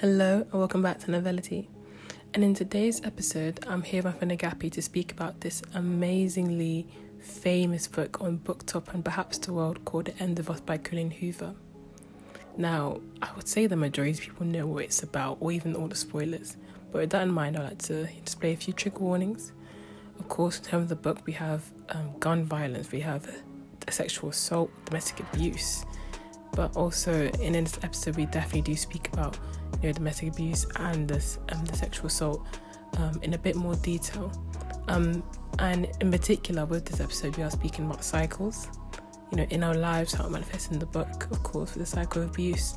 Hello 0.00 0.40
and 0.40 0.52
welcome 0.52 0.82
back 0.82 0.98
to 0.98 1.06
Novelity. 1.12 1.68
And 2.34 2.42
in 2.42 2.52
today's 2.52 3.00
episode, 3.04 3.64
I'm 3.68 3.82
here 3.82 4.02
with 4.02 4.18
Agapi 4.20 4.72
to 4.72 4.82
speak 4.82 5.12
about 5.12 5.40
this 5.40 5.62
amazingly 5.72 6.88
famous 7.20 7.86
book 7.86 8.20
on 8.20 8.38
BookTok 8.38 8.92
and 8.92 9.04
perhaps 9.04 9.38
the 9.38 9.52
world 9.52 9.84
called 9.84 10.06
The 10.06 10.18
End 10.18 10.40
of 10.40 10.50
Us 10.50 10.58
by 10.60 10.78
Colleen 10.78 11.12
Hoover. 11.12 11.54
Now, 12.56 13.02
I 13.22 13.28
would 13.36 13.46
say 13.46 13.68
the 13.68 13.76
majority 13.76 14.14
of 14.14 14.20
people 14.20 14.46
know 14.46 14.66
what 14.66 14.82
it's 14.82 15.04
about 15.04 15.38
or 15.38 15.52
even 15.52 15.76
all 15.76 15.86
the 15.86 15.94
spoilers, 15.94 16.56
but 16.90 17.02
with 17.02 17.10
that 17.10 17.22
in 17.22 17.32
mind, 17.32 17.56
I'd 17.56 17.62
like 17.62 17.78
to 17.82 18.06
display 18.24 18.52
a 18.52 18.56
few 18.56 18.74
trigger 18.74 18.98
warnings. 18.98 19.52
Of 20.18 20.28
course, 20.28 20.58
in 20.58 20.64
terms 20.64 20.82
of 20.82 20.88
the 20.88 20.96
book, 20.96 21.24
we 21.24 21.34
have 21.34 21.70
um, 21.90 22.18
gun 22.18 22.44
violence, 22.44 22.90
we 22.90 23.00
have 23.00 23.30
sexual 23.88 24.30
assault, 24.30 24.72
domestic 24.86 25.20
abuse, 25.20 25.84
but 26.54 26.76
also 26.76 27.28
in 27.40 27.52
this 27.52 27.78
episode, 27.82 28.16
we 28.16 28.26
definitely 28.26 28.62
do 28.62 28.76
speak 28.76 29.12
about 29.12 29.38
you 29.82 29.88
know, 29.88 29.92
domestic 29.92 30.28
abuse 30.28 30.66
and 30.76 31.08
this, 31.08 31.38
um, 31.50 31.64
the 31.64 31.76
sexual 31.76 32.06
assault 32.06 32.46
um, 32.98 33.18
in 33.22 33.34
a 33.34 33.38
bit 33.38 33.56
more 33.56 33.74
detail. 33.76 34.32
Um, 34.88 35.22
and 35.58 35.88
in 36.00 36.10
particular, 36.10 36.64
with 36.64 36.84
this 36.84 37.00
episode, 37.00 37.36
we 37.36 37.42
are 37.42 37.50
speaking 37.50 37.86
about 37.86 38.04
cycles, 38.04 38.68
you 39.30 39.38
know, 39.38 39.46
in 39.50 39.62
our 39.62 39.74
lives, 39.74 40.12
how 40.12 40.26
it 40.26 40.30
manifests 40.30 40.70
in 40.70 40.78
the 40.78 40.86
book, 40.86 41.30
of 41.30 41.42
course, 41.42 41.74
with 41.74 41.82
the 41.82 41.86
cycle 41.86 42.22
of 42.22 42.30
abuse, 42.30 42.76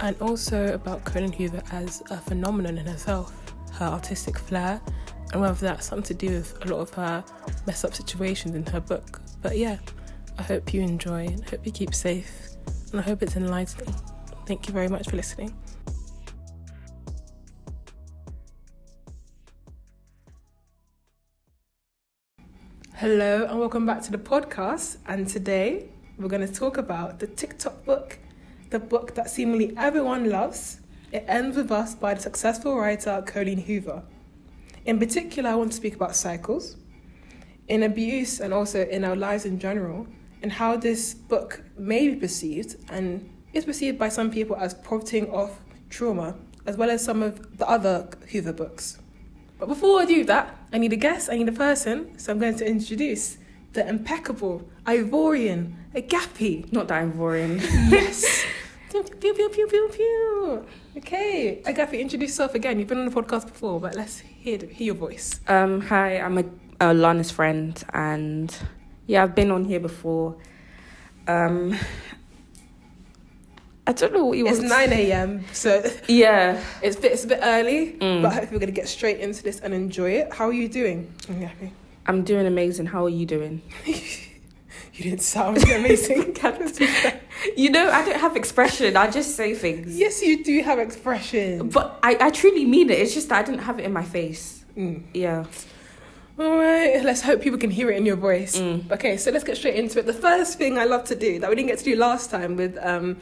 and 0.00 0.20
also 0.20 0.74
about 0.74 1.04
Colleen 1.04 1.32
Hoover 1.32 1.62
as 1.72 2.02
a 2.10 2.18
phenomenon 2.18 2.78
in 2.78 2.86
herself, 2.86 3.32
her 3.72 3.86
artistic 3.86 4.38
flair, 4.38 4.80
and 5.32 5.40
whether 5.40 5.54
that's 5.54 5.86
something 5.86 6.16
to 6.16 6.26
do 6.26 6.34
with 6.34 6.64
a 6.64 6.68
lot 6.68 6.80
of 6.80 6.90
her 6.94 7.24
mess 7.66 7.84
up 7.84 7.94
situations 7.94 8.54
in 8.54 8.64
her 8.66 8.80
book. 8.80 9.20
But 9.42 9.56
yeah, 9.58 9.78
I 10.38 10.42
hope 10.42 10.72
you 10.72 10.82
enjoy 10.82 11.26
and 11.26 11.44
hope 11.44 11.64
you 11.66 11.72
keep 11.72 11.94
safe, 11.94 12.50
and 12.92 13.00
I 13.00 13.04
hope 13.04 13.22
it's 13.22 13.36
enlightening. 13.36 13.94
Thank 14.46 14.66
you 14.66 14.72
very 14.72 14.88
much 14.88 15.08
for 15.08 15.16
listening. 15.16 15.54
Hello 22.94 23.44
and 23.44 23.58
welcome 23.58 23.86
back 23.86 24.02
to 24.02 24.10
the 24.10 24.18
podcast. 24.18 24.98
And 25.06 25.28
today 25.28 25.88
we're 26.18 26.28
going 26.28 26.46
to 26.46 26.52
talk 26.52 26.78
about 26.78 27.18
the 27.18 27.26
TikTok 27.26 27.84
book, 27.84 28.18
the 28.70 28.78
book 28.78 29.14
that 29.14 29.30
seemingly 29.30 29.74
everyone 29.76 30.30
loves. 30.30 30.80
It 31.12 31.24
ends 31.28 31.56
with 31.56 31.70
us 31.70 31.94
by 31.94 32.14
the 32.14 32.20
successful 32.20 32.76
writer 32.76 33.22
Colleen 33.26 33.58
Hoover. 33.58 34.02
In 34.84 34.98
particular, 34.98 35.50
I 35.50 35.54
want 35.54 35.72
to 35.72 35.76
speak 35.76 35.94
about 35.94 36.16
cycles, 36.16 36.76
in 37.68 37.82
abuse, 37.82 38.40
and 38.40 38.54
also 38.54 38.86
in 38.86 39.04
our 39.04 39.16
lives 39.16 39.44
in 39.44 39.58
general, 39.58 40.06
and 40.42 40.52
how 40.52 40.76
this 40.76 41.14
book 41.14 41.62
may 41.76 42.08
be 42.08 42.16
perceived 42.16 42.76
and 42.90 43.28
is 43.52 43.64
perceived 43.64 43.98
by 43.98 44.08
some 44.08 44.30
people 44.30 44.56
as 44.56 44.74
profiting 44.74 45.30
off 45.30 45.60
trauma, 45.90 46.36
as 46.66 46.76
well 46.76 46.90
as 46.90 47.04
some 47.04 47.22
of 47.22 47.58
the 47.58 47.68
other 47.68 48.08
Hoover 48.30 48.52
books. 48.52 48.98
But 49.58 49.66
before 49.66 50.00
I 50.00 50.04
do 50.04 50.24
that, 50.24 50.56
I 50.72 50.78
need 50.78 50.92
a 50.92 50.96
guest, 50.96 51.28
I 51.30 51.36
need 51.36 51.48
a 51.48 51.52
person, 51.52 52.16
so 52.18 52.32
I'm 52.32 52.38
going 52.38 52.56
to 52.56 52.66
introduce 52.66 53.38
the 53.72 53.88
impeccable 53.88 54.68
Ivorian 54.86 55.74
Agapi. 55.94 56.72
Not 56.72 56.88
the 56.88 56.94
Ivorian. 56.94 57.60
Yes. 57.90 58.44
pew, 58.90 59.02
pew, 59.02 59.34
pew, 59.34 59.48
pew, 59.48 59.66
pew, 59.66 59.88
pew. 59.92 60.66
Okay, 60.96 61.62
Agapi, 61.64 62.00
introduce 62.00 62.30
yourself 62.30 62.54
again. 62.54 62.78
You've 62.78 62.88
been 62.88 62.98
on 62.98 63.04
the 63.06 63.10
podcast 63.10 63.46
before, 63.46 63.80
but 63.80 63.94
let's 63.94 64.20
hear, 64.20 64.58
hear 64.58 64.86
your 64.86 64.94
voice. 64.94 65.40
Um, 65.48 65.80
hi, 65.80 66.18
I'm 66.18 66.38
a, 66.38 66.44
a 66.80 66.94
Lana's 66.94 67.30
friend, 67.30 67.82
and 67.92 68.54
yeah, 69.08 69.24
I've 69.24 69.34
been 69.34 69.50
on 69.50 69.64
here 69.64 69.80
before. 69.80 70.36
Um, 71.26 71.76
I 73.86 73.92
don't 73.92 74.12
know 74.12 74.24
what 74.26 74.36
you 74.36 74.44
want. 74.44 74.58
It's 74.58 74.66
9 74.68 74.92
a.m., 74.92 75.44
so 75.52 75.82
Yeah. 76.06 76.62
it's 76.82 76.96
a 76.96 77.00
bit, 77.00 77.12
it's 77.12 77.24
a 77.24 77.26
bit 77.26 77.40
early, 77.42 77.92
Mm. 78.00 78.22
but 78.22 78.32
hopefully 78.34 78.56
we're 78.56 78.60
going 78.60 78.74
to 78.74 78.80
get 78.80 78.86
straight 78.88 79.18
into 79.18 79.42
this 79.42 79.60
and 79.60 79.72
enjoy 79.72 80.10
it. 80.12 80.32
How 80.34 80.46
are 80.46 80.52
you 80.52 80.68
doing, 80.68 81.12
Agapi? 81.22 81.70
I'm 82.06 82.22
doing 82.22 82.46
amazing. 82.46 82.86
How 82.86 83.04
are 83.04 83.10
you 83.10 83.26
doing? 83.26 83.62
You 84.94 85.04
didn't 85.04 85.22
sound 85.22 85.58
amazing. 85.70 86.34
You 87.56 87.70
know, 87.70 87.88
I 87.88 88.04
don't 88.04 88.18
have 88.18 88.34
expression. 88.34 88.96
I 88.96 89.08
just 89.08 89.36
say 89.36 89.54
things. 89.54 89.96
yes, 89.96 90.20
you 90.22 90.42
do 90.42 90.60
have 90.64 90.80
expression. 90.80 91.68
But 91.68 92.00
I, 92.02 92.16
I 92.20 92.30
truly 92.30 92.64
mean 92.64 92.90
it. 92.90 92.98
It's 92.98 93.14
just 93.14 93.28
that 93.28 93.38
I 93.38 93.42
didn't 93.44 93.60
have 93.62 93.78
it 93.78 93.84
in 93.84 93.92
my 93.92 94.02
face. 94.02 94.64
Mm. 94.76 95.04
Yeah. 95.14 95.44
All 96.38 96.56
right, 96.56 97.02
let's 97.02 97.20
hope 97.22 97.40
people 97.42 97.58
can 97.58 97.70
hear 97.70 97.90
it 97.90 97.96
in 97.96 98.06
your 98.06 98.16
voice. 98.16 98.56
Mm. 98.56 98.90
Okay, 98.92 99.16
so 99.16 99.30
let's 99.32 99.42
get 99.44 99.56
straight 99.56 99.74
into 99.74 99.98
it. 99.98 100.06
The 100.06 100.12
first 100.12 100.56
thing 100.56 100.78
I 100.78 100.84
love 100.84 101.04
to 101.04 101.16
do 101.16 101.40
that 101.40 101.50
we 101.50 101.56
didn't 101.56 101.68
get 101.68 101.78
to 101.78 101.84
do 101.84 101.96
last 101.96 102.30
time 102.30 102.54
with 102.54 102.78
um, 102.80 103.16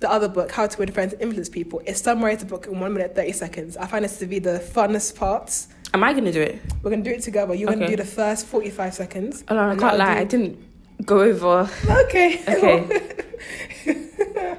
the 0.00 0.10
other 0.10 0.26
book, 0.28 0.50
How 0.50 0.66
to 0.66 0.78
Win 0.78 0.90
Friends 0.90 1.12
and 1.12 1.20
Influence 1.20 1.50
People, 1.50 1.82
is 1.86 2.00
summarize 2.00 2.38
the 2.38 2.46
book 2.46 2.66
in 2.66 2.80
one 2.80 2.94
minute, 2.94 3.14
30 3.14 3.32
seconds. 3.32 3.76
I 3.76 3.86
find 3.86 4.04
this 4.04 4.18
to 4.20 4.26
be 4.26 4.38
the 4.38 4.58
funnest 4.74 5.16
parts. 5.16 5.68
Am 5.92 6.02
I 6.02 6.12
going 6.12 6.24
to 6.24 6.32
do 6.32 6.40
it? 6.40 6.62
We're 6.82 6.90
going 6.90 7.04
to 7.04 7.10
do 7.10 7.14
it 7.14 7.22
together. 7.22 7.52
You're 7.54 7.68
going 7.68 7.80
to 7.80 7.86
do 7.88 7.96
the 7.96 8.04
first 8.06 8.46
45 8.46 8.94
seconds. 8.94 9.44
Oh, 9.48 9.54
no, 9.54 9.68
I 9.68 9.76
can't 9.76 9.98
lie. 9.98 10.14
do- 10.14 10.20
I 10.20 10.24
didn't 10.24 10.58
go 11.06 11.20
over. 11.20 11.68
Okay. 12.06 12.40
Okay. 13.84 14.56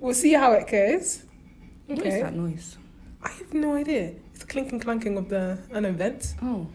we'll 0.00 0.12
see 0.14 0.34
how 0.34 0.52
it 0.52 0.66
goes. 0.68 1.22
What 1.86 1.98
is 2.00 2.04
Okay. 2.06 2.20
that 2.22 2.34
noise? 2.34 2.76
I 3.22 3.30
have 3.30 3.54
no 3.54 3.74
idea. 3.74 4.12
It's 4.32 4.40
the 4.40 4.46
clinking 4.46 4.80
clanking 4.80 5.16
of 5.16 5.28
the 5.30 5.58
an 5.72 5.84
event. 5.86 6.34
Oh, 6.42 6.66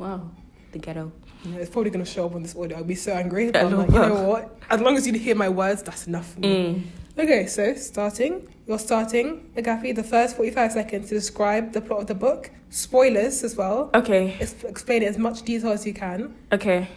wow. 0.00 0.30
The 0.72 0.78
ghetto. 0.78 1.12
Know, 1.44 1.58
it's 1.58 1.70
probably 1.70 1.90
going 1.90 2.04
to 2.04 2.10
show 2.10 2.26
up 2.26 2.34
on 2.34 2.42
this 2.42 2.54
audio. 2.54 2.76
I'll 2.78 2.84
be 2.84 2.94
so 2.94 3.12
angry. 3.12 3.50
But 3.50 3.64
I'm 3.64 3.76
like, 3.78 3.90
you 3.90 3.98
know 3.98 4.28
what? 4.28 4.58
As 4.70 4.80
long 4.80 4.96
as 4.96 5.06
you 5.06 5.12
hear 5.14 5.34
my 5.34 5.48
words, 5.48 5.82
that's 5.82 6.06
enough 6.06 6.32
for 6.34 6.40
me. 6.40 6.48
Mm. 6.48 7.22
Okay, 7.24 7.46
so 7.46 7.74
starting, 7.74 8.46
you're 8.66 8.78
starting, 8.78 9.50
Agapi, 9.56 9.94
the 9.94 10.02
first 10.02 10.36
45 10.36 10.72
seconds 10.72 11.08
to 11.08 11.14
describe 11.14 11.72
the 11.72 11.80
plot 11.80 12.00
of 12.02 12.06
the 12.06 12.14
book. 12.14 12.50
Spoilers 12.70 13.42
as 13.42 13.56
well. 13.56 13.90
Okay. 13.94 14.36
Ex- 14.40 14.62
Explain 14.64 15.02
it 15.02 15.06
as 15.06 15.18
much 15.18 15.42
detail 15.42 15.72
as 15.72 15.84
you 15.86 15.92
can 15.92 16.34
Okay. 16.52 16.88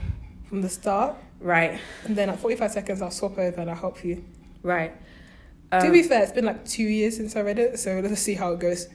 from 0.47 0.61
the 0.61 0.69
start. 0.69 1.15
Right. 1.39 1.79
And 2.05 2.15
then 2.15 2.29
at 2.29 2.39
45 2.39 2.71
seconds, 2.71 3.01
I'll 3.01 3.11
swap 3.11 3.37
over 3.37 3.59
and 3.59 3.69
I'll 3.69 3.75
help 3.75 4.03
you. 4.05 4.23
Right. 4.61 4.93
to 5.71 5.87
Um, 5.87 5.91
be 5.91 6.03
fair, 6.03 6.21
it's 6.23 6.31
been 6.31 6.45
like 6.45 6.63
two 6.65 6.83
years 6.83 7.17
since 7.17 7.35
I 7.35 7.41
read 7.41 7.57
it, 7.59 7.79
so 7.79 7.99
let's 8.03 8.21
see 8.21 8.35
how 8.35 8.53
it 8.53 8.59
goes. 8.59 8.87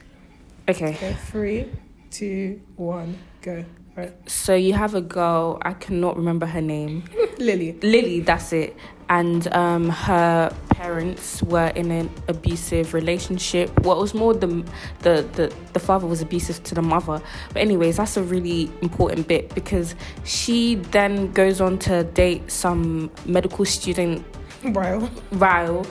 okay. 0.69 0.91
Okay, 0.95 1.17
three, 1.31 1.67
two, 2.11 2.61
one, 2.77 3.19
go. 3.43 3.65
Right. 3.99 4.31
So 4.31 4.55
you 4.55 4.75
have 4.75 4.95
a 4.95 5.01
girl, 5.01 5.59
I 5.63 5.73
cannot 5.73 6.17
remember 6.17 6.47
her 6.47 6.61
name. 6.61 7.03
Lily. 7.39 7.73
Lily, 7.83 8.21
that's 8.21 8.53
it. 8.53 8.77
And 9.09 9.53
um, 9.53 9.89
her 9.89 10.55
parents 10.71 11.43
were 11.43 11.73
in 11.75 11.91
an 11.91 12.09
abusive 12.29 12.95
relationship. 12.95 13.77
Well, 13.81 13.99
it 13.99 14.01
was 14.01 14.15
more 14.15 14.35
the, 14.35 14.65
the 15.01 15.27
the 15.33 15.53
the 15.73 15.81
father 15.81 16.07
was 16.07 16.21
abusive 16.21 16.63
to 16.63 16.77
the 16.77 16.83
mother. 16.83 17.21
But 17.53 17.61
anyways, 17.61 17.97
that's 17.97 18.17
a 18.17 18.23
really 18.23 18.71
important 18.83 19.27
bit 19.27 19.53
because 19.53 19.97
she 20.23 20.77
then 20.77 21.33
goes 21.33 21.61
on 21.61 21.81
to 21.81 22.05
date 22.05 22.53
some 22.53 23.11
medical 23.27 23.65
student 23.65 24.25
Wow. 24.63 25.11
Ryle, 25.33 25.85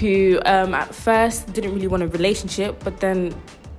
who 0.00 0.40
um, 0.46 0.74
at 0.74 0.92
first 0.92 1.52
didn't 1.52 1.74
really 1.74 1.86
want 1.86 2.02
a 2.02 2.08
relationship, 2.08 2.82
but 2.82 2.98
then 2.98 3.32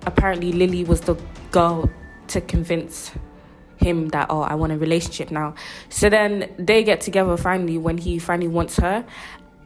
apparently 0.05 0.53
Lily 0.53 0.85
was 0.85 1.01
the 1.01 1.15
girl 1.51 1.89
to 2.27 2.39
convince 2.39 3.11
him 3.78 4.09
that 4.09 4.28
oh 4.29 4.41
I 4.41 4.56
want 4.56 4.72
a 4.73 4.78
relationship 4.78 5.31
now. 5.31 5.56
So 5.89 6.09
then 6.09 6.53
they 6.57 6.84
get 6.84 7.01
together 7.01 7.35
finally 7.38 7.78
when 7.78 7.97
he 7.97 8.19
finally 8.19 8.47
wants 8.50 8.78
her, 8.78 9.06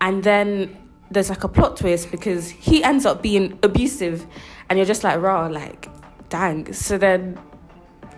and 0.01 0.23
then 0.23 0.75
there's 1.11 1.29
like 1.29 1.43
a 1.43 1.47
plot 1.49 1.77
twist 1.77 2.11
because 2.11 2.49
he 2.49 2.83
ends 2.83 3.05
up 3.05 3.21
being 3.21 3.57
abusive, 3.63 4.25
and 4.69 4.77
you're 4.77 4.85
just 4.85 5.03
like 5.03 5.21
raw 5.21 5.47
like 5.47 5.87
dang. 6.29 6.73
So 6.73 6.97
then 6.97 7.39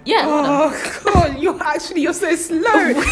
yeah. 0.06 0.24
Oh 0.26 1.02
god, 1.04 1.38
you're 1.40 1.62
actually 1.62 2.02
you're 2.02 2.14
so 2.14 2.36
slow. 2.36 2.94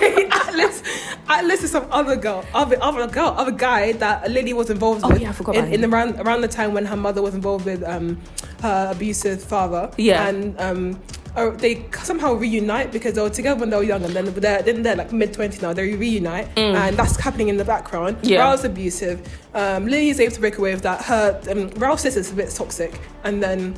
Okay, 0.00 0.26
Atlas, 0.32 0.82
Atlas 1.28 1.62
is 1.62 1.70
some 1.70 1.86
other 1.90 2.16
girl, 2.16 2.42
other 2.54 2.76
other 2.80 3.06
girl, 3.06 3.34
other 3.36 3.50
guy 3.52 3.92
that 3.92 4.30
Lily 4.30 4.54
was 4.54 4.70
involved 4.70 5.02
Oh, 5.04 5.10
with. 5.10 5.20
yeah, 5.20 5.28
I 5.28 5.32
forgot 5.32 5.56
in, 5.56 5.66
in 5.74 5.84
around 5.84 6.18
around 6.18 6.40
the 6.40 6.48
time 6.48 6.72
when 6.72 6.86
her 6.86 6.96
mother 6.96 7.20
was 7.20 7.34
involved 7.34 7.66
with 7.66 7.82
um 7.84 8.18
her 8.62 8.88
abusive 8.92 9.42
father. 9.42 9.90
Yeah. 9.98 10.26
and 10.28 10.58
um. 10.58 11.00
Oh, 11.36 11.52
they 11.52 11.84
somehow 12.02 12.34
reunite 12.34 12.90
because 12.90 13.14
they 13.14 13.22
were 13.22 13.30
together 13.30 13.60
when 13.60 13.70
they 13.70 13.76
were 13.76 13.82
young, 13.84 14.02
and 14.04 14.12
then 14.14 14.26
they're 14.34 14.62
then 14.62 14.82
they're 14.82 14.96
like 14.96 15.12
mid 15.12 15.32
twenties 15.32 15.62
now. 15.62 15.72
They 15.72 15.94
reunite, 15.94 16.52
Mm. 16.56 16.74
and 16.74 16.96
that's 16.96 17.16
happening 17.16 17.48
in 17.48 17.56
the 17.56 17.64
background. 17.64 18.16
Yeah. 18.22 18.40
Raoul's 18.40 18.64
abusive. 18.64 19.20
Um, 19.54 19.86
Lily 19.86 20.08
is 20.10 20.18
able 20.18 20.32
to 20.34 20.40
break 20.40 20.58
away 20.58 20.72
with 20.74 20.82
that. 20.82 21.04
Her 21.04 21.40
um, 21.50 21.68
Raoul's 21.76 22.00
sister's 22.00 22.30
a 22.32 22.34
bit 22.34 22.50
toxic, 22.50 22.98
and 23.24 23.40
then 23.42 23.74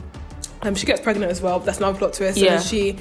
um, 0.63 0.75
she 0.75 0.87
gets 0.87 1.01
pregnant 1.01 1.31
as 1.31 1.43
well. 1.43 1.59
That's 1.61 1.79
another 1.79 1.99
plot 1.99 2.15
twist. 2.15 2.39
Yeah. 2.39 2.53
And 2.53 2.59
then 2.59 2.67
she, 2.67 2.97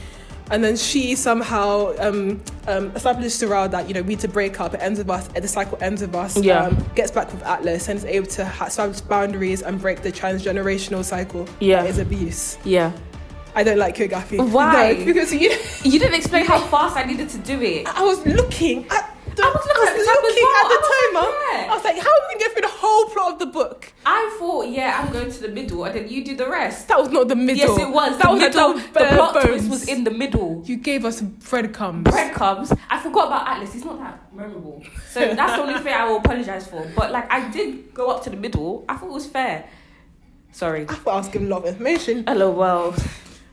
and 0.52 0.64
then 0.64 0.76
she 0.76 1.16
somehow 1.16 1.94
um, 2.00 2.42
um, 2.68 2.92
establishes 2.94 3.42
Raoul 3.46 3.70
that 3.70 3.88
you 3.88 3.94
know 3.94 4.02
we 4.02 4.10
need 4.10 4.20
to 4.20 4.28
break 4.28 4.60
up. 4.60 4.74
It 4.74 4.82
ends 4.82 5.00
with 5.00 5.10
us. 5.10 5.28
The 5.30 5.48
cycle 5.48 5.78
ends 5.82 6.02
with 6.02 6.14
us. 6.14 6.36
Yeah. 6.38 6.66
Um, 6.66 6.86
gets 6.94 7.12
back 7.12 7.32
with 7.32 7.42
Atlas 7.44 7.88
and 7.88 7.98
is 7.98 8.04
able 8.04 8.28
to 8.28 8.44
establish 8.66 9.00
boundaries 9.00 9.62
and 9.62 9.80
break 9.80 10.02
the 10.02 10.12
transgenerational 10.12 11.06
cycle. 11.06 11.48
Yeah. 11.62 11.84
That 11.84 11.90
is 11.92 11.98
abuse. 12.00 12.58
Yeah. 12.66 12.92
I 13.56 13.64
don't 13.64 13.78
like 13.78 13.96
Kyogafi. 13.96 14.38
Why? 14.52 14.94
No, 14.94 15.06
because 15.06 15.34
you. 15.34 15.52
You 15.84 16.00
didn't 16.00 16.14
explain 16.16 16.46
how 16.46 16.60
fast 16.60 16.96
I 16.96 17.04
needed 17.04 17.28
to 17.30 17.38
do 17.40 17.60
it. 17.62 17.88
I 17.88 18.04
was 18.04 18.24
looking. 18.26 18.86
I, 18.92 18.98
I 18.98 19.52
was 19.52 19.66
looking 19.66 19.88
at 19.88 19.96
the 19.96 20.28
looking 20.28 20.44
well. 20.44 20.66
at 20.66 20.70
the 20.70 20.76
I 20.76 20.82
was 20.82 21.12
timer. 21.12 21.28
like, 21.32 21.66
yeah. 21.66 21.72
I 21.72 21.76
was 21.76 21.84
like, 21.84 21.96
how 21.98 22.10
are 22.10 22.22
we 22.22 22.34
gonna 22.34 22.40
get 22.40 22.52
through 22.54 22.62
the 22.62 22.68
whole 22.68 23.06
plot 23.10 23.34
of 23.34 23.40
the 23.40 23.46
book? 23.48 23.94
I 24.06 24.36
thought, 24.40 24.68
yeah, 24.68 25.02
I'm 25.02 25.12
going 25.12 25.32
to 25.32 25.42
the 25.42 25.48
middle, 25.48 25.84
and 25.86 25.96
then 25.96 26.08
you 26.08 26.24
do 26.24 26.36
the 26.36 26.48
rest. 26.48 26.88
That 26.88 27.00
was 27.00 27.10
not 27.10 27.28
the 27.30 27.36
middle. 27.36 27.56
Yes, 27.58 27.80
it 27.80 27.90
was. 27.92 28.18
That 28.20 28.28
the 28.28 28.32
was 28.32 28.40
middle. 28.42 28.74
the 28.74 28.90
bare 28.94 29.16
plot 29.16 29.42
twist 29.42 29.70
was 29.70 29.88
in 29.88 30.04
the 30.04 30.12
middle. 30.12 30.62
You 30.66 30.78
gave 30.78 31.04
us 31.04 31.22
breadcrumbs. 31.22 32.04
Breadcrumbs. 32.04 32.74
I 32.90 33.00
forgot 33.00 33.28
about 33.28 33.48
Atlas. 33.48 33.74
He's 33.74 33.86
not 33.86 33.98
that 34.00 34.34
memorable. 34.34 34.84
So 35.10 35.20
that's 35.36 35.56
the 35.56 35.62
only 35.62 35.80
thing 35.80 35.94
I 35.94 36.08
will 36.08 36.18
apologize 36.18 36.68
for. 36.68 36.86
But 36.96 37.12
like, 37.12 37.32
I 37.32 37.50
did 37.50 37.94
go 37.94 38.12
up 38.12 38.24
to 38.26 38.30
the 38.30 38.38
middle. 38.38 38.86
I 38.88 38.98
thought 38.98 39.08
it 39.08 39.14
was 39.14 39.26
fair. 39.26 39.68
Sorry. 40.52 40.84
I 40.88 40.94
thought 40.94 41.14
I 41.14 41.18
was 41.18 41.30
giving 41.30 41.48
a 41.48 41.52
lot 41.52 41.64
of 41.64 41.70
information. 41.70 42.24
Hello, 42.28 42.52
well, 42.52 42.94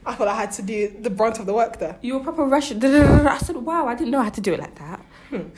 I 0.07 0.15
thought 0.15 0.29
I 0.29 0.35
had 0.35 0.53
to 0.53 0.63
do 0.63 0.95
the 1.01 1.11
brunt 1.11 1.39
of 1.39 1.47
the 1.47 1.55
work 1.55 1.79
there. 1.79 1.99
you 2.03 2.15
were 2.15 2.21
proper 2.21 2.45
Russian. 2.45 2.83
I 2.83 3.39
said, 3.39 3.57
wow, 3.57 3.87
I 3.87 3.95
didn't 3.95 4.11
know 4.11 4.23
how 4.23 4.31
to 4.31 4.41
do 4.41 4.55
it 4.55 4.61
like 4.61 4.75
that. 4.79 5.05
Hmm. 5.31 5.49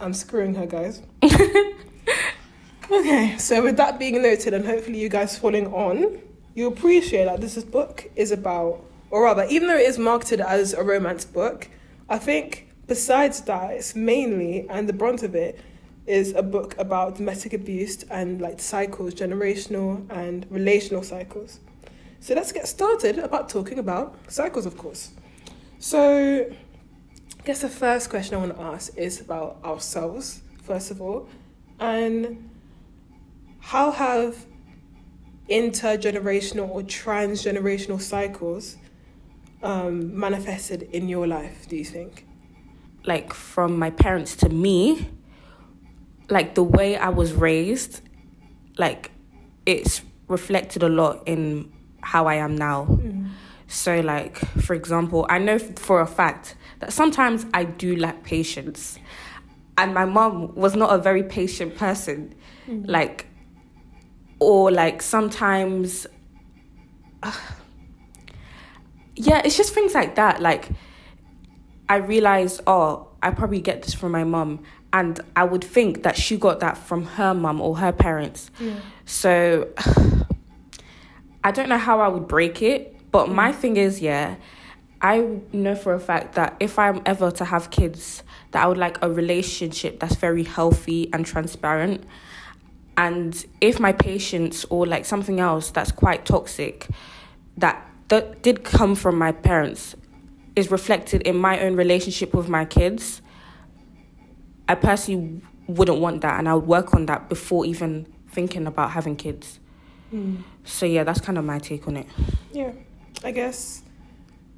I'm 0.00 0.12
screwing 0.12 0.54
her, 0.56 0.66
guys. 0.66 1.02
okay, 2.90 3.36
so 3.38 3.62
with 3.62 3.76
that 3.78 3.98
being 3.98 4.20
noted, 4.20 4.52
and 4.52 4.66
hopefully 4.66 5.00
you 5.00 5.08
guys 5.08 5.38
following 5.38 5.68
on, 5.68 6.20
you 6.54 6.66
appreciate 6.66 7.24
that 7.26 7.40
this 7.40 7.62
book 7.64 8.10
is 8.14 8.30
about, 8.30 8.84
or 9.10 9.24
rather, 9.24 9.46
even 9.48 9.68
though 9.68 9.76
it 9.76 9.88
is 9.88 9.98
marketed 9.98 10.40
as 10.40 10.74
a 10.74 10.82
romance 10.82 11.24
book, 11.24 11.68
I 12.08 12.18
think 12.18 12.68
besides 12.86 13.40
that, 13.42 13.70
it's 13.72 13.94
mainly 13.94 14.66
and 14.68 14.88
the 14.88 14.92
brunt 14.92 15.22
of 15.22 15.34
it 15.34 15.58
is 16.06 16.34
a 16.34 16.42
book 16.42 16.76
about 16.78 17.16
domestic 17.16 17.52
abuse 17.52 18.02
and 18.04 18.40
like 18.40 18.60
cycles, 18.60 19.14
generational 19.14 20.08
and 20.10 20.46
relational 20.50 21.02
cycles. 21.02 21.60
So 22.20 22.34
let's 22.34 22.52
get 22.52 22.66
started 22.68 23.18
about 23.18 23.48
talking 23.48 23.78
about 23.78 24.16
cycles, 24.28 24.66
of 24.66 24.76
course. 24.76 25.10
So 25.78 26.50
I 27.38 27.42
guess 27.44 27.60
the 27.60 27.68
first 27.68 28.10
question 28.10 28.34
I 28.34 28.38
want 28.38 28.56
to 28.56 28.62
ask 28.62 28.96
is 28.96 29.20
about 29.20 29.58
ourselves, 29.64 30.42
first 30.62 30.90
of 30.90 31.00
all, 31.00 31.28
and 31.78 32.50
how 33.60 33.90
have 33.90 34.46
intergenerational 35.48 36.68
or 36.68 36.82
transgenerational 36.82 38.00
cycles 38.00 38.76
um, 39.62 40.18
manifested 40.18 40.82
in 40.92 41.08
your 41.08 41.26
life, 41.26 41.68
do 41.68 41.76
you 41.76 41.84
think? 41.84 42.26
Like, 43.04 43.32
from 43.32 43.78
my 43.78 43.90
parents 43.90 44.34
to 44.36 44.48
me, 44.48 45.08
like, 46.28 46.54
the 46.54 46.64
way 46.64 46.96
I 46.96 47.08
was 47.10 47.32
raised, 47.32 48.00
like, 48.78 49.10
it's 49.64 50.02
reflected 50.28 50.82
a 50.82 50.88
lot 50.88 51.22
in 51.26 51.72
how 52.00 52.26
I 52.26 52.36
am 52.36 52.56
now. 52.56 52.84
Hmm. 52.84 53.26
So, 53.68 54.00
like, 54.00 54.38
for 54.38 54.74
example, 54.74 55.26
I 55.28 55.38
know 55.38 55.58
for 55.58 56.00
a 56.00 56.06
fact 56.06 56.56
that 56.80 56.92
sometimes 56.92 57.46
I 57.52 57.64
do 57.64 57.96
lack 57.96 58.22
patience. 58.22 58.98
And 59.78 59.92
my 59.92 60.04
mom 60.04 60.54
was 60.54 60.74
not 60.74 60.94
a 60.94 60.98
very 60.98 61.22
patient 61.22 61.76
person. 61.76 62.34
Hmm. 62.66 62.84
Like, 62.84 63.26
or 64.38 64.70
like 64.70 65.02
sometimes, 65.02 66.06
uh, 67.22 67.32
yeah, 69.16 69.42
it's 69.44 69.56
just 69.56 69.74
things 69.74 69.94
like 69.94 70.14
that. 70.16 70.40
Like, 70.40 70.68
I 71.88 71.96
realized, 71.96 72.60
oh, 72.66 73.08
I 73.22 73.30
probably 73.30 73.60
get 73.60 73.82
this 73.82 73.94
from 73.94 74.12
my 74.12 74.24
mum. 74.24 74.62
And 74.96 75.20
I 75.36 75.44
would 75.44 75.62
think 75.62 76.04
that 76.04 76.16
she 76.16 76.38
got 76.38 76.60
that 76.60 76.78
from 76.78 77.04
her 77.04 77.34
mum 77.34 77.60
or 77.60 77.76
her 77.76 77.92
parents. 77.92 78.50
Yeah. 78.58 78.76
So 79.04 79.68
I 81.44 81.50
don't 81.50 81.68
know 81.68 81.76
how 81.76 82.00
I 82.00 82.08
would 82.08 82.26
break 82.26 82.62
it, 82.62 82.96
but 83.12 83.26
mm. 83.26 83.34
my 83.34 83.52
thing 83.52 83.76
is, 83.76 84.00
yeah, 84.00 84.36
I 85.02 85.40
know 85.52 85.74
for 85.74 85.92
a 85.92 86.00
fact 86.00 86.36
that 86.36 86.56
if 86.60 86.78
I'm 86.78 87.02
ever 87.04 87.30
to 87.32 87.44
have 87.44 87.70
kids, 87.70 88.22
that 88.52 88.64
I 88.64 88.66
would 88.66 88.78
like 88.78 88.96
a 89.02 89.12
relationship 89.12 90.00
that's 90.00 90.14
very 90.14 90.44
healthy 90.44 91.12
and 91.12 91.26
transparent. 91.26 92.02
And 92.96 93.44
if 93.60 93.78
my 93.78 93.92
patients 93.92 94.64
or 94.70 94.86
like 94.86 95.04
something 95.04 95.40
else 95.40 95.72
that's 95.72 95.92
quite 95.92 96.24
toxic, 96.24 96.86
that 97.58 97.86
that 98.08 98.40
did 98.40 98.64
come 98.64 98.94
from 98.94 99.18
my 99.18 99.32
parents, 99.32 99.94
is 100.54 100.70
reflected 100.70 101.20
in 101.20 101.36
my 101.36 101.60
own 101.60 101.76
relationship 101.76 102.32
with 102.32 102.48
my 102.48 102.64
kids, 102.64 103.20
I 104.68 104.74
personally 104.74 105.42
wouldn't 105.66 105.98
want 106.00 106.20
that, 106.22 106.38
and 106.38 106.48
I 106.48 106.54
would 106.54 106.66
work 106.66 106.94
on 106.94 107.06
that 107.06 107.28
before 107.28 107.64
even 107.66 108.06
thinking 108.28 108.66
about 108.66 108.90
having 108.92 109.16
kids. 109.16 109.60
So 110.64 110.86
yeah, 110.86 111.04
that's 111.04 111.20
kind 111.20 111.36
of 111.36 111.44
my 111.44 111.58
take 111.58 111.86
on 111.86 111.96
it. 111.98 112.06
Yeah, 112.52 112.72
I 113.22 113.30
guess 113.32 113.82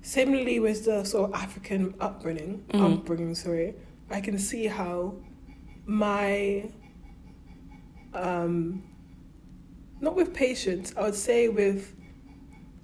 similarly 0.02 0.60
with 0.60 0.84
the 0.84 1.02
sort 1.04 1.30
of 1.30 1.34
African 1.40 1.94
upbringing, 2.00 2.64
Mhm. 2.68 2.98
upbringing, 3.00 3.34
sorry, 3.34 3.74
I 4.10 4.20
can 4.20 4.38
see 4.38 4.66
how 4.66 5.16
my 5.84 6.70
um 8.14 8.82
not 10.00 10.14
with 10.14 10.32
patience, 10.32 10.94
I 10.96 11.02
would 11.02 11.14
say 11.14 11.48
with 11.48 11.94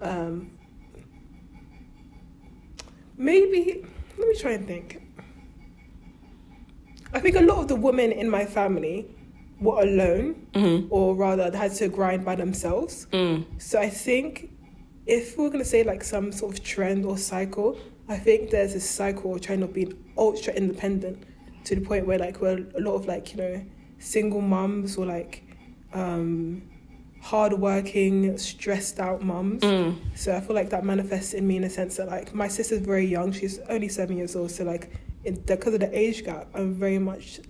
um 0.00 0.50
maybe 3.17 3.85
let 4.19 4.29
me 4.29 4.35
try 4.37 4.53
and 4.53 4.67
think. 4.67 5.00
I 7.14 7.20
think 7.20 7.37
a 7.37 7.40
lot 7.40 7.58
of 7.58 7.69
the 7.69 7.76
women 7.76 8.12
in 8.12 8.28
my 8.28 8.44
family 8.44 9.06
were 9.61 9.81
alone, 9.82 10.46
Mm-hmm. 10.55 10.88
or 10.90 11.14
rather, 11.14 11.56
had 11.56 11.72
to 11.76 11.88
grind 11.88 12.25
by 12.25 12.34
themselves. 12.34 13.06
Mm. 13.12 13.44
So 13.61 13.81
I 13.81 13.88
think 13.88 14.50
if 15.06 15.37
we're 15.38 15.50
gonna 15.50 15.64
say 15.64 15.82
like 15.84 16.02
some 16.05 16.32
sort 16.32 16.58
of 16.58 16.64
trend 16.64 17.05
or 17.05 17.16
cycle, 17.19 17.78
I 18.08 18.16
think 18.19 18.50
there's 18.50 18.75
this 18.75 18.88
cycle 18.88 19.31
or 19.32 19.38
trend 19.38 19.62
of 19.62 19.72
being 19.72 19.94
ultra 20.19 20.52
independent 20.55 21.22
to 21.64 21.75
the 21.75 21.81
point 21.81 22.06
where 22.06 22.19
like 22.19 22.40
we're 22.40 22.58
a 22.76 22.81
lot 22.81 22.94
of 22.94 23.06
like 23.06 23.32
you 23.32 23.38
know 23.38 23.64
single 23.99 24.40
mums 24.43 24.96
or 24.99 25.06
like 25.06 25.43
um 25.93 26.62
hardworking, 27.22 28.37
stressed 28.37 29.00
out 29.00 29.22
mums. 29.22 29.62
Mm. 29.62 29.96
So 30.14 30.37
I 30.37 30.40
feel 30.40 30.55
like 30.55 30.70
that 30.70 30.84
manifests 30.84 31.32
in 31.34 31.46
me 31.46 31.56
in 31.56 31.64
a 31.64 31.70
sense 31.70 31.96
that 31.96 32.06
like 32.08 32.34
my 32.34 32.49
sister's 32.49 32.81
very 32.81 33.06
young. 33.06 33.32
She's 33.32 33.58
only 33.70 33.88
seven 33.88 34.17
years 34.19 34.37
old. 34.37 34.50
So 34.50 34.64
like 34.64 34.90
because 35.25 35.75
of 35.75 35.81
the 35.81 35.99
age 35.99 36.25
gap, 36.25 36.49
I'm 36.55 36.75
very 36.75 36.99
much 36.99 37.41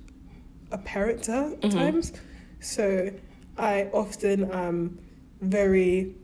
a 0.70 0.78
parent 0.78 1.22
to 1.24 1.32
her 1.32 1.44
at 1.52 1.60
Mhm. 1.60 1.70
times. 1.72 2.12
So 2.60 3.10
I 3.58 3.88
often 3.92 4.50
am 4.50 4.98
very 5.40 6.14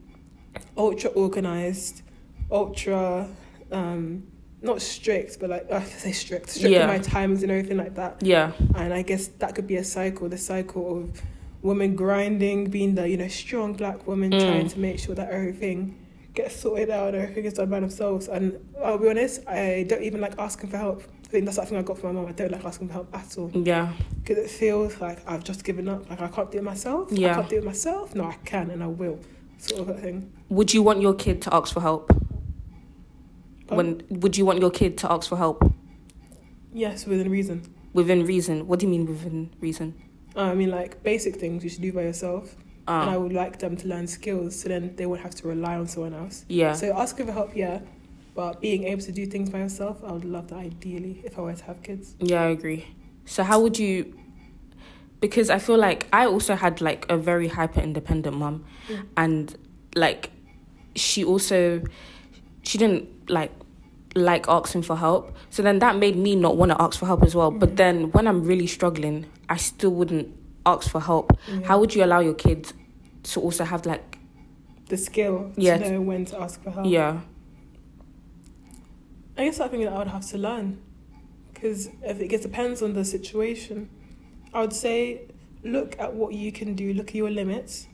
ultra 0.77 1.11
organized, 1.11 2.03
ultra 2.51 3.29
um 3.73 4.25
not 4.63 4.83
strict, 4.83 5.41
but 5.41 5.49
like 5.51 5.71
I 5.73 5.83
say 5.85 6.13
strict, 6.13 6.51
strict 6.51 6.73
Yeah. 6.73 6.81
with 6.81 6.89
my 6.89 6.99
times 6.99 7.43
and 7.43 7.51
everything 7.51 7.79
like 7.79 7.95
that. 7.95 8.23
Yeah. 8.23 8.53
And 8.75 8.93
I 8.93 9.03
guess 9.03 9.29
that 9.39 9.55
could 9.55 9.67
be 9.67 9.77
a 9.77 9.85
cycle, 9.85 10.29
the 10.29 10.37
cycle 10.39 10.99
of 10.99 11.23
women 11.63 11.95
grinding, 11.95 12.69
being 12.71 12.95
the, 12.95 13.09
you 13.09 13.17
know, 13.17 13.29
strong 13.29 13.73
black 13.75 14.07
woman 14.07 14.33
Mm. 14.33 14.41
trying 14.45 14.69
to 14.69 14.79
make 14.79 14.99
sure 14.99 15.15
that 15.15 15.31
everything 15.31 15.95
gets 16.35 16.57
sorted 16.57 16.91
out 16.91 17.15
and 17.15 17.23
everything 17.23 17.45
is 17.45 17.55
done 17.55 17.71
by 17.71 17.81
themselves. 17.81 18.29
And 18.29 18.59
I'll 18.85 18.99
be 18.99 19.09
honest, 19.09 19.47
I 19.49 19.85
don't 19.89 20.03
even 20.03 20.21
like 20.21 20.35
asking 20.39 20.71
for 20.71 20.77
help. 20.79 21.03
I 21.31 21.33
think 21.33 21.45
that's 21.45 21.59
something 21.59 21.77
I 21.79 21.83
got 21.83 21.97
from 21.97 22.15
my 22.17 22.23
mum. 22.23 22.29
I 22.29 22.33
don't 22.33 22.51
like 22.51 22.65
asking 22.65 22.89
for 22.89 22.95
help 22.95 23.17
at 23.17 23.39
all. 23.39 23.53
Yeah. 23.55 23.93
Because 24.21 24.39
it 24.45 24.51
feels 24.51 25.01
like 25.01 25.19
I've 25.31 25.45
just 25.45 25.63
given 25.63 25.89
up. 25.89 26.11
Like 26.11 26.21
I 26.21 26.27
can't 26.27 26.51
do 26.51 26.59
it 26.59 26.65
myself. 26.65 27.09
Yeah. 27.13 27.31
I 27.31 27.35
can't 27.35 27.49
do 27.49 27.59
it 27.59 27.65
myself. 27.65 28.17
No, 28.17 28.25
I 28.25 28.35
can 28.45 28.69
and 28.71 28.83
I 28.83 28.89
will. 28.89 29.21
Sort 29.59 29.83
of 29.83 29.89
a 29.91 29.95
thing. 29.95 30.33
Would 30.49 30.75
you 30.75 30.83
want 30.83 31.01
your 31.01 31.15
kid 31.15 31.41
to 31.43 31.55
ask 31.55 31.73
for 31.73 31.81
help? 31.83 32.11
When 33.69 34.03
would 34.11 34.37
you 34.37 34.45
want 34.45 34.59
your 34.59 34.73
kid 34.73 34.99
to 34.99 35.13
ask 35.13 35.29
for 35.29 35.37
help? 35.37 35.63
Yes, 36.73 37.07
within 37.07 37.31
reason. 37.31 37.63
Within 37.93 38.25
reason. 38.27 38.67
What 38.67 38.81
do 38.81 38.87
you 38.87 38.91
mean 38.91 39.07
within 39.07 39.51
reason? 39.61 39.95
I 40.35 40.55
mean, 40.55 40.71
like 40.73 41.01
basic 41.05 41.37
things 41.37 41.63
you 41.63 41.71
should 41.71 41.83
do 41.83 41.93
by 41.93 42.03
yourself. 42.03 42.57
And 42.89 43.09
I 43.11 43.15
Uh, 43.15 43.21
would 43.21 43.33
like 43.33 43.61
them 43.61 43.77
to 43.77 43.87
learn 43.87 44.09
skills 44.09 44.59
so 44.61 44.69
then 44.69 44.97
they 44.97 45.07
won't 45.07 45.21
have 45.21 45.37
to 45.37 45.47
rely 45.47 45.77
on 45.77 45.87
someone 45.87 46.15
else. 46.15 46.45
yeah. 46.49 46.73
So 46.73 46.93
asking 46.97 47.27
for 47.27 47.33
help, 47.33 47.55
yeah, 47.55 47.83
but 48.35 48.61
being 48.61 48.85
able 48.85 49.03
to 49.03 49.13
do 49.13 49.27
things 49.27 49.51
by 49.51 49.59
yourself, 49.59 50.03
I 50.05 50.13
would 50.13 50.25
love 50.25 50.49
that 50.49 50.59
ideally 50.59 51.21
if 51.25 51.39
I 51.39 51.43
were 51.43 51.55
to 51.55 51.65
have 51.65 51.83
kids. 51.83 52.15
Yeah, 52.21 52.43
I 52.43 52.47
agree. 52.51 52.87
So 53.25 53.43
how 53.43 53.61
would 53.61 53.79
you 53.79 54.15
because 55.21 55.51
I 55.51 55.59
feel 55.59 55.77
like 55.77 56.07
I 56.13 56.25
also 56.27 56.55
had 56.55 56.81
like 56.81 57.05
a 57.11 57.17
very 57.19 57.49
hyper 57.49 57.81
independent 57.81 58.37
mum 58.39 58.65
Mm. 58.89 59.07
and 59.19 59.57
like 59.95 60.31
she 60.97 61.23
also 61.25 61.83
she 62.63 62.79
didn't 62.79 63.07
like 63.29 63.53
like 64.15 64.49
asking 64.49 64.83
for 64.83 64.97
help. 64.97 65.37
So 65.51 65.63
then 65.63 65.79
that 65.81 65.97
made 65.97 66.17
me 66.17 66.35
not 66.37 66.57
want 66.57 66.73
to 66.73 66.81
ask 66.83 66.99
for 66.99 67.07
help 67.07 67.23
as 67.23 67.35
well. 67.35 67.51
But 67.51 67.71
Mhm. 67.73 67.77
then 67.77 68.11
when 68.13 68.27
I'm 68.27 68.43
really 68.45 68.67
struggling, 68.67 69.27
I 69.49 69.57
still 69.57 69.91
wouldn't 69.91 70.29
ask 70.67 70.91
for 70.91 71.01
help. 71.01 71.33
Yeah. 71.49 71.67
How 71.69 71.79
would 71.79 71.95
you 71.95 72.03
allow 72.05 72.21
your 72.21 72.35
kids 72.35 72.73
to 73.25 73.41
also 73.41 73.65
have 73.65 73.87
like 73.87 74.19
the 74.89 74.97
skill 74.97 75.53
Yeah. 75.57 75.77
to 75.79 75.93
know 75.93 76.01
when 76.01 76.25
to 76.27 76.41
ask 76.41 76.61
for 76.63 76.71
help? 76.71 76.87
yeah. 76.87 77.21
I 79.37 79.45
guess 79.45 79.57
something 79.57 79.81
that 79.83 79.93
I 79.93 79.99
would 79.99 80.09
have 80.09 80.27
to 80.31 80.39
learn 80.39 80.83
because 81.53 81.89
if 82.03 82.21
it 82.21 82.43
depends 82.43 82.83
on 82.83 82.95
the 82.95 83.05
situation, 83.05 83.91
I 84.55 84.61
would 84.63 84.73
say 84.73 85.29
look 85.63 85.99
at 85.99 86.15
what 86.15 86.35
you 86.35 86.53
can 86.53 86.75
do, 86.75 86.93
look 86.95 87.09
at 87.09 87.15
your 87.15 87.31
limits, 87.31 87.87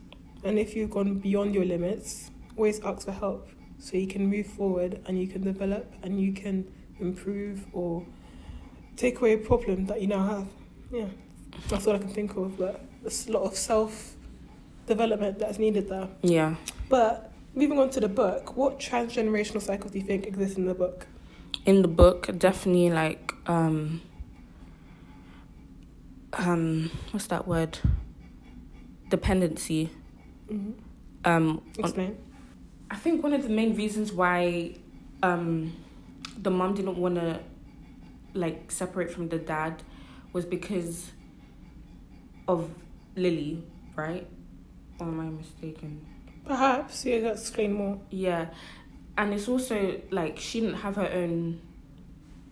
and 0.44 0.58
if 0.58 0.76
you've 0.76 0.90
gone 0.90 1.18
beyond 1.18 1.54
your 1.54 1.64
limits, 1.64 2.30
always 2.56 2.80
ask 2.80 3.06
for 3.06 3.12
help. 3.12 3.48
so 3.78 3.96
you 3.96 4.06
can 4.06 4.26
move 4.26 4.46
forward 4.46 5.02
and 5.06 5.20
you 5.20 5.26
can 5.26 5.42
develop 5.42 5.92
and 6.02 6.20
you 6.20 6.32
can 6.32 6.66
improve 6.98 7.66
or 7.72 8.06
take 8.96 9.18
away 9.20 9.34
a 9.34 9.38
problem 9.38 9.86
that 9.86 10.00
you 10.00 10.06
now 10.06 10.26
have. 10.26 10.46
Yeah, 10.90 11.08
that's 11.68 11.86
all 11.86 11.94
I 11.94 11.98
can 11.98 12.08
think 12.08 12.36
of. 12.36 12.56
But 12.56 12.82
there's 13.02 13.28
a 13.28 13.32
lot 13.32 13.42
of 13.42 13.56
self 13.56 14.14
development 14.86 15.38
that's 15.38 15.58
needed 15.58 15.88
there. 15.88 16.08
Yeah. 16.22 16.54
But 16.88 17.32
moving 17.54 17.78
on 17.78 17.90
to 17.90 18.00
the 18.00 18.08
book, 18.08 18.56
what 18.56 18.78
transgenerational 18.78 19.60
cycles 19.60 19.92
do 19.92 19.98
you 19.98 20.04
think 20.04 20.26
exist 20.26 20.56
in 20.56 20.66
the 20.66 20.74
book? 20.74 21.06
In 21.66 21.82
the 21.82 21.88
book, 21.88 22.28
definitely 22.38 22.90
like 22.90 23.32
um 23.46 24.00
um 26.32 26.90
what's 27.10 27.26
that 27.26 27.46
word? 27.46 27.78
Dependency. 29.10 29.90
Mm-hmm. 30.48 30.72
Um 31.24 31.48
on- 31.58 31.62
Explain. 31.78 32.16
I 32.88 32.94
think 32.94 33.22
one 33.24 33.32
of 33.32 33.42
the 33.42 33.48
main 33.48 33.74
reasons 33.74 34.12
why 34.12 34.76
um, 35.20 35.72
the 36.38 36.50
mom 36.52 36.74
didn't 36.74 36.96
want 36.98 37.16
to 37.16 37.40
like 38.32 38.70
separate 38.70 39.10
from 39.10 39.28
the 39.28 39.38
dad 39.38 39.82
was 40.32 40.44
because 40.44 41.10
of 42.46 42.70
Lily, 43.16 43.64
right? 43.96 44.24
Or 45.00 45.08
am 45.08 45.18
I 45.18 45.24
mistaken? 45.24 46.06
Perhaps, 46.44 47.04
yeah, 47.04 47.16
explain 47.32 47.72
more. 47.72 47.98
Yeah, 48.10 48.50
and 49.18 49.32
it's 49.34 49.48
also 49.48 50.00
like 50.10 50.38
she 50.38 50.60
didn't 50.60 50.76
have 50.76 50.96
her 50.96 51.10
own 51.12 51.60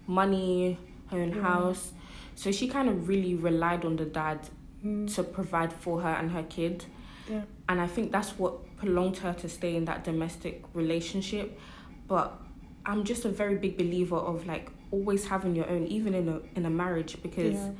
money, 0.06 0.78
her 1.11 1.18
own 1.21 1.33
house, 1.33 1.92
so 2.35 2.50
she 2.52 2.68
kind 2.68 2.88
of 2.88 3.09
really 3.09 3.35
relied 3.35 3.85
on 3.85 3.97
the 3.97 4.04
dad 4.04 4.40
Mm. 4.85 5.09
to 5.14 5.23
provide 5.23 5.73
for 5.73 6.02
her 6.02 6.11
and 6.11 6.30
her 6.33 6.42
kid. 6.42 6.85
Yeah. 7.30 7.44
And 7.71 7.80
I 7.80 7.87
think 7.87 8.12
that's 8.12 8.38
what 8.38 8.76
prolonged 8.76 9.16
her 9.18 9.33
to 9.33 9.49
stay 9.49 9.76
in 9.76 9.87
that 9.87 10.04
domestic 10.04 10.62
relationship. 10.75 11.59
But 12.06 12.38
I'm 12.85 13.02
just 13.04 13.25
a 13.25 13.30
very 13.30 13.56
big 13.56 13.78
believer 13.78 14.16
of 14.16 14.47
like 14.47 14.71
always 14.90 15.26
having 15.28 15.56
your 15.56 15.66
own, 15.71 15.87
even 15.87 16.12
in 16.12 16.28
a 16.28 16.40
in 16.54 16.66
a 16.66 16.71
marriage, 16.71 17.16
because 17.23 17.54
Yeah. 17.54 17.71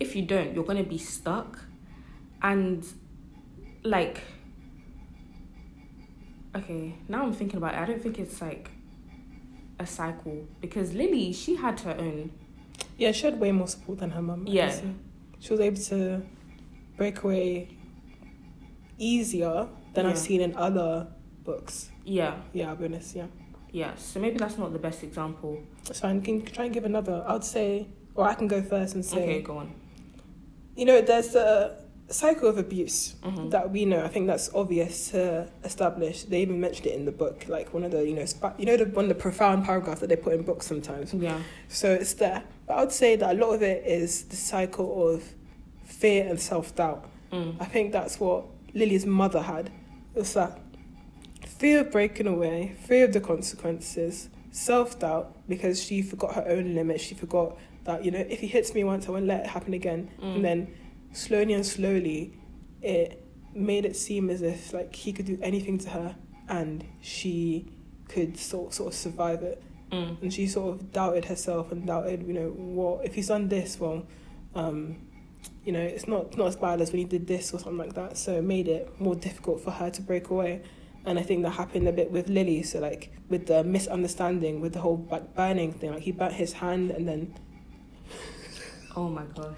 if 0.00 0.16
you 0.16 0.22
don't, 0.22 0.52
you're 0.52 0.64
gonna 0.64 0.82
be 0.82 0.98
stuck. 0.98 1.60
And 2.42 2.84
like 3.84 4.20
okay, 6.56 6.94
now 7.08 7.22
I'm 7.22 7.32
thinking 7.32 7.56
about 7.58 7.74
it, 7.74 7.80
I 7.80 7.84
don't 7.86 8.02
think 8.02 8.18
it's 8.18 8.40
like 8.40 8.70
a 9.78 9.86
cycle 9.86 10.46
because 10.60 10.92
Lily, 10.92 11.32
she 11.32 11.56
had 11.56 11.80
her 11.80 11.96
own. 11.98 12.32
Yeah, 12.98 13.12
she 13.12 13.24
had 13.26 13.40
way 13.40 13.50
more 13.52 13.68
support 13.68 13.98
than 14.00 14.10
her 14.10 14.22
mum. 14.22 14.46
Yeah. 14.46 14.64
obviously. 14.66 14.94
She 15.38 15.52
was 15.52 15.60
able 15.60 15.80
to 15.82 16.22
break 16.96 17.22
away 17.22 17.68
easier 18.98 19.68
than 19.94 20.06
I've 20.06 20.18
seen 20.18 20.40
in 20.40 20.54
other 20.56 21.08
books. 21.44 21.90
Yeah, 22.04 22.36
Yeah, 22.52 22.68
I'll 22.70 22.76
be 22.76 22.84
honest, 22.86 23.16
yeah. 23.16 23.26
yeah. 23.70 23.94
So 23.96 24.20
maybe 24.20 24.36
that's 24.38 24.58
not 24.58 24.72
the 24.72 24.78
best 24.78 25.02
example. 25.02 25.62
That's 25.84 26.00
fine. 26.00 26.20
Can 26.20 26.42
try 26.44 26.66
and 26.66 26.74
give 26.74 26.84
another. 26.84 27.24
I 27.26 27.32
would 27.32 27.44
say, 27.44 27.86
or 28.14 28.28
I 28.28 28.34
can 28.34 28.46
go 28.48 28.60
first 28.62 28.94
and 28.94 29.04
say, 29.04 29.22
Okay, 29.22 29.42
go 29.42 29.58
on. 29.58 29.72
you 30.76 30.84
know, 30.84 31.00
there's 31.00 31.28
the 31.32 31.79
cycle 32.14 32.48
of 32.48 32.58
abuse 32.58 33.14
Mhm. 33.22 33.50
that 33.50 33.70
we 33.70 33.84
know. 33.84 34.02
I 34.04 34.08
think 34.08 34.26
that's 34.26 34.50
obvious 34.54 35.10
to 35.10 35.48
establish. 35.64 36.24
They 36.24 36.42
even 36.42 36.60
mentioned 36.60 36.86
it 36.88 36.94
in 36.94 37.04
the 37.04 37.12
book, 37.12 37.46
like 37.48 37.72
one 37.72 37.84
of 37.84 37.90
the, 37.92 38.06
you 38.06 38.14
know, 38.14 38.24
spa- 38.24 38.54
you 38.58 38.66
know, 38.66 38.76
the 38.76 38.86
one 38.86 39.04
of 39.04 39.08
the 39.08 39.14
profound 39.14 39.64
paragraphs 39.64 40.00
that 40.00 40.08
they 40.08 40.16
put 40.16 40.32
in 40.34 40.42
books 40.42 40.66
sometimes. 40.66 41.14
Yeah. 41.14 41.38
So 41.68 41.92
it's 41.92 42.14
there. 42.14 42.42
But 42.66 42.74
I 42.78 42.80
would 42.80 42.92
say 42.92 43.16
that 43.16 43.36
a 43.36 43.38
lot 43.38 43.52
of 43.54 43.62
it 43.62 43.84
is 43.86 44.24
the 44.24 44.36
cycle 44.36 45.08
of 45.08 45.22
fear 45.84 46.26
and 46.28 46.40
self 46.40 46.74
doubt. 46.74 47.04
Mm. 47.32 47.54
I 47.60 47.64
think 47.64 47.92
that's 47.92 48.18
what 48.18 48.44
Lily's 48.74 49.06
mother 49.06 49.42
had. 49.42 49.70
It's 50.16 50.32
that 50.34 50.58
fear 51.46 51.80
of 51.80 51.90
breaking 51.92 52.26
away, 52.26 52.74
fear 52.86 53.04
of 53.04 53.12
the 53.12 53.20
consequences, 53.20 54.28
self 54.50 54.98
doubt 54.98 55.36
because 55.48 55.82
she 55.82 56.02
forgot 56.02 56.34
her 56.34 56.44
own 56.48 56.74
limits. 56.74 57.02
She 57.04 57.14
forgot 57.14 57.56
that, 57.84 58.04
you 58.04 58.10
know, 58.10 58.24
if 58.28 58.40
he 58.40 58.46
hits 58.46 58.74
me 58.74 58.82
once, 58.84 59.08
I 59.08 59.12
won't 59.12 59.26
let 59.26 59.40
it 59.40 59.46
happen 59.46 59.74
again. 59.74 60.10
Mm. 60.20 60.34
And 60.36 60.44
then 60.44 60.68
slowly 61.12 61.54
and 61.54 61.64
slowly, 61.66 62.38
it 62.82 63.24
made 63.54 63.84
it 63.84 63.96
seem 63.96 64.30
as 64.30 64.42
if 64.42 64.72
like 64.72 64.94
he 64.94 65.12
could 65.12 65.26
do 65.26 65.38
anything 65.42 65.78
to 65.78 65.90
her 65.90 66.16
and 66.48 66.84
she 67.00 67.66
could 68.08 68.36
sort, 68.36 68.72
sort 68.74 68.92
of 68.92 68.98
survive 68.98 69.42
it 69.42 69.62
Mm. 69.92 70.22
and 70.22 70.32
she 70.32 70.46
sort 70.46 70.76
of 70.76 70.92
doubted 70.92 71.24
herself 71.24 71.72
and 71.72 71.84
doubted, 71.84 72.24
you 72.24 72.32
know, 72.32 72.50
what 72.50 73.04
if 73.04 73.14
he's 73.16 73.26
done 73.26 73.48
this? 73.48 73.80
Well, 73.80 74.06
um, 74.54 74.98
you 75.64 75.72
know, 75.72 75.80
it's 75.80 76.06
not 76.06 76.36
not 76.36 76.46
as 76.46 76.56
bad 76.56 76.80
as 76.80 76.92
when 76.92 76.98
he 77.00 77.04
did 77.04 77.26
this 77.26 77.52
or 77.52 77.58
something 77.58 77.78
like 77.78 77.94
that. 77.94 78.16
So 78.16 78.36
it 78.36 78.42
made 78.42 78.68
it 78.68 79.00
more 79.00 79.16
difficult 79.16 79.60
for 79.60 79.72
her 79.72 79.90
to 79.90 80.02
break 80.02 80.30
away. 80.30 80.62
And 81.04 81.18
I 81.18 81.22
think 81.22 81.42
that 81.42 81.50
happened 81.50 81.88
a 81.88 81.92
bit 81.92 82.10
with 82.12 82.28
Lily. 82.28 82.62
So 82.62 82.78
like 82.78 83.10
with 83.28 83.46
the 83.46 83.64
misunderstanding, 83.64 84.60
with 84.60 84.74
the 84.74 84.80
whole 84.80 85.04
like 85.10 85.34
burning 85.34 85.72
thing, 85.72 85.90
like 85.92 86.02
he 86.02 86.12
burnt 86.12 86.34
his 86.34 86.52
hand 86.52 86.92
and 86.92 87.08
then 87.08 87.34
Oh 88.94 89.08
my 89.08 89.24
gosh. 89.34 89.56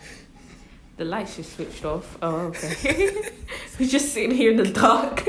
The 0.97 1.05
lights 1.05 1.37
just 1.37 1.55
switched 1.55 1.85
off. 1.85 2.19
Oh, 2.23 2.47
okay. 2.49 3.11
We're 3.79 3.89
just 3.89 4.13
sitting 4.13 4.37
here 4.37 4.51
in 4.51 4.59
the 4.59 4.71
dark. 4.71 5.27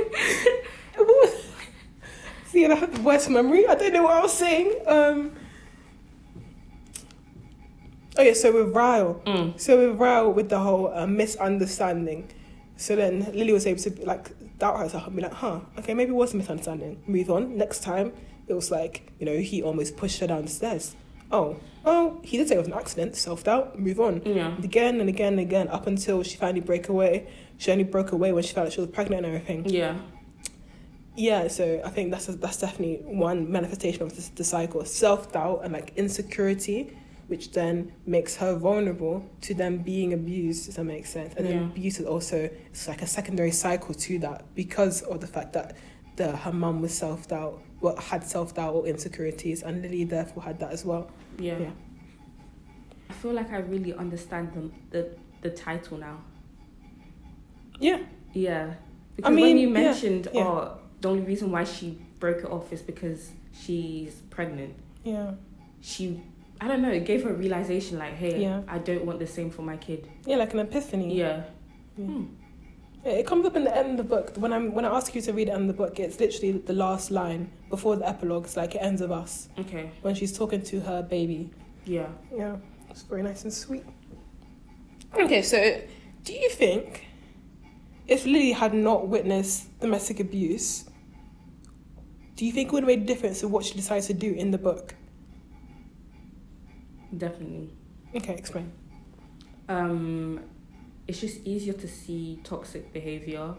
see, 2.53 2.65
I 2.65 2.75
have 2.75 2.95
the 2.95 3.01
worst 3.01 3.29
memory. 3.29 3.67
I 3.67 3.75
don't 3.75 3.93
know 3.93 4.03
what 4.03 4.13
I 4.13 4.21
was 4.21 4.33
saying. 4.33 4.73
Um, 4.85 5.31
oh 8.17 8.21
yeah, 8.21 8.33
so 8.33 8.51
with 8.51 8.75
Ryle. 8.75 9.21
Mm. 9.25 9.59
So 9.59 9.89
with 9.89 9.99
Ryle, 9.99 10.31
with 10.31 10.49
the 10.49 10.59
whole 10.59 10.93
uh, 10.93 11.07
misunderstanding, 11.07 12.29
so 12.77 12.95
then 12.95 13.31
Lily 13.33 13.53
was 13.53 13.65
able 13.65 13.81
to 13.81 14.05
like 14.05 14.31
doubt 14.59 14.79
herself 14.79 15.07
and 15.07 15.15
be 15.15 15.21
like, 15.21 15.33
huh, 15.33 15.61
okay, 15.79 15.93
maybe 15.93 16.11
it 16.11 16.15
was 16.15 16.33
a 16.33 16.37
misunderstanding. 16.37 17.01
Move 17.07 17.29
on. 17.31 17.57
Next 17.57 17.83
time, 17.83 18.13
it 18.47 18.53
was 18.53 18.71
like, 18.71 19.11
you 19.19 19.25
know, 19.25 19.37
he 19.37 19.63
almost 19.63 19.97
pushed 19.97 20.19
her 20.19 20.27
down 20.27 20.43
the 20.43 20.49
stairs. 20.49 20.95
Oh, 21.31 21.57
oh, 21.85 22.19
he 22.23 22.37
did 22.37 22.47
say 22.47 22.55
it 22.55 22.59
was 22.59 22.67
an 22.67 22.73
accident. 22.73 23.15
Self 23.15 23.43
doubt. 23.43 23.77
Move 23.79 23.99
on. 23.99 24.21
Yeah. 24.25 24.57
Again 24.63 24.99
and 24.99 25.09
again 25.09 25.33
and 25.33 25.39
again, 25.41 25.67
up 25.69 25.87
until 25.87 26.23
she 26.23 26.37
finally 26.37 26.61
break 26.61 26.89
away. 26.89 27.27
She 27.57 27.71
only 27.71 27.83
broke 27.83 28.11
away 28.11 28.31
when 28.33 28.43
she 28.43 28.53
found 28.53 28.67
out 28.67 28.73
she 28.73 28.81
was 28.81 28.89
pregnant 28.89 29.25
and 29.25 29.35
everything. 29.35 29.65
Yeah. 29.69 29.97
Yeah, 31.15 31.47
so 31.47 31.79
I 31.85 31.89
think 31.89 32.09
that's 32.11 32.25
that's 32.25 32.57
definitely 32.57 32.97
one 33.05 33.51
manifestation 33.51 34.01
of 34.01 34.15
this, 34.15 34.29
the 34.29 34.43
cycle: 34.43 34.83
self 34.85 35.31
doubt 35.31 35.61
and 35.63 35.71
like 35.71 35.93
insecurity, 35.95 36.97
which 37.27 37.51
then 37.51 37.91
makes 38.07 38.35
her 38.37 38.55
vulnerable 38.55 39.23
to 39.41 39.53
them 39.53 39.77
being 39.77 40.13
abused. 40.13 40.65
Does 40.65 40.75
that 40.77 40.85
make 40.85 41.05
sense? 41.05 41.35
And 41.37 41.45
then 41.45 41.55
Yeah. 41.59 41.65
abuse 41.67 41.99
is 41.99 42.07
also 42.07 42.49
it's 42.71 42.87
like 42.87 43.03
a 43.03 43.07
secondary 43.07 43.51
cycle 43.51 43.93
to 43.93 44.17
that 44.19 44.45
because 44.55 45.03
of 45.03 45.21
the 45.21 45.27
fact 45.27 45.53
that 45.53 45.75
the 46.15 46.35
her 46.35 46.51
mum 46.51 46.81
was 46.81 46.93
self 46.95 47.27
doubt, 47.27 47.61
well 47.79 47.95
had 47.97 48.23
self 48.23 48.55
doubt 48.55 48.73
or 48.73 48.87
insecurities, 48.87 49.61
and 49.61 49.83
Lily 49.83 50.05
therefore 50.05 50.41
had 50.41 50.59
that 50.61 50.71
as 50.71 50.83
well. 50.83 51.11
Yeah. 51.39 51.57
Yeah. 51.59 51.71
I 53.09 53.13
feel 53.13 53.33
like 53.33 53.51
I 53.51 53.57
really 53.59 53.93
understand 53.93 54.51
the 54.53 54.69
the, 54.91 55.09
the 55.41 55.49
title 55.49 55.97
now. 55.97 56.17
Yeah, 57.79 57.99
Yeah. 58.33 58.73
Because 59.15 59.35
mean, 59.35 59.45
when 59.45 59.57
you 59.57 59.67
yeah, 59.67 59.73
mentioned, 59.73 60.27
yeah. 60.33 60.43
oh, 60.43 60.77
the 61.01 61.09
only 61.09 61.21
reason 61.23 61.51
why 61.51 61.63
she 61.65 61.99
broke 62.19 62.37
it 62.39 62.45
off 62.45 62.71
is 62.73 62.81
because 62.81 63.29
she's 63.51 64.15
pregnant. 64.31 64.73
yeah, 65.03 65.33
She, 65.81 66.19
I 66.59 66.67
don't 66.67 66.81
know, 66.81 66.89
it 66.89 67.05
gave 67.05 67.23
her 67.23 67.29
a 67.29 67.33
realization 67.33 67.99
like, 67.99 68.13
hey, 68.15 68.41
Yeah. 68.41 68.61
I 68.67 68.79
don't 68.79 69.05
want 69.05 69.19
the 69.19 69.27
same 69.27 69.51
for 69.51 69.61
my 69.61 69.77
kid. 69.77 70.07
yeah, 70.25 70.37
like 70.37 70.53
an 70.53 70.59
epiphany. 70.61 71.15
Yeah. 71.15 71.43
Yeah. 71.97 72.05
Hmm. 72.05 72.23
It 73.05 73.27
comes 73.27 73.45
up 73.45 73.55
in 73.57 73.65
the 73.65 73.75
end 73.75 73.99
of 73.99 74.07
the 74.09 74.15
book. 74.15 74.31
When 74.37 74.53
I'm 74.53 74.73
when 74.73 74.85
I 74.85 74.95
ask 74.95 75.13
you 75.13 75.21
to 75.21 75.33
read 75.33 75.49
it 75.49 75.55
in 75.55 75.67
the 75.67 75.73
book, 75.73 75.99
it's 75.99 76.19
literally 76.19 76.53
the 76.53 76.73
last 76.73 77.11
line 77.11 77.51
before 77.69 77.97
the 77.97 78.07
epilogue. 78.07 78.45
It's 78.45 78.55
like 78.55 78.75
it 78.75 78.79
ends 78.79 79.01
with 79.01 79.11
us 79.11 79.49
Okay. 79.59 79.91
when 80.01 80.15
she's 80.15 80.31
talking 80.37 80.61
to 80.63 80.79
her 80.79 81.01
baby. 81.03 81.51
Yeah. 81.85 82.07
Yeah, 82.33 82.55
it's 82.89 83.01
very 83.01 83.21
nice 83.23 83.43
and 83.43 83.53
sweet. 83.53 83.83
Okay, 85.15 85.41
so 85.41 85.81
do 86.23 86.33
you 86.33 86.49
think 86.49 87.07
if 88.07 88.25
Lily 88.25 88.53
had 88.53 88.73
not 88.73 89.07
witnessed 89.09 89.77
domestic 89.81 90.21
abuse, 90.21 90.85
do 92.37 92.45
you 92.45 92.53
think 92.53 92.69
it 92.69 92.73
would 92.73 92.83
have 92.83 92.87
made 92.87 93.01
a 93.01 93.05
difference 93.05 93.41
to 93.41 93.49
what 93.49 93.65
she 93.65 93.73
decides 93.75 94.07
to 94.07 94.13
do 94.13 94.31
in 94.33 94.51
the 94.51 94.57
book? 94.57 94.95
Definitely. 97.17 97.69
Okay, 98.15 98.33
explain. 98.33 98.71
um, 99.69 100.39
it's 101.07 101.19
just 101.19 101.45
easier 101.45 101.73
to 101.73 101.87
see 101.87 102.39
toxic 102.43 102.93
behavior 102.93 103.53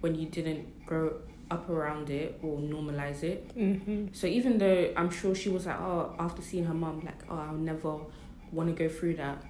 when 0.00 0.14
you 0.14 0.26
didn't 0.26 0.86
grow 0.86 1.14
up 1.50 1.68
around 1.68 2.10
it 2.10 2.38
or 2.42 2.58
normalize 2.58 3.22
it. 3.22 3.56
Mm-hmm. 3.56 4.06
So 4.12 4.26
even 4.26 4.58
though 4.58 4.92
I'm 4.96 5.10
sure 5.10 5.34
she 5.34 5.48
was 5.48 5.66
like, 5.66 5.80
oh, 5.80 6.14
after 6.18 6.42
seeing 6.42 6.64
her 6.64 6.74
mom, 6.74 7.00
like, 7.04 7.20
oh, 7.28 7.36
I'll 7.38 7.54
never 7.54 7.98
want 8.52 8.68
to 8.68 8.88
go 8.88 8.92
through 8.92 9.16
that. 9.16 9.42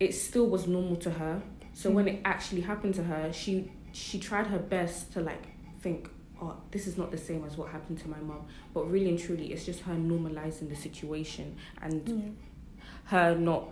It 0.00 0.12
still 0.14 0.46
was 0.46 0.66
normal 0.66 0.96
to 0.96 1.10
her. 1.10 1.42
So 1.72 1.90
when 1.90 2.08
it 2.08 2.20
actually 2.24 2.60
happened 2.62 2.94
to 2.96 3.04
her, 3.04 3.32
she 3.32 3.70
she 3.92 4.18
tried 4.18 4.48
her 4.48 4.58
best 4.58 5.12
to 5.12 5.20
like 5.20 5.42
think, 5.80 6.08
oh, 6.42 6.56
this 6.72 6.86
is 6.86 6.98
not 6.98 7.10
the 7.10 7.18
same 7.18 7.44
as 7.44 7.56
what 7.56 7.68
happened 7.70 7.98
to 8.00 8.08
my 8.08 8.18
mom. 8.18 8.46
But 8.72 8.90
really 8.90 9.08
and 9.08 9.18
truly, 9.18 9.52
it's 9.52 9.64
just 9.64 9.80
her 9.80 9.94
normalizing 9.94 10.68
the 10.68 10.76
situation 10.76 11.56
and 11.80 12.08
Yeah. 12.08 12.80
her 13.04 13.34
not 13.36 13.68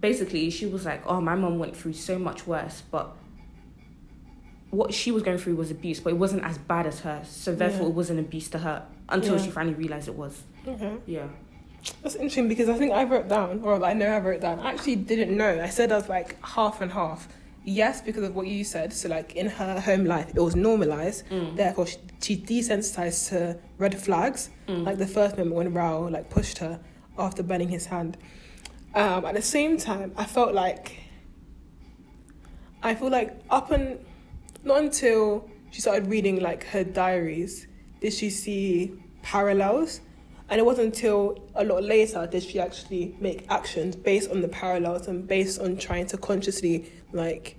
basically 0.00 0.48
she 0.50 0.66
was 0.66 0.84
like 0.84 1.02
oh 1.06 1.20
my 1.20 1.34
mom 1.34 1.58
went 1.58 1.76
through 1.76 1.92
so 1.92 2.18
much 2.18 2.46
worse 2.46 2.82
but 2.90 3.14
what 4.70 4.92
she 4.92 5.10
was 5.10 5.22
going 5.22 5.38
through 5.38 5.56
was 5.56 5.70
abuse, 5.70 5.98
but 5.98 6.12
it 6.12 6.16
wasn't 6.16 6.44
as 6.44 6.58
bad 6.58 6.86
as 6.86 7.00
her. 7.00 7.22
So 7.24 7.54
therefore, 7.54 7.84
Yeah. 7.84 7.88
it 7.88 7.94
wasn't 7.94 8.20
abuse 8.20 8.48
to 8.50 8.58
her 8.58 8.84
until 9.08 9.36
Yeah. 9.36 9.42
she 9.44 9.50
finally 9.50 9.74
realized 9.74 10.08
it 10.08 10.14
was. 10.14 10.42
Okay. 10.66 10.92
Yeah. 11.06 11.28
That's 12.02 12.16
interesting 12.16 12.48
because 12.48 12.68
I 12.68 12.74
think 12.74 12.92
I 12.92 13.04
wrote 13.04 13.28
down, 13.28 13.62
or 13.62 13.82
I 13.82 13.94
know 13.94 14.08
I 14.08 14.18
wrote 14.18 14.42
down. 14.42 14.60
I 14.60 14.72
actually 14.72 14.96
didn't 14.96 15.34
know. 15.34 15.58
I 15.62 15.70
said 15.70 15.90
I 15.90 15.96
was 15.96 16.08
like 16.10 16.36
half 16.44 16.82
and 16.82 16.92
half. 16.92 17.28
Yes, 17.64 18.02
because 18.02 18.24
of 18.24 18.34
what 18.36 18.46
you 18.46 18.62
said. 18.62 18.92
So 18.92 19.08
like 19.08 19.34
in 19.36 19.46
her 19.48 19.80
home 19.80 20.04
life, 20.04 20.28
it 20.34 20.40
was 20.40 20.54
normalized. 20.54 21.24
Mm. 21.30 21.56
Therefore, 21.56 21.86
she, 21.86 21.96
she 22.20 22.36
desensitized 22.36 23.30
to 23.30 23.58
red 23.78 23.98
flags. 23.98 24.50
Mm. 24.68 24.84
Like 24.84 24.98
the 24.98 25.06
first 25.06 25.38
moment 25.38 25.56
when 25.56 25.72
Rao 25.72 26.08
like 26.08 26.28
pushed 26.28 26.58
her 26.58 26.78
after 27.18 27.42
burning 27.42 27.68
his 27.70 27.86
hand. 27.86 28.18
Um, 28.94 29.24
at 29.24 29.34
the 29.34 29.42
same 29.42 29.76
time, 29.76 30.12
I 30.16 30.24
felt 30.24 30.54
like 30.54 30.96
I 32.82 32.94
feel 32.94 33.10
like 33.10 33.40
up 33.50 33.70
and 33.70 33.98
not 34.64 34.78
until 34.78 35.48
she 35.70 35.80
started 35.80 36.08
reading 36.08 36.40
like 36.40 36.64
her 36.64 36.84
diaries 36.84 37.66
did 38.00 38.12
she 38.12 38.30
see 38.30 38.92
parallels, 39.22 40.00
and 40.48 40.60
it 40.60 40.64
wasn't 40.64 40.94
until 40.94 41.48
a 41.54 41.64
lot 41.64 41.82
later 41.82 42.26
did 42.26 42.42
she 42.42 42.58
actually 42.60 43.16
make 43.20 43.44
actions 43.50 43.96
based 43.96 44.30
on 44.30 44.40
the 44.40 44.48
parallels 44.48 45.08
and 45.08 45.26
based 45.26 45.60
on 45.60 45.76
trying 45.76 46.06
to 46.06 46.16
consciously 46.16 46.90
like 47.12 47.56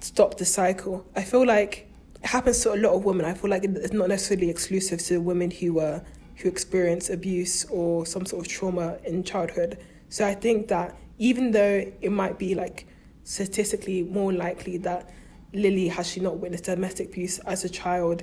stop 0.00 0.36
the 0.36 0.44
cycle. 0.44 1.06
I 1.16 1.22
feel 1.22 1.46
like 1.46 1.90
it 2.22 2.26
happens 2.26 2.60
to 2.60 2.74
a 2.74 2.76
lot 2.76 2.92
of 2.92 3.04
women. 3.04 3.26
I 3.26 3.34
feel 3.34 3.50
like 3.50 3.64
it's 3.64 3.92
not 3.92 4.08
necessarily 4.08 4.50
exclusive 4.50 5.00
to 5.06 5.18
women 5.18 5.50
who 5.50 5.80
uh, 5.80 6.00
who 6.36 6.48
experience 6.48 7.10
abuse 7.10 7.64
or 7.66 8.04
some 8.06 8.26
sort 8.26 8.46
of 8.46 8.52
trauma 8.52 8.98
in 9.04 9.24
childhood. 9.24 9.78
So 10.14 10.24
I 10.24 10.32
think 10.32 10.68
that 10.68 10.96
even 11.18 11.50
though 11.50 11.90
it 12.00 12.12
might 12.12 12.38
be 12.38 12.54
like 12.54 12.86
statistically 13.24 14.04
more 14.04 14.32
likely 14.32 14.76
that 14.78 15.10
Lily 15.52 15.88
has 15.88 16.08
she 16.08 16.20
not 16.20 16.38
witnessed 16.38 16.66
domestic 16.66 17.08
abuse 17.08 17.40
as 17.40 17.64
a 17.64 17.68
child 17.68 18.22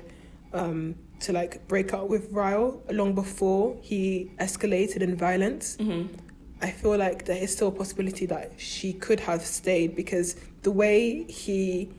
um, 0.54 0.94
to 1.20 1.34
like 1.34 1.68
break 1.68 1.92
up 1.92 2.08
with 2.08 2.32
Ryle 2.32 2.82
long 2.90 3.14
before 3.14 3.76
he 3.82 4.30
escalated 4.40 5.02
in 5.02 5.16
violence. 5.16 5.76
hmm 5.76 6.04
I 6.62 6.70
feel 6.70 6.96
like 6.96 7.26
there 7.26 7.36
is 7.36 7.52
still 7.52 7.68
a 7.68 7.72
possibility 7.82 8.24
that 8.26 8.52
she 8.56 8.94
could 8.94 9.20
have 9.20 9.42
stayed 9.44 9.94
because 9.94 10.36
the 10.62 10.70
way 10.70 11.24
he, 11.24 11.90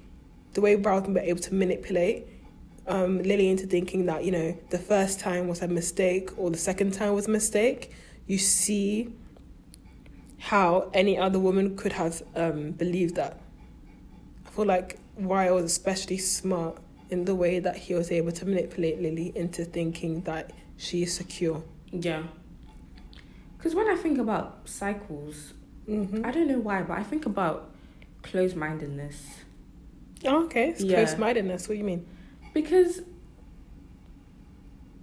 the 0.54 0.62
way 0.62 0.76
Broughton 0.76 1.14
were 1.14 1.20
able 1.20 1.42
to 1.42 1.54
manipulate 1.54 2.26
um, 2.88 3.22
Lily 3.22 3.50
into 3.50 3.68
thinking 3.68 4.08
that 4.08 4.26
you 4.26 4.32
know 4.32 4.58
the 4.72 4.80
first 4.80 5.20
time 5.20 5.48
was 5.48 5.62
a 5.62 5.68
mistake 5.68 6.32
or 6.36 6.50
the 6.50 6.58
second 6.58 6.94
time 6.96 7.14
was 7.14 7.28
a 7.28 7.32
mistake, 7.32 7.92
you 8.26 8.40
see 8.40 9.14
how 10.44 10.90
any 10.94 11.18
other 11.18 11.40
woman 11.40 11.78
could 11.78 11.94
have 11.94 12.22
um, 12.36 12.72
believed 12.72 13.16
that. 13.16 13.40
I 14.46 14.50
feel 14.50 14.66
like 14.66 15.00
Ryle 15.18 15.56
was 15.56 15.64
especially 15.66 16.18
smart 16.18 16.78
in 17.10 17.24
the 17.24 17.34
way 17.34 17.60
that 17.60 17.78
he 17.78 17.94
was 17.94 18.12
able 18.12 18.34
to 18.34 18.46
manipulate 18.46 19.02
Lily 19.02 19.32
into 19.36 19.64
thinking 19.64 20.22
that 20.24 20.52
she 20.76 21.04
is 21.04 21.14
secure. 21.14 21.64
Yeah. 21.92 22.24
Because 23.58 23.74
when 23.74 23.88
I 23.88 23.96
think 23.96 24.18
about 24.18 24.68
cycles, 24.68 25.54
Mm-hmm. 25.88 26.26
I 26.26 26.32
don't 26.32 26.48
know 26.48 26.60
why, 26.60 26.82
but 26.84 26.98
I 26.98 27.04
think 27.04 27.26
about 27.26 27.70
closed 28.22 28.56
mindedness. 28.56 29.40
Oh, 30.26 30.46
okay, 30.46 30.70
it's 30.70 30.82
Yeah. 30.82 30.96
close-mindedness. 30.96 31.68
What 31.68 31.74
do 31.76 31.80
you 31.80 31.84
mean? 31.84 32.06
Because 32.54 33.02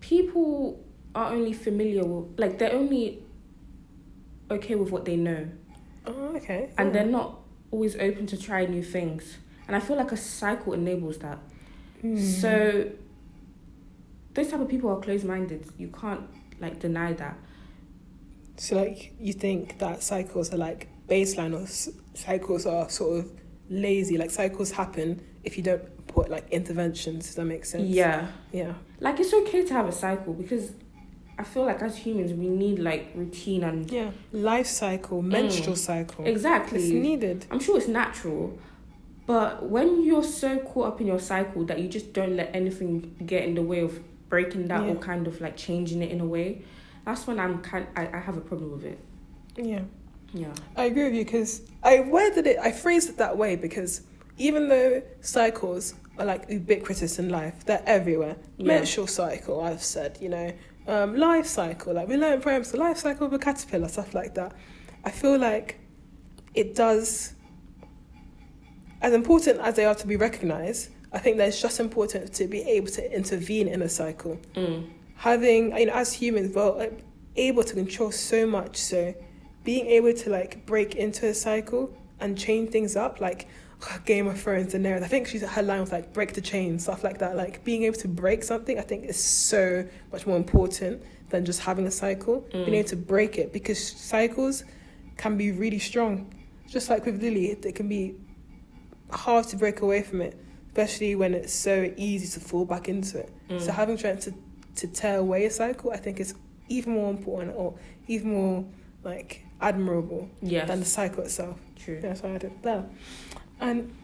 people 0.01 0.83
are 1.15 1.33
only 1.33 1.53
familiar 1.53 2.03
with, 2.05 2.39
like, 2.39 2.59
they're 2.59 2.73
only 2.73 3.23
okay 4.51 4.75
with 4.75 4.91
what 4.91 5.05
they 5.05 5.17
know. 5.17 5.49
Oh, 6.07 6.37
okay. 6.37 6.71
And 6.79 6.89
Oh. 6.91 6.93
they're 6.93 7.07
not 7.07 7.41
always 7.71 7.97
open 7.97 8.27
to 8.27 8.37
try 8.37 8.65
new 8.67 8.83
things. 8.83 9.37
And 9.67 9.77
I 9.77 9.81
feel 9.81 9.97
like 9.97 10.13
a 10.13 10.17
cycle 10.17 10.73
enables 10.73 11.19
that. 11.19 11.39
Hmm. 12.01 12.19
So 12.19 12.91
those 14.35 14.49
type 14.49 14.61
of 14.61 14.69
people 14.69 14.91
are 14.91 15.01
closed 15.01 15.25
minded. 15.25 15.67
You 15.79 15.89
can't 15.89 16.23
like 16.61 16.81
deny 16.81 17.13
that. 17.15 17.37
So, 18.57 18.77
like, 18.77 19.15
you 19.19 19.33
think 19.33 19.79
that 19.79 20.03
cycles 20.03 20.53
are 20.53 20.59
like 20.59 20.89
baseline, 21.09 21.55
or 21.59 21.63
s- 21.63 21.89
cycles 22.15 22.67
are 22.67 22.89
sort 22.91 23.21
of 23.21 23.33
lazy. 23.71 24.19
Like, 24.19 24.31
cycles 24.31 24.71
happen 24.73 25.23
if 25.45 25.57
you 25.57 25.63
don't 25.63 26.07
put 26.07 26.29
like 26.29 26.49
interventions. 26.51 27.27
Does 27.27 27.37
that 27.37 27.45
make 27.47 27.65
sense? 27.65 27.85
Yeah. 27.89 28.29
Yeah. 28.53 28.75
Like 28.99 29.19
it's 29.21 29.33
okay 29.33 29.65
to 29.65 29.73
have 29.75 29.89
a 29.89 29.93
cycle 29.93 30.35
because 30.35 30.73
I 31.41 31.43
feel 31.43 31.65
like 31.65 31.81
as 31.81 31.97
humans 31.97 32.35
we 32.35 32.49
need 32.49 32.79
like 32.79 33.13
routine 33.15 33.65
and 33.65 33.91
Yeah. 33.91 34.11
Life 34.31 34.67
cycle, 34.67 35.23
menstrual 35.23 35.75
mm. 35.75 35.79
cycle. 35.79 36.27
Exactly 36.27 36.81
it's 36.81 36.91
needed. 36.91 37.47
I'm 37.51 37.61
sure 37.61 37.79
it's 37.79 37.89
natural. 37.89 38.59
But 39.25 39.71
when 39.71 40.05
you're 40.05 40.23
so 40.43 40.59
caught 40.59 40.89
up 40.89 41.01
in 41.01 41.07
your 41.07 41.19
cycle 41.19 41.65
that 41.65 41.79
you 41.79 41.89
just 41.89 42.13
don't 42.13 42.37
let 42.37 42.55
anything 42.55 43.17
get 43.25 43.45
in 43.45 43.55
the 43.55 43.63
way 43.63 43.81
of 43.81 43.99
breaking 44.29 44.69
that 44.69 44.83
or 44.83 44.97
kind 44.97 45.27
of 45.27 45.41
like 45.41 45.57
changing 45.57 46.03
it 46.03 46.11
in 46.11 46.21
a 46.21 46.27
way, 46.27 46.63
that's 47.07 47.27
when 47.27 47.41
I'm 47.41 47.63
kind 47.63 47.87
I, 47.97 48.19
I 48.19 48.19
have 48.19 48.37
a 48.37 48.43
problem 48.43 48.73
with 48.73 48.85
it. 48.85 48.99
Yeah. 49.57 49.85
Yeah. 50.35 50.53
I 50.77 50.85
agree 50.85 51.05
with 51.05 51.15
you 51.15 51.25
because 51.25 51.63
I 51.83 52.01
worded 52.01 52.47
it, 52.47 52.59
I 52.59 52.71
phrased 52.71 53.09
it 53.09 53.17
that 53.17 53.35
way 53.39 53.57
because 53.57 54.03
even 54.37 54.69
though 54.69 55.03
cycles 55.23 55.95
are 56.19 56.27
like 56.27 56.51
ubiquitous 56.51 57.19
in 57.19 57.31
life, 57.31 57.65
they're 57.65 57.83
everywhere. 57.87 58.37
Yeah. 58.59 58.67
Menstrual 58.67 59.07
cycle, 59.07 59.63
I've 59.63 59.83
said, 59.83 60.19
you 60.21 60.29
know, 60.29 60.53
um, 60.91 61.17
life 61.17 61.47
cycle, 61.47 61.95
like 61.95 62.09
we 62.09 62.17
learn 62.17 62.41
poems, 62.41 62.73
the 62.73 62.79
life 62.79 62.99
cycle 62.99 63.27
of 63.27 63.33
a 63.33 63.39
caterpillar, 63.39 63.89
stuff 63.89 64.15
like 64.15 64.35
that. 64.35 64.53
I 65.05 65.11
feel 65.11 65.39
like 65.39 65.79
it 66.55 66.75
does, 66.75 67.35
as 69.01 69.13
important 69.13 69.61
as 69.61 69.77
they 69.77 69.85
are 69.85 69.95
to 69.95 70.07
be 70.07 70.17
recognized, 70.17 70.91
I 71.13 71.19
think 71.19 71.37
that 71.39 71.49
it's 71.49 71.61
just 71.61 71.81
important 71.81 72.33
to 72.35 72.47
be 72.47 72.61
able 72.63 72.89
to 72.89 73.17
intervene 73.17 73.69
in 73.69 73.83
a 73.83 73.89
cycle 73.89 74.39
Mm. 74.57 74.89
having 75.17 75.77
you 75.77 75.87
know 75.87 75.93
as 75.93 76.13
humans 76.13 76.55
we're 76.55 76.71
like, 76.77 77.05
able 77.37 77.65
to 77.65 77.75
control 77.75 78.11
so 78.13 78.47
much 78.47 78.77
so 78.77 79.15
being 79.65 79.87
able 79.87 80.13
to 80.23 80.31
like 80.31 80.65
break 80.67 80.95
into 80.95 81.27
a 81.27 81.35
cycle 81.35 81.93
and 82.21 82.39
change 82.39 82.71
things 82.71 82.97
up 82.97 83.21
like 83.21 83.49
Game 84.05 84.27
of 84.27 84.41
Thrones 84.41 84.75
and 84.75 84.85
Daenerys 84.85 85.03
I 85.03 85.09
think 85.09 85.27
she's 85.27 85.43
her 85.43 85.63
line 85.63 85.81
was 85.81 85.93
like 85.93 86.13
break 86.13 86.35
the 86.35 86.41
chain 86.41 86.79
stuff 86.79 87.03
like 87.05 87.19
that 87.19 87.37
like 87.37 87.65
being 87.65 87.85
able 87.85 87.97
to 87.99 88.09
break 88.09 88.43
something 88.45 88.79
I 88.79 88.83
think 88.83 89.05
is 89.07 89.23
so 89.23 89.87
much 90.13 90.27
more 90.27 90.37
important 90.37 91.03
than 91.31 91.45
just 91.45 91.61
having 91.61 91.87
a 91.87 91.91
cycle 91.91 92.41
being 92.53 92.67
Mm. 92.67 92.75
able 92.75 92.89
to 92.91 92.97
break 92.97 93.39
it 93.39 93.53
because 93.53 93.79
cycles 93.83 94.65
can 95.17 95.37
be 95.37 95.53
really 95.53 95.79
strong 95.79 96.35
just 96.69 96.91
like 96.91 97.07
with 97.07 97.23
Lily 97.23 97.47
it 97.53 97.75
can 97.75 97.89
be 97.89 98.15
hard 99.11 99.47
to 99.49 99.57
break 99.57 99.81
away 99.81 100.03
from 100.03 100.21
it 100.21 100.39
especially 100.69 101.15
when 101.17 101.35
it's 101.35 101.53
so 101.53 101.93
easy 101.97 102.29
to 102.29 102.41
fall 102.41 102.65
back 102.65 102.89
into 102.89 103.19
it 103.19 103.31
Mm. 103.49 103.61
so 103.61 103.73
having 103.73 103.97
tried 103.97 104.21
to 104.23 104.35
to 104.77 104.87
tear 104.87 105.19
away 105.19 105.45
a 105.47 105.51
cycle, 105.51 105.91
I 105.91 105.97
think 105.97 106.21
is 106.21 106.33
even 106.69 106.93
more 106.95 107.11
important 107.11 107.55
or 107.57 107.75
even 108.07 108.31
more 108.31 108.65
like 109.03 109.45
admirable 109.61 110.31
yes. 110.41 110.69
than 110.69 110.79
the 110.79 110.87
cycle 110.87 111.25
itself. 111.25 111.59
True. 111.77 111.99
That's 112.01 112.23
why 112.23 112.35
I 112.37 112.39
did 112.39 112.53
that. 112.63 112.85
And 113.61 113.95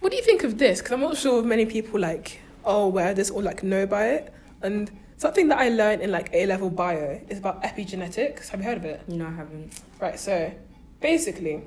what 0.00 0.10
do 0.10 0.16
you 0.16 0.22
think 0.22 0.44
of 0.44 0.58
this? 0.58 0.78
Because 0.80 0.92
I'm 0.92 1.00
not 1.00 1.16
sure 1.16 1.40
if 1.40 1.44
many 1.46 1.66
people 1.66 2.00
like 2.00 2.40
are 2.64 2.82
aware 2.82 3.10
of 3.10 3.16
this 3.16 3.30
or 3.30 3.42
like 3.42 3.62
know 3.62 3.82
about 3.82 4.04
it. 4.06 4.34
And 4.62 4.90
something 5.16 5.48
that 5.48 5.58
I 5.58 5.68
learned 5.70 6.02
in 6.02 6.10
like 6.10 6.30
A 6.32 6.46
level 6.46 6.70
bio 6.70 7.20
is 7.28 7.38
about 7.38 7.62
epigenetics. 7.62 8.48
Have 8.48 8.60
you 8.60 8.66
heard 8.66 8.78
of 8.78 8.84
it? 8.84 9.08
No, 9.08 9.26
I 9.26 9.30
haven't. 9.30 9.80
Right. 10.00 10.18
So 10.18 10.52
basically, 11.00 11.62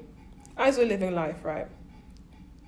as 0.57 0.77
we're 0.77 0.85
living 0.87 1.15
life, 1.15 1.43
right, 1.43 1.67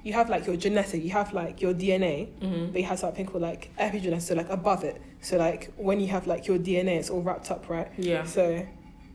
you 0.04 0.14
have 0.14 0.30
like 0.30 0.46
your 0.46 0.56
genetic, 0.56 1.04
you 1.04 1.10
have 1.12 1.34
like 1.34 1.62
your 1.62 1.74
DNA, 1.74 2.28
Mm-hmm. 2.40 2.72
but 2.72 2.82
you 2.82 2.88
have 2.88 3.00
something 3.00 3.26
called 3.26 3.42
like 3.42 3.72
epigenetics, 3.80 4.22
so 4.24 4.36
like 4.36 4.50
above 4.50 4.84
it. 4.84 5.02
So 5.22 5.38
like 5.38 5.72
when 5.78 6.00
you 6.00 6.08
have 6.10 6.28
like 6.28 6.46
your 6.48 6.58
DNA, 6.60 6.98
it's 7.00 7.10
all 7.10 7.22
wrapped 7.22 7.50
up, 7.52 7.70
right? 7.70 7.88
Yeah. 7.98 8.24
So 8.24 8.66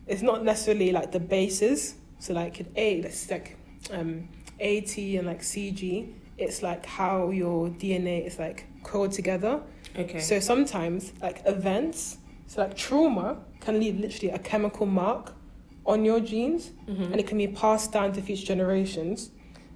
it's 0.07 0.21
not 0.21 0.43
necessarily 0.43 0.91
like 0.91 1.11
the 1.13 1.19
bases. 1.21 1.95
So 2.19 2.33
like 2.33 2.59
in 2.59 2.67
A, 2.75 3.01
let's 3.01 3.29
like 3.31 3.57
um, 3.91 4.27
AT 4.61 4.97
and 4.97 5.27
like 5.27 5.41
CG. 5.41 6.13
It's 6.37 6.63
like 6.63 6.85
how 6.85 7.29
your 7.29 7.69
DNA 7.69 8.25
is 8.25 8.39
like 8.39 8.65
coiled 8.83 9.11
together. 9.11 9.61
Okay. 9.97 10.19
So 10.19 10.39
sometimes 10.39 11.13
like 11.21 11.41
events, 11.45 12.17
so 12.47 12.61
like 12.61 12.75
trauma 12.75 13.37
can 13.59 13.79
leave 13.79 13.99
literally 13.99 14.33
a 14.33 14.39
chemical 14.39 14.85
mark 14.85 15.33
on 15.85 16.05
your 16.05 16.19
genes 16.19 16.71
mm-hmm. 16.87 17.03
and 17.03 17.19
it 17.19 17.27
can 17.27 17.37
be 17.37 17.47
passed 17.47 17.91
down 17.91 18.13
to 18.13 18.21
future 18.21 18.45
generations. 18.45 19.31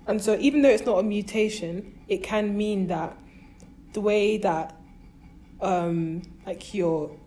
And 0.08 0.22
so, 0.22 0.38
even 0.40 0.62
though 0.62 0.70
it's 0.70 0.86
not 0.86 1.00
a 1.00 1.04
mutation, 1.04 2.00
it 2.08 2.22
can 2.22 2.56
mean 2.56 2.88
that 2.88 3.18
the 3.94 4.02
way 4.02 4.38
that 4.38 4.76
um, 5.62 6.22
like 6.46 6.74
your 6.74 7.18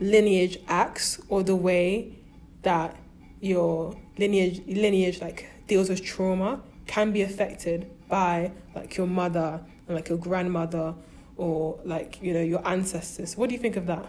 lineage 0.00 0.58
acts, 0.66 1.20
or 1.28 1.42
the 1.42 1.54
way 1.54 2.18
that 2.62 2.96
your 3.40 3.94
lineage 4.18 4.62
lineage 4.66 5.20
like 5.20 5.48
deals 5.70 5.88
with 5.88 6.02
trauma, 6.04 6.60
can 6.86 7.12
be 7.12 7.22
affected 7.22 7.88
by 8.08 8.50
like 8.74 8.96
your 8.96 9.06
mother 9.06 9.60
and 9.86 9.96
like 9.96 10.08
your 10.08 10.18
grandmother 10.18 10.94
or 11.36 11.78
like 11.84 12.18
you 12.20 12.32
know 12.34 12.42
your 12.54 12.62
ancestors. 12.68 13.36
What 13.36 13.48
do 13.48 13.54
you 13.54 13.60
think 13.60 13.76
of 13.76 13.86
that? 13.86 14.04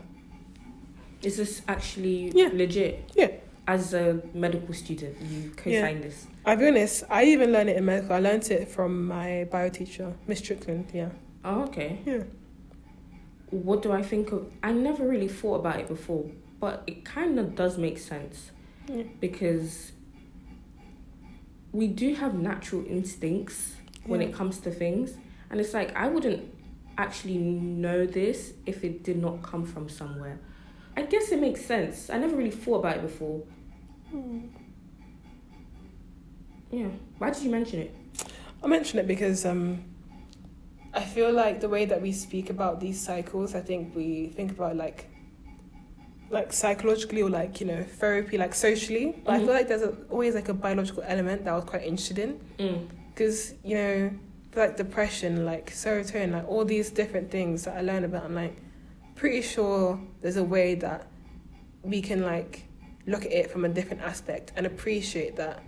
Is 1.23 1.37
this 1.37 1.61
actually 1.67 2.31
Yeah. 2.35 2.49
legit? 2.51 3.11
Yeah. 3.15 3.31
As 3.67 3.93
a 3.93 4.19
medical 4.33 4.73
student, 4.73 5.15
you 5.21 5.51
co-sign 5.55 6.01
this. 6.01 6.25
I'll 6.45 6.57
be 6.57 6.67
honest, 6.67 7.03
I 7.09 7.25
even 7.25 7.51
learned 7.51 7.69
it 7.69 7.77
in 7.77 7.85
medical. 7.85 8.15
I 8.15 8.19
learned 8.19 8.49
it 8.49 8.67
from 8.67 9.07
my 9.07 9.47
bio 9.51 9.69
teacher, 9.69 10.13
Miss 10.27 10.39
Strickland, 10.39 10.85
yeah. 10.93 11.09
Oh, 11.45 11.61
okay. 11.67 11.99
Yeah. 12.05 12.23
What 13.51 13.83
do 13.83 13.91
I 13.91 14.01
think 14.01 14.31
of? 14.31 14.51
I 14.63 14.71
never 14.71 15.07
really 15.07 15.27
thought 15.27 15.57
about 15.61 15.79
it 15.79 15.87
before, 15.87 16.25
but 16.59 16.83
it 16.87 17.05
kind 17.05 17.37
of 17.39 17.53
does 17.55 17.77
make 17.77 17.99
sense 17.99 18.51
Yeah. 18.89 19.03
because 19.19 19.91
we 21.73 21.87
do 21.87 22.15
have 22.15 22.33
natural 22.33 22.85
instincts 22.87 23.75
when 24.05 24.21
Yeah. 24.21 24.27
it 24.27 24.33
comes 24.33 24.59
to 24.59 24.71
things, 24.71 25.13
and 25.49 25.59
it's 25.59 25.73
like 25.73 25.95
I 25.95 26.07
wouldn't 26.07 26.43
actually 26.97 27.37
know 27.37 28.05
this 28.05 28.53
if 28.65 28.83
it 28.83 29.03
did 29.03 29.17
not 29.21 29.41
come 29.41 29.65
from 29.65 29.87
somewhere. 29.89 30.39
I 30.97 31.03
guess 31.03 31.31
it 31.31 31.39
makes 31.39 31.63
sense. 31.65 32.09
I 32.09 32.17
never 32.17 32.35
really 32.35 32.51
thought 32.51 32.79
about 32.79 32.97
it 32.97 33.01
before. 33.01 33.43
Yeah. 36.71 36.87
Why 37.17 37.29
did 37.31 37.43
you 37.43 37.49
mention 37.51 37.79
it? 37.81 37.95
I 38.63 38.67
mention 38.67 38.99
it 38.99 39.07
because 39.07 39.45
um, 39.45 39.83
I 40.93 41.01
feel 41.03 41.31
like 41.31 41.59
the 41.61 41.69
way 41.69 41.85
that 41.85 42.01
we 42.01 42.11
speak 42.11 42.49
about 42.49 42.79
these 42.79 42.99
cycles, 42.99 43.55
I 43.55 43.61
think 43.61 43.95
we 43.95 44.27
think 44.35 44.51
about 44.51 44.75
like 44.75 45.07
like 46.31 46.53
psychologically 46.53 47.21
or 47.21 47.29
like 47.29 47.59
you 47.61 47.67
know 47.67 47.83
therapy, 47.83 48.37
like 48.37 48.53
socially. 48.55 49.21
But 49.25 49.33
I 49.35 49.39
feel 49.39 49.53
like 49.53 49.67
there's 49.67 49.81
a, 49.81 49.93
always 50.09 50.33
like 50.35 50.49
a 50.49 50.53
biological 50.53 51.03
element 51.05 51.43
that 51.45 51.51
I 51.53 51.55
was 51.55 51.65
quite 51.65 51.83
interested 51.83 52.17
in 52.19 52.39
Mm. 52.59 52.87
because 53.13 53.53
you 53.63 53.75
know 53.75 54.11
like 54.55 54.75
depression, 54.77 55.45
like 55.45 55.71
serotonin, 55.71 56.31
like 56.33 56.47
all 56.47 56.65
these 56.65 56.89
different 56.89 57.31
things 57.31 57.63
that 57.65 57.77
I 57.77 57.81
learn 57.81 58.03
about. 58.03 58.23
I'm 58.25 58.35
like 58.35 58.55
pretty 59.15 59.41
sure 59.41 59.99
there's 60.21 60.37
a 60.37 60.43
way 60.43 60.75
that 60.75 61.07
we 61.83 62.01
can 62.01 62.23
like 62.23 62.63
look 63.07 63.25
at 63.25 63.31
it 63.31 63.51
from 63.51 63.65
a 63.65 63.69
different 63.69 64.01
aspect 64.03 64.51
and 64.55 64.65
appreciate 64.65 65.35
that 65.37 65.63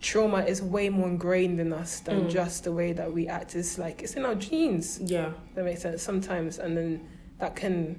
trauma 0.00 0.38
is 0.44 0.60
way 0.62 0.88
more 0.88 1.08
ingrained 1.08 1.60
in 1.60 1.72
us 1.72 2.00
than 2.00 2.22
Mm. 2.26 2.30
just 2.30 2.64
the 2.64 2.72
way 2.72 2.92
that 2.92 3.12
we 3.12 3.28
act. 3.28 3.54
It's 3.54 3.78
like 3.78 4.02
it's 4.02 4.14
in 4.14 4.24
our 4.24 4.34
genes. 4.34 4.98
Yeah. 5.00 5.32
That 5.54 5.64
makes 5.64 5.82
sense 5.82 6.02
sometimes, 6.02 6.58
and 6.58 6.76
then 6.76 7.08
that 7.38 7.54
can 7.56 7.96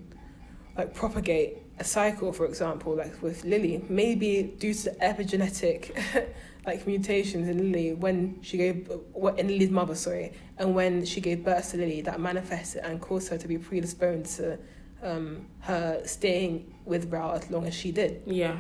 like 0.78 0.94
propagate 0.94 1.58
a 1.80 1.84
cycle. 1.84 2.32
For 2.34 2.46
example, 2.46 2.96
like 2.96 3.22
with 3.22 3.44
Lily, 3.44 3.84
maybe 3.90 4.54
due 4.58 4.74
to 4.74 4.92
epigenetic 5.02 6.28
like 6.66 6.88
mutations 6.88 7.48
in 7.48 7.58
Lily 7.72 7.94
when 7.94 8.42
she 8.42 8.58
gave 8.58 8.90
what 9.12 9.40
in 9.40 9.48
Lily's 9.48 9.70
mother, 9.70 9.96
sorry, 9.96 10.34
and 10.58 10.74
when 10.76 11.06
she 11.06 11.20
gave 11.20 11.44
birth 11.44 11.72
to 11.72 11.78
Lily, 11.78 12.02
that 12.02 12.20
manifested 12.20 12.84
and 12.84 13.02
caused 13.02 13.30
her 13.30 13.38
to 13.38 13.48
be 13.48 13.58
predisposed 13.58 14.38
to 14.38 14.58
um, 15.02 15.46
her 15.62 16.02
staying 16.06 16.74
with 16.86 17.12
Rao 17.12 17.32
as 17.32 17.50
long 17.52 17.66
as 17.66 17.74
she 17.74 17.92
did. 17.92 18.22
Yeah. 18.26 18.58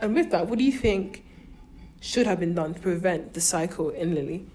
And 0.00 0.14
with 0.14 0.30
that, 0.30 0.46
what 0.46 0.58
do 0.58 0.64
you 0.64 0.72
think 0.72 1.24
should 2.00 2.26
have 2.26 2.40
been 2.40 2.54
done 2.54 2.74
to 2.74 2.80
prevent 2.80 3.34
the 3.34 3.40
cycle 3.40 3.90
in 3.90 4.14
Lily? 4.14 4.46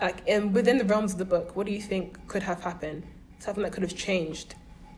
Like, 0.00 0.22
and 0.28 0.52
within 0.52 0.78
the 0.78 0.84
realms 0.84 1.12
of 1.12 1.18
the 1.18 1.24
book, 1.24 1.54
what 1.54 1.66
do 1.66 1.72
you 1.72 1.80
think 1.80 2.26
could 2.26 2.42
have 2.42 2.62
happened? 2.62 3.04
Something 3.38 3.62
that 3.62 3.72
could 3.72 3.82
have 3.82 3.96
changed, 3.96 4.54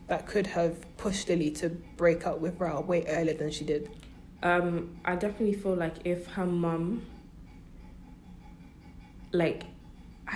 that 0.07 0.27
could 0.27 0.47
have 0.47 0.97
pushed 0.97 1.29
Lily 1.29 1.51
to 1.51 1.69
break 1.69 2.27
up 2.27 2.39
with 2.39 2.59
Rao 2.59 2.81
way 2.81 3.05
earlier 3.07 3.33
than 3.33 3.51
she 3.51 3.65
did. 3.65 3.89
Um, 4.43 4.97
I 5.03 5.15
definitely 5.15 5.53
feel 5.53 5.75
like 5.75 5.95
if 6.05 6.27
her 6.27 6.45
mum, 6.45 7.05
like, 9.31 9.63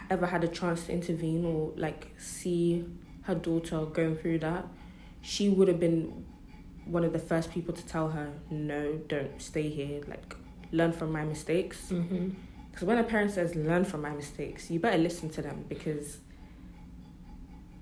ever 0.09 0.25
had 0.25 0.43
a 0.43 0.47
chance 0.47 0.85
to 0.85 0.91
intervene 0.91 1.45
or 1.45 1.73
like 1.75 2.13
see 2.17 2.85
her 3.23 3.35
daughter 3.35 3.85
going 3.85 4.15
through 4.15 4.39
that, 4.39 4.67
she 5.21 5.49
would 5.49 5.67
have 5.67 5.79
been 5.79 6.25
one 6.85 7.03
of 7.03 7.13
the 7.13 7.19
first 7.19 7.51
people 7.51 7.73
to 7.73 7.85
tell 7.85 8.09
her, 8.09 8.31
no, 8.49 8.95
don't 9.07 9.39
stay 9.41 9.69
here. 9.69 10.01
Like, 10.07 10.35
learn 10.71 10.91
from 10.91 11.11
my 11.11 11.23
mistakes. 11.23 11.89
Mm-hmm. 11.91 12.29
Because 12.71 12.87
when 12.87 12.97
a 12.97 13.03
parent 13.03 13.31
says, 13.31 13.55
learn 13.55 13.85
from 13.85 14.01
my 14.01 14.11
mistakes, 14.11 14.71
you 14.71 14.79
better 14.79 14.97
listen 14.97 15.29
to 15.31 15.41
them 15.41 15.65
because 15.67 16.17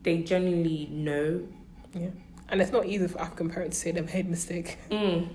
they 0.03 0.17
genuinely 0.19 0.87
know. 0.91 1.47
Yeah. 1.93 2.09
And 2.49 2.61
it's 2.61 2.71
not 2.71 2.85
easy 2.85 3.07
for 3.07 3.19
African 3.19 3.49
parents 3.49 3.77
to 3.77 3.83
say 3.83 3.91
they've 3.91 4.13
made 4.13 4.25
a 4.25 4.29
mistake. 4.29 4.77
Mm. 4.89 5.29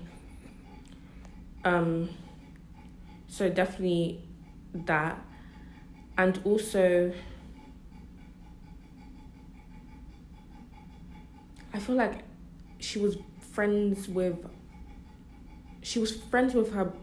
Um, 1.63 2.09
so 3.27 3.49
definitely 3.49 4.21
that. 4.73 5.19
And 6.17 6.39
also, 6.43 7.11
I 11.73 11.79
feel 11.79 11.95
like 11.95 12.19
she 12.79 12.99
was 12.99 13.17
friends 13.51 14.07
with. 14.07 14.37
She 15.81 15.99
was 15.99 16.15
friends 16.15 16.53
with 16.53 16.71
her. 16.73 16.93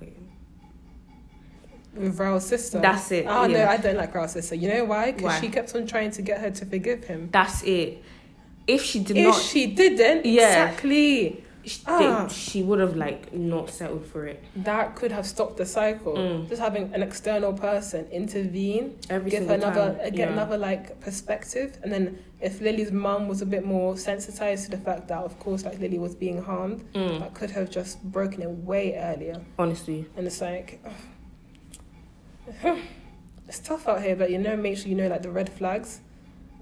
Wait, 0.00 0.16
With 1.94 2.18
Rao's 2.18 2.46
sister. 2.46 2.78
that's 2.80 3.10
it. 3.10 3.26
Oh, 3.26 3.46
no, 3.46 3.58
yeah. 3.58 3.70
I 3.70 3.78
don't 3.78 3.96
like 3.96 4.14
Rao's 4.14 4.32
sister. 4.32 4.54
You 4.54 4.68
know? 4.68 4.84
Why? 4.84 5.12
Because 5.12 5.40
she 5.40 5.48
kept 5.48 5.74
on 5.74 5.86
trying 5.86 6.10
to 6.12 6.22
get 6.22 6.40
her 6.40 6.50
to 6.50 6.66
forgive 6.66 7.04
him. 7.04 7.30
That's 7.32 7.62
it. 7.64 8.04
If 8.66 8.82
she 8.82 8.98
did 9.00 9.16
not. 9.16 9.20
if 9.20 9.34
not, 9.34 9.42
she 9.42 9.66
didn't, 9.66 10.26
Yeah. 10.26 10.42
exactly. 10.66 11.42
she, 11.64 11.80
Ah. 11.86 12.28
she 12.28 12.62
would 12.62 12.78
have 12.78 12.94
like 12.96 13.32
not 13.34 13.70
settled 13.70 14.06
for 14.06 14.24
it. 14.26 14.40
that 14.54 14.94
could 14.94 15.10
have 15.10 15.26
stopped 15.26 15.56
the 15.56 15.66
cycle. 15.66 16.14
Mm. 16.14 16.48
Just 16.48 16.60
having 16.62 16.94
an 16.94 17.02
external 17.02 17.52
person 17.52 18.06
intervene, 18.12 18.94
Every 19.10 19.30
give 19.32 19.46
her 19.48 19.54
another, 19.54 19.94
time. 19.98 20.10
get 20.12 20.14
yeah. 20.28 20.32
another 20.32 20.58
like 20.58 21.00
perspective, 21.00 21.76
and 21.82 21.92
then 21.92 22.18
if 22.40 22.60
Lily's 22.60 22.92
mum 22.92 23.26
was 23.26 23.42
a 23.42 23.46
bit 23.46 23.64
more 23.64 23.96
sensitized 23.96 24.64
to 24.66 24.70
the 24.76 24.78
fact 24.78 25.08
that, 25.08 25.18
of 25.24 25.38
course, 25.40 25.64
like 25.64 25.80
Lily 25.80 25.98
was 25.98 26.14
being 26.14 26.40
harmed, 26.42 26.84
Mm. 26.94 27.18
that 27.20 27.34
could 27.34 27.50
have 27.50 27.68
just 27.68 28.00
broken 28.04 28.42
it 28.42 28.50
way 28.50 28.94
earlier. 28.96 29.40
Honestly, 29.58 30.06
And 30.16 30.26
it's 30.28 30.40
like, 30.40 30.80
it's 33.48 33.58
tough 33.60 33.88
out 33.88 34.02
here, 34.02 34.16
but 34.16 34.30
you 34.30 34.38
know, 34.38 34.56
make 34.56 34.76
sure 34.78 34.88
you 34.88 34.94
know 34.94 35.08
like 35.08 35.22
the 35.22 35.30
red 35.30 35.48
flags. 35.48 36.00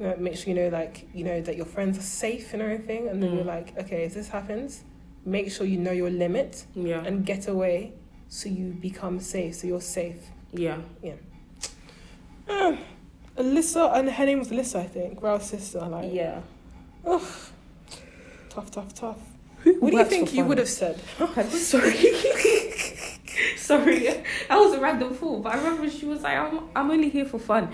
You 0.00 0.14
make 0.18 0.36
sure 0.36 0.48
you 0.52 0.54
know 0.62 0.68
like 0.76 1.06
you 1.14 1.24
know 1.24 1.40
that 1.40 1.56
your 1.56 1.66
friends 1.66 1.98
are 1.98 2.02
safe 2.02 2.52
and 2.52 2.60
everything, 2.62 3.08
and 3.08 3.22
then 3.22 3.30
Mm. 3.30 3.34
you're 3.36 3.44
like, 3.44 3.78
okay, 3.78 4.04
if 4.04 4.14
this 4.14 4.28
happens, 4.28 4.82
make 5.24 5.50
sure 5.52 5.66
you 5.66 5.78
know 5.78 5.92
your 5.92 6.10
limit 6.10 6.64
yeah, 6.74 7.02
and 7.06 7.24
get 7.24 7.46
away 7.48 7.92
so 8.28 8.48
you 8.48 8.66
become 8.72 9.20
safe 9.20 9.54
so 9.54 9.66
you're 9.66 9.80
safe. 9.80 10.20
Yeah. 10.52 10.78
um, 12.48 12.78
alyssa 13.36 13.96
and 13.96 14.10
her 14.10 14.26
name 14.26 14.38
was 14.38 14.48
alyssa 14.48 14.76
i 14.80 14.86
think 14.86 15.22
Rao's 15.22 15.44
sister 15.44 15.80
like. 15.80 16.12
Yeah. 16.12 16.40
Ugh, 17.06 17.22
tough 18.50 18.70
tough 18.70 18.92
tough. 18.94 19.18
What 19.80 19.90
do 19.92 19.96
you 19.96 20.04
think 20.04 20.34
you 20.34 20.44
would 20.44 20.58
have 20.58 20.68
said? 20.68 21.00
Sorry. 21.50 21.92
Sorry. 23.56 23.98
That 24.48 24.56
was 24.56 24.74
a 24.74 24.80
random 24.80 25.14
fool, 25.14 25.40
but 25.40 25.54
I 25.54 25.58
remember 25.58 25.90
she 25.90 26.06
was 26.06 26.22
like, 26.22 26.36
I'm, 26.36 26.60
I'm 26.74 26.90
only 26.90 27.08
here 27.10 27.24
for 27.24 27.38
fun. 27.38 27.70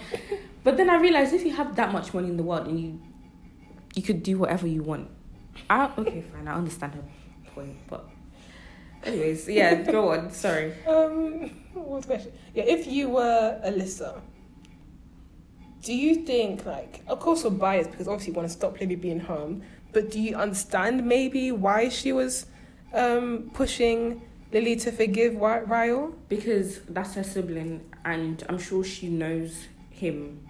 But 0.64 0.76
then 0.76 0.90
I 0.90 0.96
realized 0.96 1.32
if 1.32 1.44
you 1.44 1.54
have 1.54 1.76
that 1.76 1.92
much 1.92 2.12
money 2.14 2.28
in 2.28 2.36
the 2.36 2.42
world 2.42 2.66
and 2.66 2.78
you 2.78 3.00
you 3.94 4.02
could 4.02 4.22
do 4.22 4.38
whatever 4.38 4.66
you 4.66 4.82
want. 4.82 5.08
I, 5.68 5.90
okay, 5.98 6.22
fine, 6.22 6.46
I 6.46 6.54
understand 6.54 6.94
her 6.94 7.02
point, 7.54 7.76
but 7.88 8.08
anyways, 9.02 9.48
yeah, 9.48 9.74
go 9.82 10.12
on. 10.12 10.30
Sorry. 10.30 10.72
um 10.86 11.50
what's 11.74 12.06
the 12.06 12.14
question 12.14 12.32
yeah 12.54 12.64
if 12.64 12.86
you 12.86 13.08
were 13.08 13.60
alyssa 13.64 14.20
do 15.82 15.94
you 15.94 16.16
think 16.26 16.66
like 16.66 17.00
of 17.06 17.20
course 17.20 17.44
we're 17.44 17.50
biased 17.50 17.90
because 17.90 18.08
obviously 18.08 18.32
you 18.32 18.36
want 18.36 18.46
to 18.48 18.52
stop 18.52 18.78
lily 18.80 18.96
being 18.96 19.20
harmed 19.20 19.62
but 19.92 20.10
do 20.10 20.20
you 20.20 20.34
understand 20.36 21.06
maybe 21.06 21.52
why 21.52 21.88
she 21.88 22.12
was 22.12 22.46
um 22.92 23.50
pushing 23.54 24.20
lily 24.52 24.76
to 24.76 24.92
forgive 24.92 25.36
Ryle? 25.36 26.14
Because 26.28 26.80
that's 26.88 27.14
her 27.14 27.24
sibling, 27.24 27.88
and 28.04 28.42
I'm 28.48 28.58
sure 28.58 28.84
she 28.84 29.08
knows 29.08 29.68
him 29.90 30.48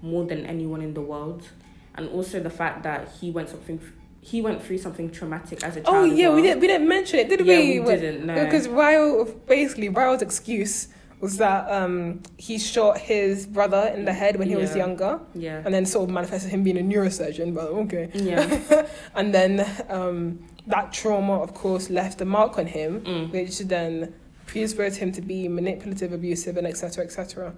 more 0.00 0.24
than 0.24 0.44
anyone 0.46 0.82
in 0.82 0.94
the 0.94 1.00
world. 1.00 1.48
And 1.94 2.08
also 2.08 2.40
the 2.40 2.50
fact 2.50 2.82
that 2.84 3.08
he 3.20 3.30
went 3.30 3.50
something, 3.50 3.80
he 4.20 4.40
went 4.40 4.62
through 4.62 4.78
something 4.78 5.10
traumatic 5.10 5.62
as 5.62 5.76
a 5.76 5.80
oh, 5.80 5.84
child. 5.84 5.96
Oh 5.96 6.04
yeah, 6.04 6.34
we 6.34 6.42
didn't 6.42 6.60
we 6.60 6.66
didn't 6.66 6.88
mention 6.88 7.18
it, 7.20 7.28
did 7.28 7.40
Yeah, 7.40 7.58
we? 7.58 7.80
we 7.80 7.86
didn't. 7.86 8.26
No. 8.26 8.42
Because 8.44 8.68
Ryle 8.68 9.24
basically 9.46 9.88
Ryle's 9.88 10.22
excuse 10.22 10.88
was 11.22 11.38
that 11.38 11.70
um 11.70 12.20
he 12.36 12.58
shot 12.58 12.98
his 12.98 13.46
brother 13.46 13.90
in 13.96 14.04
the 14.04 14.12
head 14.12 14.36
when 14.38 14.48
he 14.48 14.56
was 14.56 14.76
younger, 14.76 15.20
yeah, 15.34 15.62
and 15.64 15.72
then 15.74 15.86
sort 15.86 16.08
of 16.08 16.14
manifested 16.14 16.50
him 16.50 16.62
being 16.64 16.76
a 16.78 16.82
neurosurgeon. 16.82 17.54
But 17.54 17.68
okay, 17.82 18.10
yeah, 18.12 18.86
and 19.14 19.32
then 19.32 19.52
um 19.88 20.40
that 20.66 20.92
trauma, 20.92 21.40
of 21.40 21.54
course, 21.54 21.88
left 21.90 22.20
a 22.20 22.24
mark 22.24 22.58
on 22.58 22.66
him, 22.66 23.00
mm. 23.00 23.32
which 23.32 23.58
then 23.60 24.12
predisposed 24.46 24.96
him 24.98 25.10
to 25.12 25.20
be 25.22 25.48
manipulative, 25.48 26.12
abusive, 26.12 26.56
and 26.58 26.66
etc. 26.66 27.04
etc. 27.04 27.54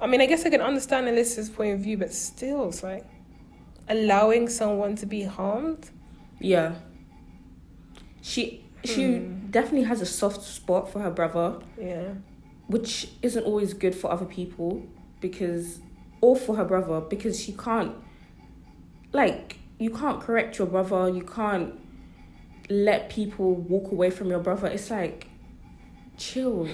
I 0.00 0.06
mean, 0.06 0.20
I 0.20 0.26
guess 0.26 0.44
I 0.46 0.50
can 0.50 0.60
understand 0.60 1.06
Alyssa's 1.08 1.48
point 1.50 1.72
of 1.74 1.80
view, 1.80 1.96
but 1.98 2.12
still, 2.12 2.68
it's 2.68 2.82
like 2.82 3.04
allowing 3.88 4.48
someone 4.48 4.94
to 4.96 5.06
be 5.06 5.22
harmed. 5.24 5.90
yeah. 6.38 6.74
She 8.22 8.64
she 8.84 9.16
Hmm. 9.18 9.50
definitely 9.50 9.84
has 9.84 10.00
a 10.00 10.06
soft 10.06 10.42
spot 10.42 10.90
for 10.92 11.00
her 11.00 11.10
brother, 11.10 11.58
Yeah. 11.80 12.14
Which 12.70 13.10
isn't 13.20 13.44
always 13.44 13.74
good 13.74 13.94
for 13.94 14.10
other 14.10 14.24
people 14.24 14.86
because, 15.20 15.80
or 16.20 16.36
for 16.36 16.56
her 16.56 16.64
brother 16.64 17.00
because 17.00 17.40
she 17.40 17.52
can't, 17.52 17.94
like, 19.12 19.58
you 19.80 19.90
can't 19.90 20.20
correct 20.20 20.58
your 20.58 20.68
brother. 20.68 21.08
You 21.08 21.22
can't 21.22 21.74
let 22.68 23.10
people 23.10 23.54
walk 23.54 23.90
away 23.90 24.10
from 24.10 24.28
your 24.28 24.38
brother. 24.38 24.68
It's 24.68 24.90
like 24.90 25.26
chill. 26.16 26.68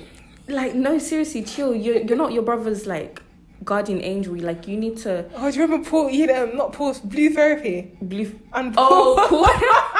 Like 0.49 0.75
no, 0.75 0.99
seriously, 0.99 1.43
chill. 1.43 1.75
You're 1.75 2.03
you're 2.03 2.17
not 2.17 2.33
your 2.33 2.43
brother's 2.43 2.87
like 2.87 3.23
guardian 3.65 4.03
angel. 4.03 4.37
Like 4.37 4.67
you 4.67 4.77
need 4.77 4.99
to 4.99 5.25
Oh, 5.37 5.51
do 5.51 5.57
you 5.57 5.63
remember 5.63 5.89
Paul? 5.89 6.11
You 6.11 6.25
um, 6.25 6.29
know, 6.29 6.53
not 6.57 6.73
Paul's 6.73 6.99
blue 7.01 7.31
therapy 7.31 7.97
blue 8.03 8.39
and 8.53 8.75
oh, 8.77 9.27
Paul. 9.29 9.47
Oh, 9.49 9.59
cool. 9.59 9.97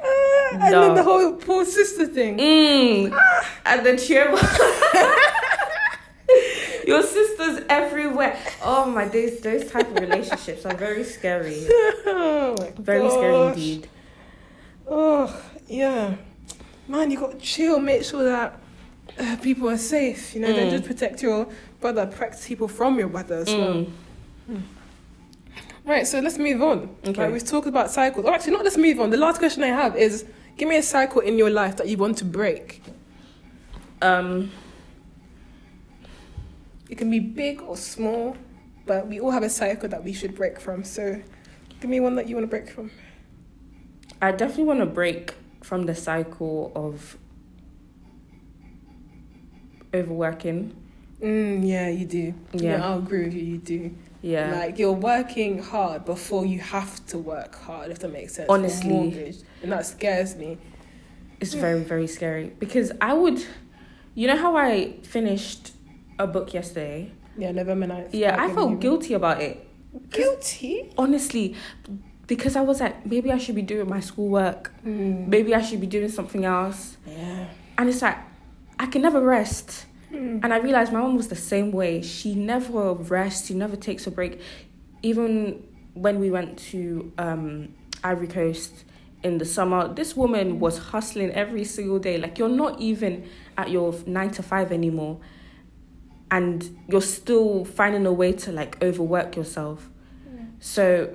Uh, 0.00 0.47
and 0.60 0.74
then 0.74 0.94
the 0.94 1.02
whole 1.02 1.32
poor 1.34 1.64
sister 1.64 2.06
thing. 2.06 2.38
Mm. 2.38 3.18
And 3.66 3.86
then 3.86 3.98
cheer. 3.98 4.30
Your 6.86 7.02
sister's 7.02 7.64
everywhere. 7.68 8.38
Oh 8.62 8.86
my 8.86 9.06
days, 9.08 9.40
those 9.40 9.70
type 9.70 9.88
of 9.90 9.98
relationships 10.00 10.64
are 10.64 10.74
very 10.74 11.04
scary. 11.04 11.66
oh 12.06 12.56
Very 12.78 13.08
scary 13.10 13.46
indeed. 13.48 13.88
Oh, 14.86 15.42
yeah. 15.66 16.14
Man, 16.86 17.10
you 17.10 17.18
got 17.20 17.32
to 17.32 17.38
chill, 17.38 17.78
make 17.78 18.04
sure 18.04 18.24
that 18.24 18.58
uh, 19.18 19.36
people 19.42 19.68
are 19.68 19.76
safe. 19.76 20.34
You 20.34 20.40
know, 20.40 20.48
Mm. 20.48 20.70
just 20.70 20.84
protect 20.84 21.22
your 21.22 21.46
brother, 21.80 22.06
protect 22.06 22.46
people 22.46 22.68
from 22.68 22.98
your 22.98 23.08
brother 23.08 23.36
as 23.36 23.48
well. 23.48 23.86
Mm. 24.50 24.62
Right, 25.84 26.06
so 26.06 26.20
let's 26.20 26.38
move 26.38 26.62
on. 26.62 26.94
Okay. 27.06 27.22
Right, 27.22 27.32
we've 27.32 27.44
talked 27.46 27.66
about 27.66 27.90
cycles. 27.90 28.24
Oh, 28.26 28.32
actually, 28.32 28.52
not 28.52 28.64
let's 28.64 28.76
move 28.78 28.98
on. 29.00 29.10
The 29.10 29.16
last 29.18 29.38
question 29.38 29.62
I 29.62 29.68
have 29.68 29.94
is 29.96 30.24
give 30.58 30.68
me 30.68 30.76
a 30.76 30.82
cycle 30.82 31.20
in 31.22 31.38
your 31.38 31.50
life 31.50 31.76
that 31.76 31.88
you 31.88 31.96
want 31.96 32.18
to 32.18 32.24
break. 32.24 32.82
Um, 34.02 34.50
It 36.90 36.96
can 36.96 37.10
be 37.10 37.20
big 37.20 37.60
or 37.60 37.76
small, 37.76 38.36
but 38.86 39.06
we 39.08 39.20
all 39.20 39.30
have 39.30 39.42
a 39.42 39.50
cycle 39.50 39.88
that 39.90 40.02
we 40.02 40.12
should 40.14 40.34
break 40.34 40.58
from. 40.58 40.84
So 40.84 41.20
give 41.80 41.90
me 41.90 42.00
one 42.00 42.14
that 42.16 42.28
you 42.28 42.34
want 42.34 42.44
to 42.44 42.50
break 42.50 42.70
from. 42.70 42.90
I 44.22 44.32
definitely 44.32 44.64
want 44.64 44.80
to 44.80 44.86
break 44.86 45.34
from 45.62 45.84
the 45.84 45.94
cycle 45.94 46.72
of 46.74 47.18
overworking. 49.92 50.74
Mm, 51.20 51.66
yeah, 51.68 51.88
you 51.88 52.06
do. 52.06 52.34
Yeah. 52.52 52.82
I'll 52.84 52.98
agree 52.98 53.24
with 53.24 53.34
you. 53.34 53.42
You 53.42 53.58
do. 53.58 53.94
Yeah. 54.22 54.54
Like 54.54 54.78
you're 54.78 54.92
working 54.92 55.62
hard 55.62 56.04
before 56.04 56.44
you 56.44 56.58
have 56.60 57.04
to 57.06 57.18
work 57.18 57.54
hard, 57.54 57.90
if 57.90 58.00
that 58.00 58.12
makes 58.12 58.34
sense. 58.34 58.48
Honestly. 58.48 58.90
mortgage. 58.90 59.36
and 59.62 59.72
that 59.72 59.86
scares 59.86 60.36
me. 60.36 60.58
It's 61.40 61.54
very, 61.54 61.82
very 61.84 62.08
scary 62.08 62.52
because 62.58 62.90
I 63.00 63.14
would, 63.14 63.44
you 64.14 64.26
know 64.26 64.36
how 64.36 64.56
I 64.56 64.96
finished 65.02 65.72
a 66.18 66.26
book 66.26 66.52
yesterday? 66.52 67.12
Yeah, 67.36 67.52
November 67.52 67.86
9th. 67.86 68.08
Yeah, 68.12 68.42
I 68.42 68.52
felt 68.52 68.80
guilty 68.80 69.14
about 69.14 69.40
it. 69.40 69.64
Guilty. 70.10 70.92
Honestly, 70.98 71.54
because 72.26 72.56
I 72.56 72.60
was 72.60 72.80
like, 72.80 73.06
maybe 73.06 73.30
I 73.30 73.38
should 73.38 73.54
be 73.54 73.62
doing 73.62 73.88
my 73.88 74.00
schoolwork. 74.00 74.72
Mm. 74.84 75.28
Maybe 75.28 75.54
I 75.54 75.62
should 75.62 75.80
be 75.80 75.86
doing 75.86 76.08
something 76.08 76.44
else. 76.44 76.96
Yeah. 77.06 77.46
And 77.78 77.88
it's 77.88 78.02
like, 78.02 78.18
I 78.80 78.86
can 78.86 79.02
never 79.02 79.20
rest. 79.20 79.86
Mm. 80.12 80.40
And 80.42 80.54
I 80.54 80.58
realized 80.58 80.92
my 80.92 81.00
mom 81.00 81.16
was 81.16 81.28
the 81.28 81.36
same 81.36 81.72
way. 81.72 82.02
She 82.02 82.34
never 82.34 82.94
rests, 82.94 83.48
she 83.48 83.54
never 83.54 83.76
takes 83.76 84.06
a 84.06 84.10
break. 84.10 84.40
Even 85.02 85.62
when 85.94 86.18
we 86.18 86.30
went 86.30 86.58
to 86.70 87.12
um, 87.18 87.74
Ivory 88.02 88.28
Coast 88.28 88.84
in 89.22 89.38
the 89.38 89.44
summer, 89.44 89.92
this 89.92 90.16
woman 90.16 90.60
was 90.60 90.78
hustling 90.78 91.30
every 91.32 91.64
single 91.64 91.98
day. 91.98 92.18
Like, 92.18 92.38
you're 92.38 92.48
not 92.48 92.80
even 92.80 93.28
at 93.56 93.70
your 93.70 93.94
nine 94.06 94.30
to 94.30 94.42
five 94.42 94.72
anymore. 94.72 95.20
And 96.30 96.78
you're 96.88 97.00
still 97.00 97.64
finding 97.64 98.04
a 98.06 98.12
way 98.12 98.32
to 98.32 98.52
like 98.52 98.82
overwork 98.82 99.34
yourself. 99.36 99.88
So 100.60 101.14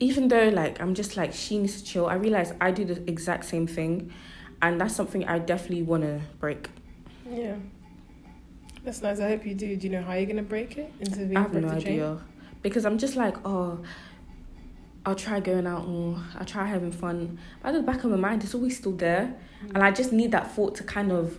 even 0.00 0.28
though 0.28 0.48
like 0.48 0.80
I'm 0.80 0.94
just 0.94 1.16
like 1.16 1.32
she 1.32 1.58
needs 1.58 1.80
to 1.80 1.84
chill, 1.84 2.06
I 2.06 2.14
realize 2.14 2.52
I 2.60 2.70
do 2.70 2.84
the 2.84 3.08
exact 3.10 3.44
same 3.44 3.66
thing. 3.66 4.12
And 4.60 4.80
that's 4.80 4.94
something 4.94 5.26
I 5.26 5.38
definitely 5.38 5.82
want 5.82 6.02
to 6.02 6.20
break. 6.40 6.70
Yeah. 7.30 7.56
That's 8.88 9.02
nice. 9.02 9.20
I 9.20 9.28
hope 9.28 9.44
you 9.44 9.52
do. 9.52 9.76
Do 9.76 9.86
you 9.86 9.92
know 9.92 10.02
how 10.02 10.14
you're 10.14 10.24
gonna 10.24 10.42
break 10.42 10.78
it? 10.78 10.90
Into 10.98 11.18
being 11.18 11.36
I 11.36 11.42
have 11.42 11.52
no 11.52 11.60
break 11.60 11.74
the 11.74 11.80
chain? 11.82 11.92
idea 11.92 12.18
because 12.62 12.86
I'm 12.86 12.96
just 12.96 13.16
like, 13.16 13.36
oh, 13.44 13.80
I'll 15.04 15.14
try 15.14 15.40
going 15.40 15.66
out 15.66 15.86
more. 15.86 16.16
I'll 16.38 16.46
try 16.46 16.64
having 16.64 16.90
fun. 16.90 17.38
But 17.62 17.68
at 17.68 17.74
the 17.74 17.82
back 17.82 18.02
of 18.02 18.10
my 18.10 18.16
mind, 18.16 18.44
it's 18.44 18.54
always 18.54 18.78
still 18.78 18.92
there, 18.92 19.34
and 19.74 19.82
I 19.82 19.90
just 19.90 20.10
need 20.10 20.32
that 20.32 20.52
thought 20.52 20.74
to 20.76 20.84
kind 20.84 21.12
of, 21.12 21.38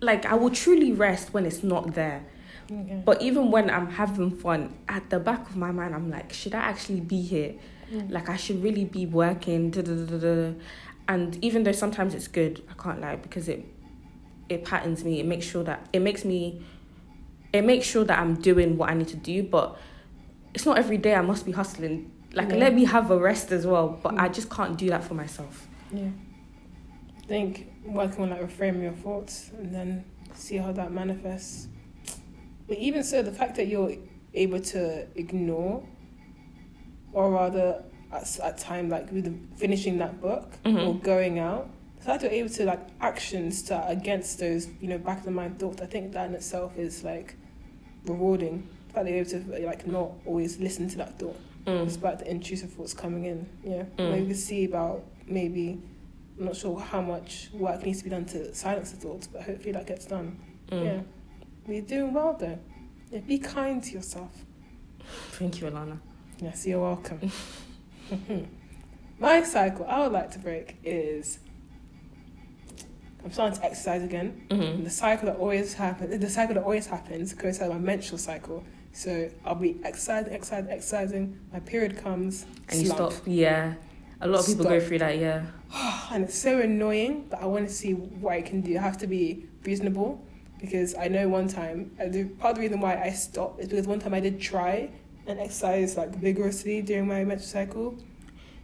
like, 0.00 0.26
I 0.26 0.34
will 0.34 0.50
truly 0.50 0.90
rest 0.90 1.32
when 1.32 1.46
it's 1.46 1.62
not 1.62 1.94
there. 1.94 2.24
Okay. 2.68 3.02
But 3.04 3.22
even 3.22 3.52
when 3.52 3.70
I'm 3.70 3.90
having 3.90 4.32
fun, 4.32 4.74
at 4.88 5.10
the 5.10 5.20
back 5.20 5.48
of 5.48 5.56
my 5.56 5.70
mind, 5.70 5.94
I'm 5.94 6.10
like, 6.10 6.32
should 6.32 6.56
I 6.56 6.60
actually 6.60 7.02
be 7.02 7.22
here? 7.22 7.54
Mm. 7.92 8.10
Like, 8.10 8.28
I 8.28 8.34
should 8.34 8.60
really 8.64 8.84
be 8.84 9.06
working. 9.06 9.70
Da, 9.70 9.82
da, 9.82 9.94
da, 9.94 10.18
da. 10.18 10.52
And 11.06 11.38
even 11.44 11.62
though 11.62 11.72
sometimes 11.72 12.14
it's 12.14 12.26
good, 12.26 12.64
I 12.68 12.82
can't 12.82 13.00
lie 13.00 13.14
because 13.14 13.48
it 13.48 13.64
it 14.48 14.64
patterns 14.64 15.04
me. 15.04 15.20
It 15.20 15.26
makes 15.26 15.46
sure 15.46 15.64
that 15.64 15.88
it 15.92 16.00
makes 16.00 16.24
me 16.24 16.62
it 17.52 17.62
makes 17.64 17.86
sure 17.86 18.04
that 18.04 18.18
I'm 18.18 18.34
doing 18.34 18.76
what 18.76 18.90
I 18.90 18.94
need 18.94 19.08
to 19.08 19.16
do. 19.16 19.42
But 19.44 19.76
it's 20.54 20.66
not 20.66 20.76
every 20.78 20.98
day 20.98 21.14
I 21.14 21.20
must 21.22 21.46
be 21.46 21.52
hustling. 21.52 22.10
Like, 22.32 22.50
Yeah. 22.50 22.56
let 22.56 22.74
me 22.74 22.84
have 22.84 23.10
a 23.12 23.18
rest 23.18 23.52
as 23.52 23.64
well. 23.66 23.98
But 24.02 24.18
I 24.18 24.28
just 24.28 24.50
can't 24.50 24.76
do 24.76 24.88
that 24.90 25.04
for 25.04 25.14
myself. 25.14 25.68
Yeah. 25.92 26.08
I 27.22 27.26
think 27.26 27.68
working 27.84 28.24
on 28.24 28.30
like 28.30 28.42
reframing 28.42 28.82
your 28.82 28.92
thoughts 28.92 29.50
and 29.58 29.72
then 29.74 30.04
see 30.34 30.56
how 30.56 30.72
that 30.72 30.90
manifests. 30.92 31.68
But 32.66 32.78
even 32.78 33.04
so, 33.04 33.22
the 33.22 33.30
fact 33.32 33.54
that 33.56 33.68
you're 33.68 33.94
able 34.34 34.58
to 34.60 35.06
ignore, 35.14 35.86
or 37.12 37.30
rather, 37.30 37.84
at, 38.12 38.40
at 38.40 38.58
time 38.58 38.88
like 38.88 39.10
with 39.12 39.24
the, 39.24 39.34
finishing 39.56 39.98
that 39.98 40.20
book 40.20 40.52
Mhm. 40.64 40.86
or 40.88 40.94
going 40.94 41.38
out, 41.38 41.68
the 42.04 42.10
fact 42.10 42.20
that 42.20 42.32
you're 42.32 42.40
able 42.44 42.54
to 42.54 42.64
like 42.66 42.80
actions 43.00 43.70
are 43.70 43.88
against 43.88 44.38
those 44.38 44.68
you 44.78 44.88
know 44.88 44.98
back 44.98 45.20
of 45.20 45.24
the 45.24 45.30
mind 45.30 45.58
thoughts. 45.58 45.80
I 45.80 45.86
think 45.86 46.12
that 46.12 46.28
in 46.28 46.34
itself 46.34 46.76
is 46.76 47.02
like 47.02 47.34
rewarding. 48.04 48.68
The 48.88 48.92
fact 48.94 49.04
that 49.06 49.10
you're 49.12 49.20
able 49.20 49.30
to 49.30 49.66
like 49.66 49.86
not 49.86 50.10
always 50.26 50.58
listen 50.58 50.88
to 50.90 50.96
that 50.98 51.18
thought 51.18 51.40
Mm. 51.64 51.86
despite 51.86 52.18
the 52.18 52.30
intrusive 52.30 52.70
thoughts 52.74 52.92
coming 52.92 53.24
in. 53.24 53.48
Yeah, 53.64 53.84
Mm. 53.96 54.26
could 54.28 54.36
see 54.36 54.64
about 54.66 55.02
maybe. 55.26 55.80
I'm 56.38 56.44
not 56.46 56.56
sure 56.56 56.78
how 56.78 57.00
much 57.00 57.48
work 57.54 57.82
needs 57.86 57.98
to 57.98 58.04
be 58.04 58.10
done 58.10 58.26
to 58.26 58.54
silence 58.54 58.90
the 58.90 58.98
thoughts, 58.98 59.26
but 59.28 59.42
hopefully 59.44 59.72
that 59.72 59.86
gets 59.86 60.04
done. 60.04 60.36
Mm. 60.70 60.84
Yeah, 60.84 61.00
you're 61.72 61.80
doing 61.82 62.12
well 62.12 62.36
though. 62.38 62.58
Yeah, 63.10 63.20
be 63.20 63.38
kind 63.38 63.82
to 63.82 63.90
yourself. 63.92 64.44
Thank 65.38 65.62
you, 65.62 65.68
Alana. 65.68 66.00
Yes, 66.42 66.66
you're 66.66 66.82
welcome. 66.82 67.30
My 69.18 69.42
cycle 69.42 69.86
I 69.88 70.00
would 70.02 70.12
like 70.12 70.30
to 70.32 70.38
break 70.38 70.76
is 70.84 71.38
I'm 73.24 73.32
starting 73.32 73.58
to 73.58 73.64
exercise 73.64 74.02
again. 74.02 74.46
hmm 74.50 74.60
And 74.60 74.86
the 74.86 74.90
cycle 74.90 75.26
that 75.26 75.36
always 75.36 75.74
happens, 75.74 76.20
the 76.20 76.28
cycle 76.28 76.54
that 76.54 76.64
always 76.64 76.86
happens 76.86 77.32
coincides 77.34 77.68
with 77.70 77.78
my 77.78 77.84
menstrual 77.84 78.18
cycle. 78.18 78.62
So 78.92 79.30
I'll 79.44 79.54
be 79.54 79.76
exercising, 79.82 80.32
exercising, 80.32 80.70
exercising. 80.70 81.40
My 81.52 81.60
period 81.60 81.96
comes, 81.96 82.46
And 82.68 82.80
you 82.80 82.86
stop. 82.86 83.12
Yeah. 83.26 83.74
A 84.20 84.28
lot 84.28 84.40
of 84.40 84.46
people 84.46 84.64
go 84.64 84.78
through 84.80 84.98
that. 84.98 85.18
Yeah. 85.18 85.46
and 86.12 86.24
it's 86.24 86.38
so 86.38 86.60
annoying 86.60 87.26
that 87.30 87.42
I 87.42 87.46
want 87.46 87.66
to 87.68 87.74
see 87.74 87.92
what 87.94 88.34
I 88.34 88.42
can 88.42 88.60
do. 88.60 88.76
I 88.76 88.82
have 88.82 88.98
to 88.98 89.06
be 89.06 89.46
reasonable 89.64 90.24
because 90.60 90.94
I 90.94 91.08
know 91.08 91.28
one 91.28 91.48
time, 91.48 91.90
part 92.38 92.52
of 92.52 92.56
the 92.56 92.60
reason 92.60 92.80
why 92.80 93.00
I 93.00 93.10
stopped 93.10 93.60
is 93.60 93.68
because 93.68 93.86
one 93.86 94.00
time 94.00 94.14
I 94.14 94.20
did 94.20 94.40
try 94.40 94.90
and 95.26 95.40
exercise 95.40 95.96
like 95.96 96.14
vigorously 96.14 96.82
during 96.82 97.08
my 97.08 97.24
menstrual 97.24 97.66
cycle. 97.66 97.98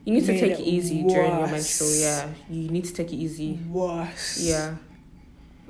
You 0.05 0.15
need 0.15 0.27
to 0.27 0.39
take 0.39 0.53
it 0.53 0.61
it 0.61 0.67
easy 0.67 1.03
during 1.03 1.39
your 1.39 1.47
menstrual. 1.47 1.95
Yeah. 1.95 2.29
You 2.49 2.71
need 2.71 2.85
to 2.87 2.93
take 2.93 3.13
it 3.13 3.17
easy. 3.17 3.59
Worse. 3.69 4.41
Yeah. 4.41 4.77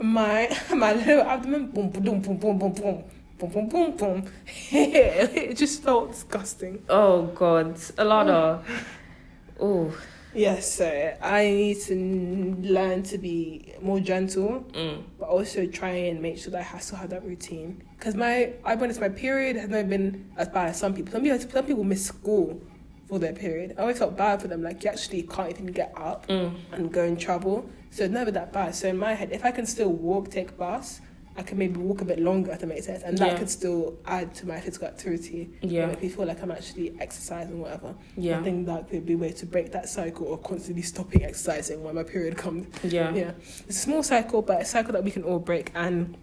My 0.00 0.56
my 0.74 0.92
little 0.92 1.22
abdomen, 1.22 1.70
boom, 1.72 1.90
boom, 1.90 2.02
boom, 2.02 2.20
boom, 2.20 2.38
boom, 2.38 2.58
boom, 2.58 3.04
boom, 3.38 3.50
boom, 3.50 3.68
boom, 3.68 3.96
boom. 3.96 4.32
it 4.70 5.56
just 5.56 5.82
felt 5.82 6.12
disgusting. 6.12 6.82
Oh 6.88 7.26
God, 7.26 7.74
Alana. 7.74 8.62
Oh. 9.58 9.92
Yes, 10.32 10.74
so 10.74 11.16
I 11.20 11.42
need 11.42 11.80
to 11.80 12.56
learn 12.60 13.02
to 13.02 13.18
be 13.18 13.74
more 13.82 13.98
gentle. 13.98 14.64
Mm. 14.72 15.02
but 15.18 15.28
also 15.28 15.66
try 15.66 15.90
and 15.90 16.22
make 16.22 16.38
sure 16.38 16.52
that 16.52 16.60
I 16.60 16.62
have 16.62 16.82
still 16.82 16.98
have 16.98 17.10
that 17.10 17.24
routine. 17.24 17.82
Because 17.98 18.14
my, 18.14 18.52
I 18.64 18.76
honest, 18.76 19.00
my 19.00 19.08
period 19.08 19.56
has 19.56 19.68
never 19.68 19.88
been 19.88 20.30
as 20.36 20.48
bad 20.48 20.68
as 20.68 20.78
some 20.78 20.94
people. 20.94 21.10
Some 21.12 21.22
people, 21.22 21.40
some 21.40 21.66
people 21.66 21.82
miss 21.82 22.06
school 22.06 22.62
for 23.10 23.18
their 23.18 23.32
period. 23.32 23.74
I 23.76 23.80
always 23.82 23.98
felt 23.98 24.16
bad 24.16 24.40
for 24.40 24.46
them. 24.48 24.62
Like 24.62 24.82
you 24.84 24.90
actually 24.90 25.22
can't 25.24 25.50
even 25.50 25.66
get 25.66 25.92
up 25.96 26.26
Mm. 26.28 26.54
and 26.72 26.92
go 26.92 27.02
in 27.04 27.16
trouble. 27.16 27.68
So 27.90 28.04
it's 28.04 28.12
never 28.12 28.30
that 28.30 28.52
bad. 28.52 28.74
So 28.76 28.86
in 28.88 28.96
my 28.96 29.14
head, 29.14 29.30
if 29.32 29.44
I 29.44 29.50
can 29.50 29.66
still 29.66 29.90
walk, 29.92 30.30
take 30.30 30.56
bus, 30.56 31.00
I 31.36 31.42
can 31.42 31.58
maybe 31.58 31.78
walk 31.80 32.00
a 32.02 32.04
bit 32.04 32.20
longer. 32.20 32.52
If 32.52 32.60
that 32.60 32.66
makes 32.68 32.86
sense, 32.86 33.02
and 33.02 33.18
that 33.18 33.32
Yeah. 33.32 33.38
could 33.38 33.50
still 33.50 33.98
add 34.06 34.32
to 34.36 34.46
my 34.46 34.60
physical 34.60 34.86
activity. 34.86 35.50
Yeah. 35.60 35.86
make 35.86 36.02
me 36.02 36.08
feel 36.08 36.24
like 36.26 36.40
I'm 36.40 36.52
actually 36.52 36.94
exercising, 37.00 37.58
whatever. 37.60 37.94
Yeah. 38.16 38.38
I 38.38 38.42
think 38.44 38.66
that 38.66 38.88
could 38.88 39.04
be 39.06 39.14
a 39.14 39.18
way 39.18 39.32
to 39.32 39.44
break 39.46 39.72
that 39.72 39.88
cycle 39.88 40.32
of 40.32 40.42
constantly 40.44 40.82
stopping 40.82 41.24
exercising 41.24 41.82
when 41.82 41.96
my 41.96 42.04
period 42.04 42.36
comes. 42.36 42.66
Yeah. 42.84 43.12
Yeah, 43.12 43.32
it's 43.66 43.76
a 43.78 43.80
small 43.86 44.02
cycle, 44.04 44.40
but 44.42 44.62
a 44.62 44.64
cycle 44.64 44.92
that 44.92 45.02
we 45.02 45.10
can 45.10 45.24
all 45.24 45.40
break, 45.40 45.72
and 45.74 46.16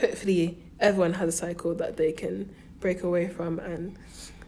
hopefully 0.00 0.58
everyone 0.80 1.12
has 1.14 1.28
a 1.28 1.36
cycle 1.46 1.74
that 1.74 1.96
they 1.98 2.12
can 2.12 2.48
break 2.80 3.02
away 3.02 3.28
from 3.28 3.58
and 3.58 3.96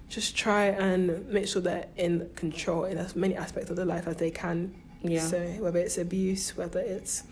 just 0.08 0.36
try 0.36 0.66
and 0.66 1.28
make 1.28 1.48
sure 1.48 1.60
they're 1.62 1.86
in 1.96 2.30
control 2.36 2.84
in 2.84 2.96
as 2.98 3.16
many 3.16 3.34
aspects 3.36 3.70
of 3.70 3.76
their 3.76 3.86
life 3.86 4.06
as 4.06 4.16
they 4.16 4.30
can 4.30 4.74
Yeah. 5.02 5.20
So 5.20 5.40
whether 5.60 5.78
it's 5.78 5.98
abuse, 5.98 6.56
whether 6.56 6.80
it's 6.80 7.22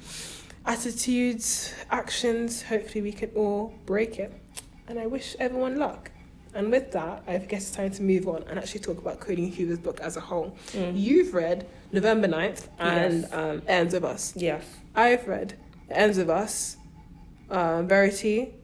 attitudes, 0.66 1.72
actions, 1.90 2.62
hopefully 2.62 3.02
we 3.02 3.12
can 3.12 3.30
all 3.34 3.74
break 3.86 4.18
it. 4.18 4.32
And 4.88 4.98
I 4.98 5.06
wish 5.06 5.34
everyone 5.40 5.78
luck. 5.78 6.10
And 6.54 6.70
with 6.70 6.92
that, 6.92 7.24
I 7.26 7.38
guess 7.38 7.62
it's 7.68 7.76
time 7.76 7.90
to 7.92 8.02
move 8.02 8.28
on 8.28 8.44
and 8.48 8.58
actually 8.58 8.80
talk 8.80 8.98
about 8.98 9.18
Colleen 9.18 9.50
Hoover's 9.52 9.78
book 9.80 9.98
as 10.00 10.16
a 10.16 10.20
whole. 10.20 10.56
Mm. 10.72 10.92
You've 10.96 11.34
read 11.34 11.66
November 11.90 12.28
9th 12.28 12.68
and 12.78 13.22
Yes. 13.22 13.32
um, 13.32 13.62
Ends 13.66 13.94
of 13.94 14.04
Us. 14.04 14.32
Yes. 14.36 14.62
I've 14.94 15.26
read 15.26 15.54
Ends 15.90 16.18
of 16.18 16.30
Us, 16.30 16.76
uh, 17.50 17.82
Verity, 17.82 18.54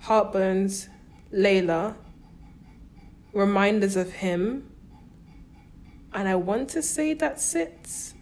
Heart 0.00 0.32
Bones, 0.32 0.88
Layla, 1.32 1.94
Reminders 3.36 3.96
of 3.96 4.12
Him, 4.12 4.66
and 6.14 6.26
I 6.26 6.36
want 6.36 6.70
to 6.70 6.82
say 6.82 7.12
that's 7.12 7.54
it. 7.54 8.14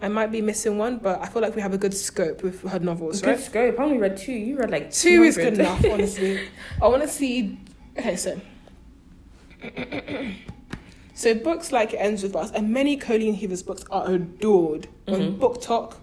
I 0.00 0.08
might 0.08 0.32
be 0.32 0.42
missing 0.42 0.76
one, 0.76 0.98
but 0.98 1.22
I 1.22 1.28
feel 1.28 1.40
like 1.40 1.54
we 1.54 1.62
have 1.62 1.72
a 1.72 1.78
good 1.78 1.94
scope 1.94 2.42
with 2.42 2.60
her 2.62 2.80
novels, 2.80 3.20
Good 3.22 3.28
right? 3.30 3.38
scope. 3.40 3.78
I 3.78 3.84
only 3.84 3.96
read 3.98 4.16
two. 4.16 4.32
You 4.32 4.58
read 4.58 4.70
like 4.70 4.90
Two 4.92 5.22
is 5.22 5.36
good 5.36 5.54
enough, 5.54 5.84
honestly. 5.90 6.40
I 6.82 6.88
want 6.88 7.02
to 7.02 7.08
see. 7.08 7.58
Okay, 7.96 8.16
so. 8.16 8.40
so 11.14 11.34
books 11.36 11.70
like 11.70 11.94
It 11.94 11.98
Ends 11.98 12.22
With 12.24 12.34
Us 12.34 12.50
and 12.50 12.70
many 12.72 12.96
Colleen 12.96 13.34
Hoover's 13.34 13.62
books 13.62 13.84
are 13.90 14.10
adored 14.10 14.88
on 15.06 15.14
Mhm. 15.14 15.38
BookTok. 15.38 15.94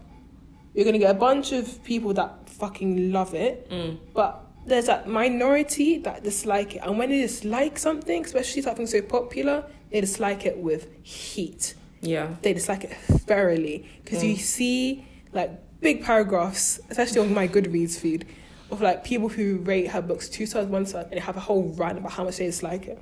You're 0.73 0.85
gonna 0.85 0.99
get 0.99 1.11
a 1.11 1.19
bunch 1.19 1.51
of 1.51 1.83
people 1.83 2.13
that 2.13 2.49
fucking 2.49 3.11
love 3.11 3.33
it, 3.33 3.69
Mm. 3.69 3.97
but 4.13 4.41
there's 4.65 4.85
that 4.85 5.07
minority 5.07 5.97
that 5.99 6.23
dislike 6.23 6.75
it. 6.75 6.81
And 6.83 6.97
when 6.97 7.09
they 7.09 7.21
dislike 7.21 7.77
something, 7.79 8.23
especially 8.25 8.61
something 8.61 8.87
so 8.87 9.01
popular, 9.01 9.65
they 9.91 10.01
dislike 10.01 10.45
it 10.45 10.57
with 10.57 10.87
heat 11.03 11.73
Yeah. 12.01 12.35
they 12.41 12.53
dislike 12.53 12.83
it 12.83 12.93
thoroughly 13.27 13.85
because 14.03 14.23
you 14.23 14.35
Mm. 14.35 14.39
see 14.39 15.05
like 15.33 15.51
big 15.81 16.03
paragraphs, 16.03 16.79
especially 16.89 17.19
on 17.21 17.33
my 17.33 17.47
Goodreads 17.47 17.97
feed, 17.97 18.25
of 18.69 18.81
like 18.81 19.03
people 19.03 19.29
who 19.29 19.57
rate 19.57 19.87
her 19.89 20.01
books 20.01 20.29
two 20.29 20.45
stars, 20.45 20.67
one 20.67 20.85
star, 20.85 21.01
and 21.01 21.11
they 21.11 21.19
have 21.19 21.35
a 21.37 21.41
whole 21.41 21.73
rant 21.75 21.97
about 21.97 22.11
how 22.13 22.23
much 22.23 22.37
they 22.37 22.45
dislike 22.45 22.87
it. 22.87 22.99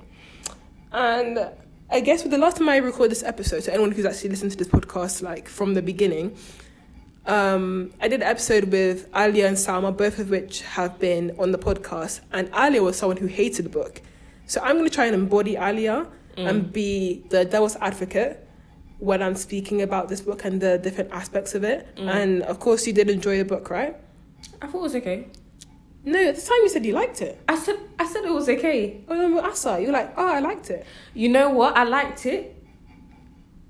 And 0.92 1.50
I 1.90 2.00
guess 2.00 2.22
with 2.22 2.32
the 2.32 2.38
last 2.38 2.56
time 2.56 2.68
I 2.68 2.76
record 2.78 3.10
this 3.10 3.22
episode, 3.22 3.62
so 3.64 3.72
anyone 3.72 3.92
who's 3.92 4.04
actually 4.06 4.30
listened 4.30 4.52
to 4.52 4.56
this 4.56 4.68
podcast 4.68 5.22
like 5.22 5.48
from 5.48 5.74
the 5.74 5.82
beginning, 5.82 6.36
um, 7.26 7.92
I 8.00 8.08
did 8.08 8.20
an 8.22 8.26
episode 8.28 8.64
with 8.72 9.08
Alia 9.14 9.46
and 9.46 9.56
Salma, 9.56 9.96
both 9.96 10.18
of 10.18 10.30
which 10.30 10.62
have 10.62 10.98
been 10.98 11.34
on 11.38 11.52
the 11.52 11.58
podcast, 11.58 12.20
and 12.32 12.50
Alia 12.54 12.82
was 12.82 12.96
someone 12.96 13.18
who 13.18 13.26
hated 13.26 13.64
the 13.66 13.70
book. 13.70 14.00
So 14.46 14.60
I'm 14.62 14.76
going 14.76 14.88
to 14.88 14.94
try 14.94 15.06
and 15.06 15.14
embody 15.14 15.56
Alia 15.56 16.06
Mm. 16.36 16.48
and 16.48 16.72
be 16.72 17.24
the 17.30 17.44
devil's 17.44 17.74
advocate 17.76 18.46
when 18.98 19.20
I'm 19.20 19.34
speaking 19.34 19.82
about 19.82 20.08
this 20.08 20.20
book 20.20 20.44
and 20.44 20.60
the 20.60 20.78
different 20.78 21.10
aspects 21.10 21.56
of 21.56 21.64
it. 21.64 21.88
Mm. 21.96 22.08
And 22.08 22.42
of 22.44 22.60
course, 22.60 22.86
you 22.86 22.92
did 22.92 23.10
enjoy 23.10 23.36
the 23.38 23.44
book, 23.44 23.68
right? 23.68 23.96
I 24.62 24.68
thought 24.68 24.78
it 24.78 24.82
was 24.82 24.94
okay. 24.94 25.26
No, 26.04 26.18
at 26.28 26.36
the 26.36 26.40
time 26.40 26.58
you 26.62 26.68
said 26.68 26.86
you 26.86 26.94
liked 26.94 27.20
it. 27.20 27.40
I 27.48 27.56
said 27.58 27.78
I 27.98 28.06
said 28.06 28.24
it 28.24 28.32
was 28.32 28.48
okay. 28.48 29.02
Oh, 29.08 29.14
no, 29.14 29.40
Asa, 29.40 29.80
you 29.80 29.88
were 29.88 29.92
like, 29.92 30.14
oh, 30.16 30.26
I 30.26 30.38
liked 30.38 30.70
it. 30.70 30.86
You 31.14 31.28
know 31.30 31.50
what? 31.50 31.76
I 31.76 31.82
liked 31.82 32.24
it 32.26 32.56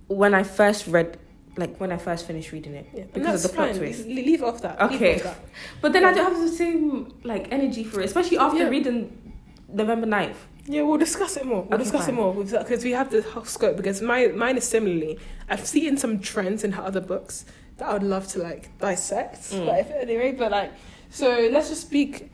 when 0.09 0.35
I 0.35 0.43
first 0.43 0.87
read, 0.87 1.19
like 1.57 1.77
when 1.79 1.91
I 1.93 1.97
first 1.97 2.27
finished 2.27 2.53
reading 2.53 2.75
it, 2.75 2.87
Yeah, 2.95 3.05
because 3.13 3.45
of 3.45 3.51
the 3.51 3.57
plot 3.57 3.71
fine. 3.71 3.79
twist. 3.79 4.07
Le- 4.07 4.13
Leave 4.31 4.43
off 4.43 4.63
that. 4.63 4.81
Okay. 4.81 5.17
off 5.17 5.23
that. 5.25 5.37
But 5.81 5.93
then 5.93 6.05
I 6.05 6.13
don't 6.13 6.33
have 6.33 6.41
the 6.41 6.49
same 6.57 7.13
like 7.25 7.49
energy 7.51 7.85
for 7.85 8.01
it, 8.01 8.07
especially 8.07 8.39
after 8.39 8.59
Yeah. 8.65 8.69
reading 8.69 9.35
November 9.69 10.07
9th. 10.07 10.37
Yeah, 10.67 10.83
we'll 10.83 10.99
discuss 10.99 11.37
it 11.37 11.45
more. 11.47 11.63
We'll 11.63 11.75
Okay, 11.75 11.83
discuss 11.85 12.07
fine. 12.07 12.15
it 12.15 12.17
more 12.17 12.35
because 12.35 12.85
we 12.85 12.93
have 12.93 13.11
the 13.11 13.23
whole 13.23 13.45
scope. 13.45 13.77
Because 13.77 14.01
my 14.03 14.29
mine 14.29 14.57
is 14.59 14.65
similarly. 14.65 15.19
I've 15.49 15.67
seen 15.67 15.97
some 15.97 16.21
trends 16.21 16.63
in 16.65 16.73
her 16.73 16.83
other 16.83 17.01
books 17.01 17.45
that 17.79 17.89
I 17.89 17.93
would 17.95 18.03
love 18.05 18.29
to 18.29 18.39
like 18.41 18.77
dissect. 18.79 19.37
Mm. 19.51 19.67
But 19.67 19.79
if, 19.81 19.91
anyway, 19.91 20.33
but 20.33 20.51
like, 20.53 20.73
so 21.11 21.49
let's 21.51 21.69
just 21.71 21.81
speak 21.83 22.31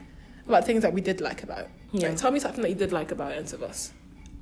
about 0.46 0.64
things 0.66 0.82
that 0.82 0.92
we 0.92 1.00
did 1.00 1.20
like 1.20 1.42
about. 1.42 1.60
it. 1.60 1.70
Yeah. 1.92 2.08
Right, 2.08 2.18
tell 2.18 2.30
me 2.32 2.40
something 2.40 2.62
that 2.62 2.68
you 2.68 2.74
did 2.74 2.92
like 2.92 3.10
about 3.12 3.32
Ends 3.32 3.52
of 3.54 3.62
Us. 3.62 3.92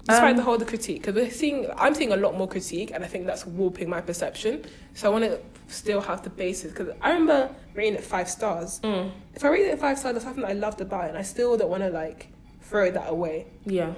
Despite 0.09 0.33
Um, 0.33 0.37
the 0.37 0.43
whole 0.43 0.59
the 0.59 0.67
critique, 0.67 1.01
because 1.03 1.15
we're 1.15 1.31
seeing, 1.31 1.67
I'm 1.79 1.95
seeing 1.95 2.13
a 2.13 2.17
lot 2.17 2.37
more 2.37 2.47
critique, 2.47 2.91
and 2.93 3.03
I 3.03 3.07
think 3.07 3.25
that's 3.27 3.47
warping 3.47 3.89
my 3.89 4.03
perception. 4.03 4.63
So 4.93 5.09
I 5.09 5.13
want 5.13 5.25
to 5.25 5.41
still 5.69 6.03
have 6.03 6.23
the 6.23 6.29
basis 6.31 6.73
because 6.73 6.89
I 7.01 7.11
remember 7.13 7.51
rating 7.75 7.95
it 7.95 8.05
five 8.05 8.29
stars. 8.29 8.81
Mm. 8.85 9.11
If 9.35 9.43
I 9.45 9.49
rate 9.49 9.63
it 9.67 9.79
five 9.79 9.99
stars, 9.99 10.13
that's 10.15 10.25
something 10.27 10.43
that 10.43 10.51
I 10.51 10.55
loved 10.55 10.83
about 10.83 11.07
it, 11.07 11.09
and 11.11 11.19
I 11.19 11.23
still 11.23 11.57
don't 11.57 11.71
want 11.71 11.83
to 11.85 11.89
like 11.89 12.29
throw 12.61 12.91
that 12.91 13.09
away 13.11 13.47
Yeah. 13.65 13.95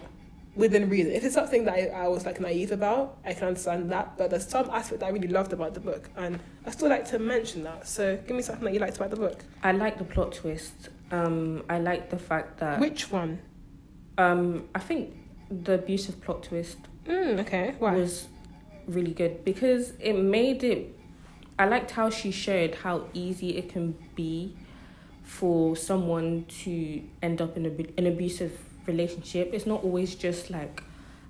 within 0.54 0.88
reason. 0.88 1.10
If 1.10 1.24
it's 1.24 1.34
something 1.34 1.64
that 1.64 1.74
I, 1.74 2.04
I 2.04 2.08
was 2.08 2.24
like 2.24 2.40
naive 2.40 2.70
about, 2.70 3.18
I 3.24 3.32
can 3.34 3.48
understand 3.48 3.90
that. 3.90 4.16
But 4.16 4.30
there's 4.30 4.46
some 4.46 4.70
aspect 4.70 5.00
that 5.00 5.06
I 5.06 5.10
really 5.10 5.26
loved 5.28 5.52
about 5.52 5.74
the 5.74 5.80
book, 5.80 6.08
and 6.16 6.38
I 6.64 6.70
still 6.70 6.88
like 6.88 7.06
to 7.10 7.18
mention 7.18 7.64
that. 7.64 7.88
So 7.88 8.16
give 8.28 8.36
me 8.36 8.42
something 8.42 8.64
that 8.64 8.72
you 8.74 8.78
liked 8.78 8.96
about 8.96 9.10
the 9.10 9.16
book. 9.16 9.44
I 9.64 9.72
like 9.72 9.98
the 9.98 10.04
plot 10.04 10.34
twist. 10.34 10.88
Um, 11.10 11.64
I 11.68 11.80
like 11.80 12.10
the 12.10 12.18
fact 12.18 12.58
that 12.60 12.78
Which 12.78 13.10
one? 13.10 13.40
um, 14.18 14.68
I 14.74 14.78
think 14.78 15.14
the 15.50 15.74
abusive 15.74 16.20
plot 16.20 16.42
twist 16.42 16.78
Mm, 17.06 17.40
okay, 17.40 17.74
why? 17.78 17.94
was 17.94 18.26
really 18.88 19.12
good 19.12 19.44
because 19.44 19.92
it 20.00 20.14
made 20.14 20.64
it. 20.64 20.98
I 21.59 21.66
liked 21.66 21.92
how 21.92 22.11
she 22.11 22.30
showed 22.30 22.74
how 22.74 23.06
easy 23.14 23.56
it 23.56 23.68
can 23.68 23.96
be 24.14 24.56
for 25.22 25.76
someone 25.76 26.44
to 26.64 27.02
end 27.22 27.40
up 27.40 27.56
in 27.56 27.66
a, 27.66 27.70
an 27.98 28.06
abusive 28.06 28.59
relationship. 28.87 29.50
It's 29.52 29.66
not 29.66 29.82
always 29.85 30.14
just 30.14 30.50
like 30.50 30.82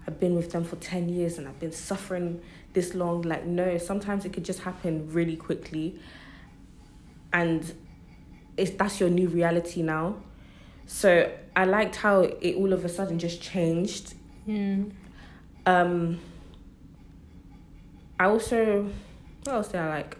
I've 0.06 0.18
been 0.20 0.34
with 0.34 0.52
them 0.52 0.64
for 0.64 0.76
10 0.76 1.08
years 1.08 1.38
and 1.38 1.46
I've 1.48 1.58
been 1.60 1.72
suffering 1.72 2.40
this 2.72 2.94
long. 2.94 3.22
Like, 3.22 3.44
no, 3.44 3.76
sometimes 3.78 4.24
it 4.24 4.32
could 4.32 4.44
just 4.44 4.60
happen 4.60 5.12
really 5.12 5.36
quickly. 5.36 5.98
And 7.32 7.72
it's, 8.56 8.70
that's 8.72 9.00
your 9.00 9.10
new 9.10 9.28
reality 9.28 9.82
now. 9.82 10.16
So 10.86 11.30
I 11.56 11.64
liked 11.64 11.96
how 11.96 12.20
it 12.20 12.54
all 12.56 12.72
of 12.72 12.84
a 12.84 12.88
sudden 12.88 13.18
just 13.18 13.40
changed 13.42 14.14
Mm. 14.46 14.92
um, 15.66 16.20
I 18.20 18.26
also, 18.26 18.88
what 19.44 19.52
else 19.54 19.68
did 19.68 19.80
I 19.80 19.88
like? 19.88 20.16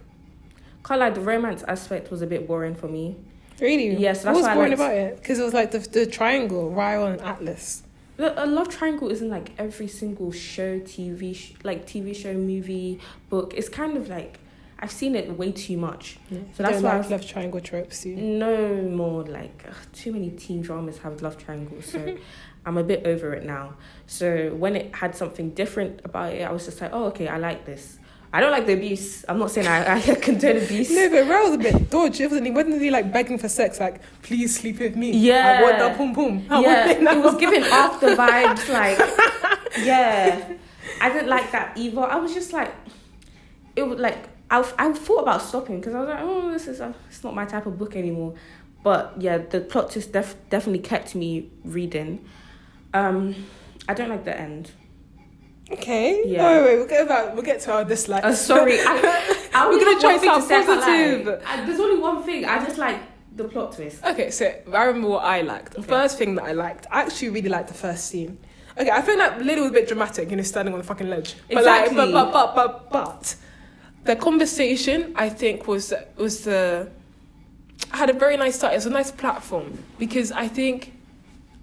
Can't 0.84 1.00
like 1.00 1.14
the 1.14 1.20
romance 1.20 1.62
aspect 1.68 2.10
was 2.10 2.22
a 2.22 2.26
bit 2.26 2.46
boring 2.48 2.74
for 2.74 2.88
me. 2.88 3.16
Really? 3.60 3.96
Yes, 3.96 4.18
What 4.18 4.24
that's 4.34 4.36
was 4.38 4.46
why 4.46 4.54
boring 4.54 4.70
liked- 4.70 4.80
about 4.82 4.94
it? 4.96 5.16
Because 5.16 5.38
it 5.38 5.44
was 5.44 5.54
like 5.54 5.70
the 5.70 5.78
the 5.78 6.06
triangle, 6.06 6.70
Ryle 6.70 7.06
and 7.06 7.20
Atlas. 7.22 7.82
A 8.18 8.46
love 8.46 8.68
triangle 8.68 9.10
isn't 9.10 9.28
like 9.30 9.50
every 9.58 9.88
single 9.88 10.32
show, 10.32 10.80
TV, 10.80 11.34
sh- 11.34 11.52
like 11.62 11.86
TV 11.86 12.14
show, 12.14 12.32
movie, 12.34 12.98
book. 13.30 13.52
It's 13.56 13.68
kind 13.68 13.96
of 13.96 14.08
like 14.08 14.38
I've 14.78 14.90
seen 14.90 15.16
it 15.16 15.36
way 15.38 15.52
too 15.52 15.76
much. 15.76 16.18
So 16.28 16.44
So 16.56 16.62
that's 16.62 16.82
why 16.82 16.90
I 16.90 16.98
like 16.98 17.10
love 17.10 17.26
triangle 17.26 17.60
tropes. 17.60 18.04
You. 18.04 18.16
No 18.16 18.82
more 18.82 19.24
like 19.24 19.64
ugh, 19.66 19.74
too 19.92 20.12
many 20.12 20.30
teen 20.30 20.60
dramas 20.62 20.98
have 20.98 21.22
love 21.22 21.38
triangles. 21.38 21.86
So 21.86 22.16
I'm 22.66 22.76
a 22.76 22.84
bit 22.84 23.06
over 23.06 23.32
it 23.32 23.44
now. 23.44 23.74
So 24.06 24.54
when 24.54 24.76
it 24.76 24.94
had 24.94 25.14
something 25.14 25.50
different 25.50 26.00
about 26.04 26.34
it, 26.34 26.42
I 26.42 26.52
was 26.52 26.66
just 26.66 26.80
like, 26.80 26.90
oh 26.92 27.04
okay, 27.06 27.28
I 27.28 27.38
like 27.38 27.64
this. 27.64 27.98
I 28.32 28.40
don't 28.40 28.50
like 28.50 28.66
the 28.66 28.74
abuse. 28.74 29.24
I'm 29.28 29.38
not 29.38 29.50
saying 29.50 29.66
I, 29.66 29.96
I 29.96 30.00
condone 30.20 30.58
abuse. 30.58 30.90
No, 30.90 31.08
but 31.08 31.26
Ryle 31.26 31.44
was 31.44 31.54
a 31.54 31.58
bit 31.58 31.88
dodgy, 31.90 32.26
wasn't 32.26 32.44
he? 32.44 32.52
Wasn't 32.52 32.82
he 32.82 32.90
like 32.90 33.10
begging 33.10 33.38
for 33.38 33.48
sex? 33.48 33.80
Like, 33.80 34.02
please 34.22 34.58
sleep 34.58 34.78
with 34.80 34.94
me. 34.94 35.12
Yeah. 35.12 35.58
I 35.58 35.62
want 35.62 35.78
the 35.78 35.96
pum 35.96 36.14
pum. 36.14 36.46
I 36.50 36.60
yeah, 36.60 36.86
want 37.02 37.18
it 37.18 37.24
was 37.24 37.36
giving 37.36 37.62
off 37.64 38.00
the 38.00 38.08
vibes 38.08 38.68
like 38.72 38.98
yeah. 39.78 40.52
I 41.00 41.08
didn't 41.08 41.28
like 41.28 41.50
that 41.52 41.78
either. 41.78 42.02
I 42.02 42.16
was 42.16 42.34
just 42.34 42.52
like 42.52 42.74
it 43.74 43.82
was 43.84 43.98
like 43.98 44.35
I, 44.50 44.60
I 44.78 44.92
thought 44.92 45.22
about 45.22 45.42
stopping 45.42 45.80
because 45.80 45.94
I 45.94 46.00
was 46.00 46.08
like 46.08 46.20
oh 46.22 46.50
this 46.52 46.68
is 46.68 46.80
a, 46.80 46.94
it's 47.08 47.22
not 47.24 47.34
my 47.34 47.44
type 47.44 47.66
of 47.66 47.78
book 47.78 47.96
anymore. 47.96 48.34
But 48.84 49.14
yeah, 49.18 49.38
the 49.38 49.60
plot 49.60 49.90
just 49.90 50.12
def- 50.12 50.36
definitely 50.48 50.78
kept 50.78 51.14
me 51.16 51.50
reading. 51.64 52.24
Um, 52.94 53.34
I 53.88 53.94
don't 53.94 54.08
like 54.08 54.24
the 54.24 54.38
end. 54.38 54.70
Okay. 55.70 56.22
Yeah. 56.24 56.46
Oh, 56.46 56.62
wait, 56.62 56.64
wait, 56.68 56.76
we'll 56.78 56.86
get 56.86 57.04
about 57.04 57.34
we'll 57.34 57.42
get 57.42 57.60
to 57.62 57.72
our 57.72 57.84
dislikes. 57.84 58.24
Uh, 58.24 58.32
sorry, 58.34 58.78
I, 58.80 59.48
I 59.52 59.68
We're 59.68 59.84
gonna 59.84 60.00
try 60.00 60.14
to 60.14 60.20
to 60.20 60.26
sound 60.26 60.44
say 60.44 60.62
about 60.62 60.80
positive. 60.84 61.42
I, 61.44 61.64
there's 61.66 61.80
only 61.80 62.00
one 62.00 62.22
thing. 62.22 62.44
I 62.44 62.64
just 62.64 62.78
like 62.78 63.00
the 63.34 63.44
plot 63.44 63.72
twist. 63.74 64.04
Okay, 64.04 64.30
so 64.30 64.46
I 64.72 64.84
remember 64.84 65.08
what 65.08 65.24
I 65.24 65.40
liked. 65.40 65.72
The 65.72 65.80
Okay. 65.80 65.88
first 65.88 66.18
thing 66.18 66.36
that 66.36 66.44
I 66.44 66.52
liked, 66.52 66.86
I 66.90 67.02
actually 67.02 67.30
really 67.30 67.48
liked 67.48 67.68
the 67.68 67.74
first 67.74 68.06
scene. 68.06 68.38
Okay, 68.78 68.90
I 68.90 69.02
feel 69.02 69.18
like 69.18 69.38
Lily 69.40 69.62
was 69.62 69.70
a 69.70 69.74
bit 69.74 69.88
dramatic, 69.88 70.30
you 70.30 70.36
know, 70.36 70.42
standing 70.44 70.72
on 70.74 70.78
the 70.78 70.86
fucking 70.86 71.08
ledge. 71.10 71.34
But 71.48 71.58
Exactly. 71.58 71.96
like, 71.96 72.12
but 72.12 72.32
but 72.32 72.54
but 72.54 72.90
but 72.90 72.90
but 72.92 73.36
the 74.06 74.16
conversation 74.16 75.12
I 75.16 75.28
think 75.28 75.66
was 75.66 75.92
was 76.16 76.42
the 76.44 76.88
had 77.90 78.08
a 78.10 78.12
very 78.12 78.36
nice 78.36 78.56
start. 78.56 78.72
It 78.72 78.76
was 78.76 78.86
a 78.86 78.90
nice 78.90 79.10
platform 79.10 79.78
because 79.98 80.32
I 80.32 80.48
think 80.48 80.92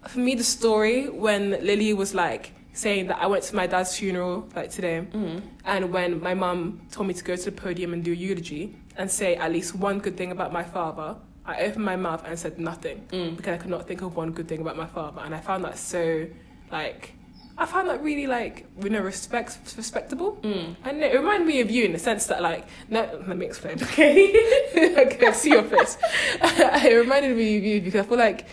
for 0.08 0.20
me 0.20 0.36
the 0.36 0.44
story 0.44 1.10
when 1.10 1.52
Lily 1.52 1.94
was 1.94 2.14
like 2.14 2.52
saying 2.74 3.08
that 3.08 3.18
I 3.20 3.28
went 3.28 3.44
to 3.46 3.56
my 3.56 3.68
dad's 3.68 3.96
funeral 3.98 4.48
like 4.56 4.70
today. 4.72 5.06
Mm. 5.12 5.42
And 5.66 5.92
when 5.94 6.20
my 6.22 6.34
mum 6.34 6.82
told 6.92 7.08
me 7.08 7.14
to 7.14 7.24
go 7.24 7.36
to 7.36 7.46
the 7.46 7.52
podium 7.52 7.94
and 7.94 8.04
do 8.04 8.12
a 8.12 8.16
eulogy 8.16 8.76
and 8.98 9.10
say 9.10 9.36
at 9.36 9.52
least 9.52 9.76
one 9.76 10.00
good 10.00 10.18
thing 10.18 10.32
about 10.32 10.52
my 10.52 10.64
father, 10.64 11.16
I 11.46 11.62
opened 11.66 11.86
my 11.86 11.96
mouth 11.96 12.24
and 12.26 12.38
said 12.38 12.58
nothing 12.60 12.98
Mm. 13.12 13.36
because 13.38 13.54
I 13.54 13.58
could 13.58 13.70
not 13.70 13.88
think 13.88 14.02
of 14.02 14.16
one 14.16 14.32
good 14.32 14.48
thing 14.48 14.62
about 14.62 14.78
my 14.78 14.88
father. 14.88 15.22
And 15.26 15.36
I 15.36 15.40
found 15.40 15.64
that 15.66 15.78
so, 15.78 16.26
like, 16.72 17.14
I 17.58 17.66
found 17.66 17.88
that 17.90 18.02
really 18.02 18.26
like 18.26 18.66
you 18.82 18.90
know 18.90 19.00
respect 19.00 19.58
respectable. 19.78 20.38
Mm. 20.42 20.76
And 20.84 21.04
it 21.04 21.16
reminded 21.16 21.48
me 21.48 21.62
of 21.62 21.70
you 21.70 21.86
in 21.86 21.94
the 21.94 22.00
sense 22.00 22.26
that 22.28 22.42
like 22.42 22.68
no 22.90 23.24
let 23.28 23.38
me 23.38 23.46
explain. 23.46 23.78
Okay. 23.84 24.34
okay, 24.98 25.32
see 25.34 25.52
your 25.52 25.64
face. 25.64 25.98
it 26.42 26.96
reminded 26.98 27.38
me 27.38 27.58
of 27.58 27.64
you 27.64 27.82
because 27.82 28.06
I 28.06 28.10
feel 28.10 28.18
like 28.18 28.48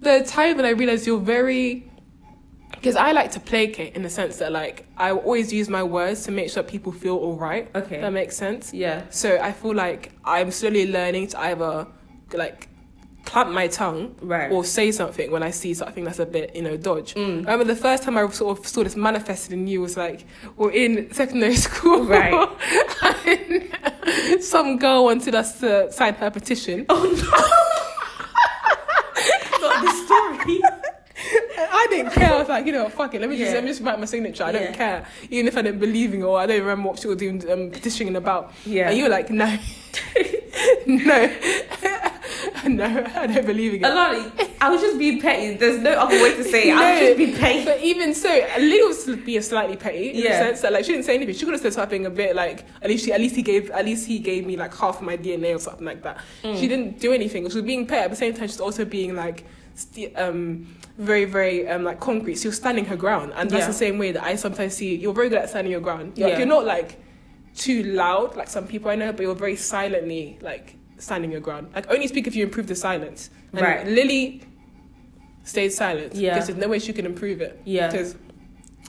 the 0.00 0.22
time 0.24 0.56
when 0.56 0.66
I 0.66 0.70
realized 0.70 1.06
you're 1.06 1.18
very 1.18 1.90
because 2.72 2.96
I 2.96 3.12
like 3.12 3.32
to 3.32 3.40
placate 3.40 3.96
in 3.96 4.02
the 4.02 4.10
sense 4.10 4.36
that 4.36 4.52
like 4.52 4.86
I 4.96 5.10
always 5.10 5.52
use 5.52 5.68
my 5.68 5.82
words 5.82 6.22
to 6.24 6.30
make 6.30 6.50
sure 6.50 6.62
people 6.62 6.92
feel 6.92 7.16
all 7.16 7.36
right. 7.36 7.68
Okay. 7.74 8.00
That 8.00 8.12
makes 8.12 8.36
sense. 8.36 8.72
Yeah. 8.72 9.02
So 9.10 9.38
I 9.38 9.52
feel 9.52 9.74
like 9.74 10.12
I'm 10.24 10.50
slowly 10.52 10.90
learning 10.90 11.28
to 11.28 11.40
either 11.40 11.86
like 12.32 12.68
clamp 13.26 13.50
my 13.50 13.66
tongue 13.68 14.14
Right. 14.22 14.50
or 14.50 14.64
say 14.64 14.90
something 14.92 15.30
when 15.30 15.42
I 15.42 15.50
see 15.50 15.74
something 15.74 16.04
that's 16.04 16.18
a 16.18 16.24
bit, 16.26 16.56
you 16.56 16.62
know, 16.62 16.76
dodge. 16.78 17.12
Mm. 17.14 17.46
I 17.46 17.52
remember 17.52 17.64
the 17.64 17.76
first 17.76 18.02
time 18.04 18.16
I 18.16 18.26
sort 18.30 18.58
of 18.58 18.66
saw 18.66 18.82
this 18.84 18.96
manifested 18.96 19.52
in 19.52 19.66
you 19.66 19.82
was 19.82 19.96
like, 19.96 20.24
we're 20.56 20.70
in 20.72 21.12
secondary 21.12 21.56
school. 21.66 22.04
Right. 22.06 22.48
and 23.26 24.42
some 24.42 24.78
girl 24.78 25.04
wanted 25.04 25.34
us 25.34 25.60
to 25.60 25.92
sign 25.92 26.14
her 26.14 26.30
petition. 26.30 26.86
Oh 26.88 27.02
no! 27.02 27.36
Not 29.68 29.84
the 29.84 29.90
story. 30.06 30.60
I 31.58 31.86
didn't 31.90 32.12
care. 32.12 32.32
I 32.32 32.38
was 32.38 32.48
like, 32.48 32.66
you 32.66 32.72
know, 32.72 32.88
fuck 32.88 33.14
it. 33.14 33.20
Let 33.20 33.28
me 33.30 33.36
just 33.36 33.48
Yeah. 33.50 33.54
let 33.56 33.64
me 33.64 33.70
just 33.70 33.82
write 33.82 33.98
my 33.98 34.04
signature. 34.06 34.44
I 34.44 34.52
don't 34.52 34.62
Yeah. 34.62 34.72
care, 34.72 35.06
even 35.30 35.48
if 35.48 35.56
I 35.56 35.62
didn't 35.62 35.80
believe 35.80 36.14
in 36.14 36.20
it 36.20 36.24
or 36.24 36.38
I 36.38 36.46
don't 36.46 36.60
remember 36.60 36.88
what 36.90 36.98
she 37.00 37.08
was 37.08 37.16
doing 37.16 37.42
um, 37.50 37.70
petitioning 37.70 38.14
about. 38.16 38.52
Yeah. 38.64 38.88
And 38.88 38.96
you 38.96 39.04
were 39.04 39.10
like, 39.10 39.30
no, 39.30 39.46
no, 40.86 41.30
no, 42.66 42.84
I 43.14 43.26
don't 43.26 43.46
believe 43.46 43.74
in 43.74 43.84
it. 43.84 43.90
Alani, 43.90 44.30
I 44.60 44.70
was 44.70 44.80
just 44.80 44.98
being 44.98 45.20
petty. 45.20 45.54
There's 45.56 45.78
no 45.80 45.92
other 45.92 46.20
way 46.22 46.34
to 46.36 46.44
say 46.44 46.70
it. 46.70 46.72
I 46.76 46.92
was 46.92 47.00
No, 47.00 47.06
just 47.06 47.18
being 47.18 47.36
petty. 47.36 47.64
But 47.64 47.80
even 47.82 48.14
so, 48.14 48.28
Lily 48.58 48.82
was 48.82 49.06
being 49.24 49.42
slightly 49.42 49.76
petty 49.76 50.10
in 50.10 50.16
Yeah. 50.24 50.30
the 50.38 50.44
sense 50.48 50.60
that 50.62 50.72
like 50.72 50.84
she 50.84 50.92
didn't 50.92 51.04
say 51.04 51.14
anything. 51.14 51.34
She 51.34 51.44
could 51.44 51.52
have 51.54 51.60
said 51.60 51.72
something 51.72 52.06
a 52.06 52.10
bit 52.10 52.34
like 52.36 52.64
at 52.82 52.88
least 52.88 53.04
she 53.04 53.12
at 53.12 53.20
least 53.20 53.36
he 53.36 53.42
gave 53.42 53.70
at 53.70 53.84
least 53.84 54.06
he 54.06 54.18
gave 54.18 54.46
me 54.46 54.56
like 54.56 54.74
half 54.76 54.96
of 54.96 55.02
my 55.02 55.16
DNA 55.16 55.54
or 55.54 55.58
something 55.58 55.84
like 55.86 56.02
that. 56.02 56.18
Mm. 56.42 56.58
She 56.58 56.68
didn't 56.68 56.98
do 57.00 57.12
anything. 57.12 57.48
She 57.48 57.54
was 57.56 57.64
being 57.64 57.86
petty 57.86 58.02
at 58.04 58.10
the 58.10 58.16
same 58.16 58.34
time. 58.34 58.48
She's 58.48 58.60
also 58.60 58.84
being 58.84 59.14
like 59.14 59.44
st- 59.74 60.16
um 60.18 60.66
very 60.98 61.24
very 61.26 61.68
um 61.68 61.84
like 61.84 62.00
concrete. 62.00 62.38
She 62.38 62.48
was 62.48 62.56
standing 62.56 62.84
her 62.86 62.96
ground, 62.96 63.32
and 63.36 63.50
that's 63.50 63.62
Yeah. 63.62 63.66
the 63.68 63.72
same 63.74 63.98
way 63.98 64.12
that 64.12 64.22
I 64.24 64.36
sometimes 64.36 64.74
see 64.74 64.94
you're 64.96 65.12
very 65.14 65.28
good 65.28 65.38
at 65.38 65.50
standing 65.50 65.70
your 65.70 65.80
ground. 65.80 66.16
You're, 66.16 66.28
Yeah. 66.30 66.38
you're 66.38 66.46
not 66.46 66.64
like 66.64 66.98
too 67.54 67.82
loud 67.84 68.36
like 68.36 68.48
some 68.48 68.66
people 68.66 68.90
I 68.90 68.96
know, 68.96 69.12
but 69.12 69.20
you're 69.22 69.34
very 69.34 69.56
silently 69.56 70.38
like 70.42 70.75
standing 70.98 71.30
your 71.30 71.40
ground. 71.40 71.68
Like 71.74 71.90
only 71.90 72.06
speak 72.06 72.26
if 72.26 72.34
you 72.36 72.44
improve 72.44 72.66
the 72.66 72.74
silence. 72.74 73.30
And 73.52 73.60
Right. 73.62 73.86
Lily 73.86 74.42
stayed 75.44 75.70
silent 75.72 76.14
Yeah. 76.14 76.34
because 76.34 76.48
there's 76.48 76.58
no 76.58 76.68
way 76.68 76.78
she 76.78 76.92
can 76.92 77.06
improve 77.06 77.40
it 77.40 77.60
Yeah. 77.64 77.90
because 77.90 78.16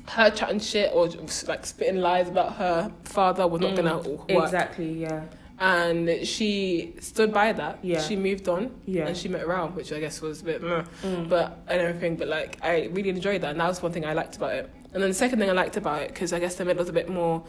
her 0.09 0.29
chatting 0.29 0.59
shit 0.59 0.91
or 0.93 1.09
like 1.47 1.65
spitting 1.65 1.97
lies 2.01 2.29
about 2.29 2.53
her 2.55 2.91
father 3.03 3.45
was 3.47 3.61
not 3.61 3.73
Mm, 3.73 3.75
gonna 3.75 3.97
work. 3.99 4.21
Exactly, 4.29 4.91
yeah. 4.93 5.23
And 5.59 6.25
she 6.25 6.95
stood 6.99 7.33
by 7.33 7.51
that. 7.51 7.79
Yeah. 7.81 7.99
She 7.99 8.15
moved 8.15 8.47
on 8.47 8.71
Yeah. 8.85 9.07
and 9.07 9.17
she 9.17 9.27
met 9.27 9.47
Ryle, 9.47 9.69
which 9.69 9.91
I 9.91 9.99
guess 9.99 10.21
was 10.21 10.41
a 10.41 10.45
bit 10.45 10.61
meh, 10.61 10.83
Mm. 11.03 11.27
but 11.29 11.59
and 11.67 11.81
everything. 11.81 12.15
But 12.15 12.27
like 12.27 12.57
I 12.61 12.89
really 12.93 13.09
enjoyed 13.09 13.41
that, 13.41 13.51
and 13.51 13.59
that 13.59 13.67
was 13.67 13.81
one 13.81 13.91
thing 13.91 14.05
I 14.05 14.13
liked 14.13 14.37
about 14.37 14.53
it. 14.53 14.69
And 14.93 15.01
then 15.03 15.09
the 15.09 15.15
second 15.15 15.39
thing 15.39 15.49
I 15.49 15.53
liked 15.53 15.75
about 15.75 16.01
it, 16.03 16.09
because 16.09 16.31
I 16.31 16.39
guess 16.39 16.55
the 16.55 16.63
middle 16.65 16.79
was 16.79 16.89
a 16.89 16.93
bit 16.93 17.09
more 17.09 17.43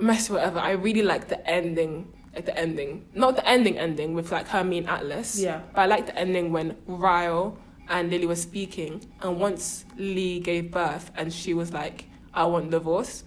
messy, 0.00 0.32
whatever. 0.32 0.58
I 0.58 0.72
really 0.72 1.02
liked 1.02 1.28
the 1.28 1.46
ending. 1.48 2.08
Like 2.34 2.46
the 2.46 2.56
ending, 2.56 3.06
not 3.14 3.34
the 3.36 3.46
ending 3.48 3.76
ending 3.78 4.14
with 4.14 4.30
like 4.30 4.46
her 4.48 4.62
mean 4.62 4.86
Atlas. 4.86 5.38
Yeah. 5.40 5.62
But 5.74 5.80
I 5.82 5.86
liked 5.86 6.06
the 6.08 6.18
ending 6.18 6.52
when 6.52 6.76
Ryle 6.86 7.58
and 7.88 8.08
Lily 8.10 8.26
were 8.26 8.36
speaking, 8.36 9.04
and 9.20 9.40
once 9.40 9.84
Lee 9.96 10.38
gave 10.38 10.70
birth, 10.70 11.10
and 11.16 11.32
she 11.32 11.54
was 11.54 11.72
like, 11.72 12.04
"I 12.32 12.44
want 12.44 12.70
divorce," 12.70 13.24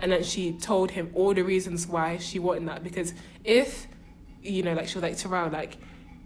and 0.00 0.12
then 0.12 0.22
she 0.22 0.52
told 0.52 0.90
him 0.90 1.10
all 1.14 1.32
the 1.32 1.42
reasons 1.42 1.86
why 1.86 2.18
she 2.18 2.38
wanted 2.38 2.68
that. 2.68 2.84
Because 2.84 3.14
if, 3.42 3.86
you 4.42 4.62
know, 4.62 4.74
like 4.74 4.86
she 4.88 4.96
was 4.96 5.02
like 5.02 5.16
to 5.18 5.28
Ryle, 5.28 5.48
like, 5.50 5.78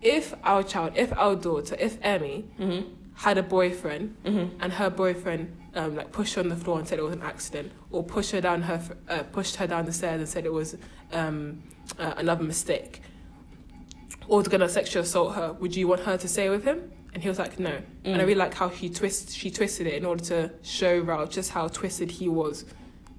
if 0.02 0.34
our 0.42 0.64
child, 0.64 0.94
if 0.96 1.16
our 1.16 1.36
daughter, 1.36 1.76
if 1.78 1.96
Emmy 2.02 2.44
Mm-hmm. 2.58 2.88
had 3.14 3.38
a 3.38 3.42
boyfriend, 3.44 4.16
Mm-hmm. 4.24 4.60
and 4.62 4.72
her 4.72 4.90
boyfriend 4.90 5.56
um, 5.76 5.94
like 5.94 6.10
pushed 6.10 6.34
her 6.34 6.40
on 6.42 6.48
the 6.48 6.56
floor 6.56 6.80
and 6.80 6.88
said 6.88 6.98
it 6.98 7.02
was 7.02 7.12
an 7.14 7.22
accident, 7.22 7.70
or 7.92 8.02
pushed 8.02 8.32
her 8.32 8.40
down 8.40 8.62
her 8.62 8.82
uh, 9.08 9.22
pushed 9.30 9.54
her 9.56 9.68
down 9.68 9.84
the 9.86 9.92
stairs 9.92 10.18
and 10.18 10.28
said 10.28 10.44
it 10.44 10.52
was 10.52 10.76
um, 11.12 11.62
uh, 11.98 12.14
another 12.16 12.44
mistake, 12.44 13.02
or 14.28 14.38
was 14.38 14.48
gonna 14.48 14.68
sexually 14.68 15.04
assault 15.04 15.34
her, 15.36 15.52
would 15.54 15.74
you 15.76 15.86
want 15.88 16.02
her 16.02 16.16
to 16.16 16.28
stay 16.28 16.48
with 16.50 16.64
him? 16.64 16.90
And 17.14 17.22
he 17.22 17.28
was 17.28 17.38
like, 17.38 17.58
no. 17.58 17.80
And 18.04 18.16
I 18.20 18.24
Mm. 18.24 18.26
really 18.26 18.34
like 18.34 18.54
how 18.54 18.68
he 18.68 18.90
twist 18.90 19.34
she 19.34 19.50
twisted 19.50 19.86
it 19.86 19.94
in 19.94 20.04
order 20.04 20.22
to 20.24 20.50
show 20.62 20.98
Ralph 21.00 21.30
just 21.30 21.50
how 21.50 21.68
twisted 21.68 22.10
he 22.12 22.28
was, 22.28 22.64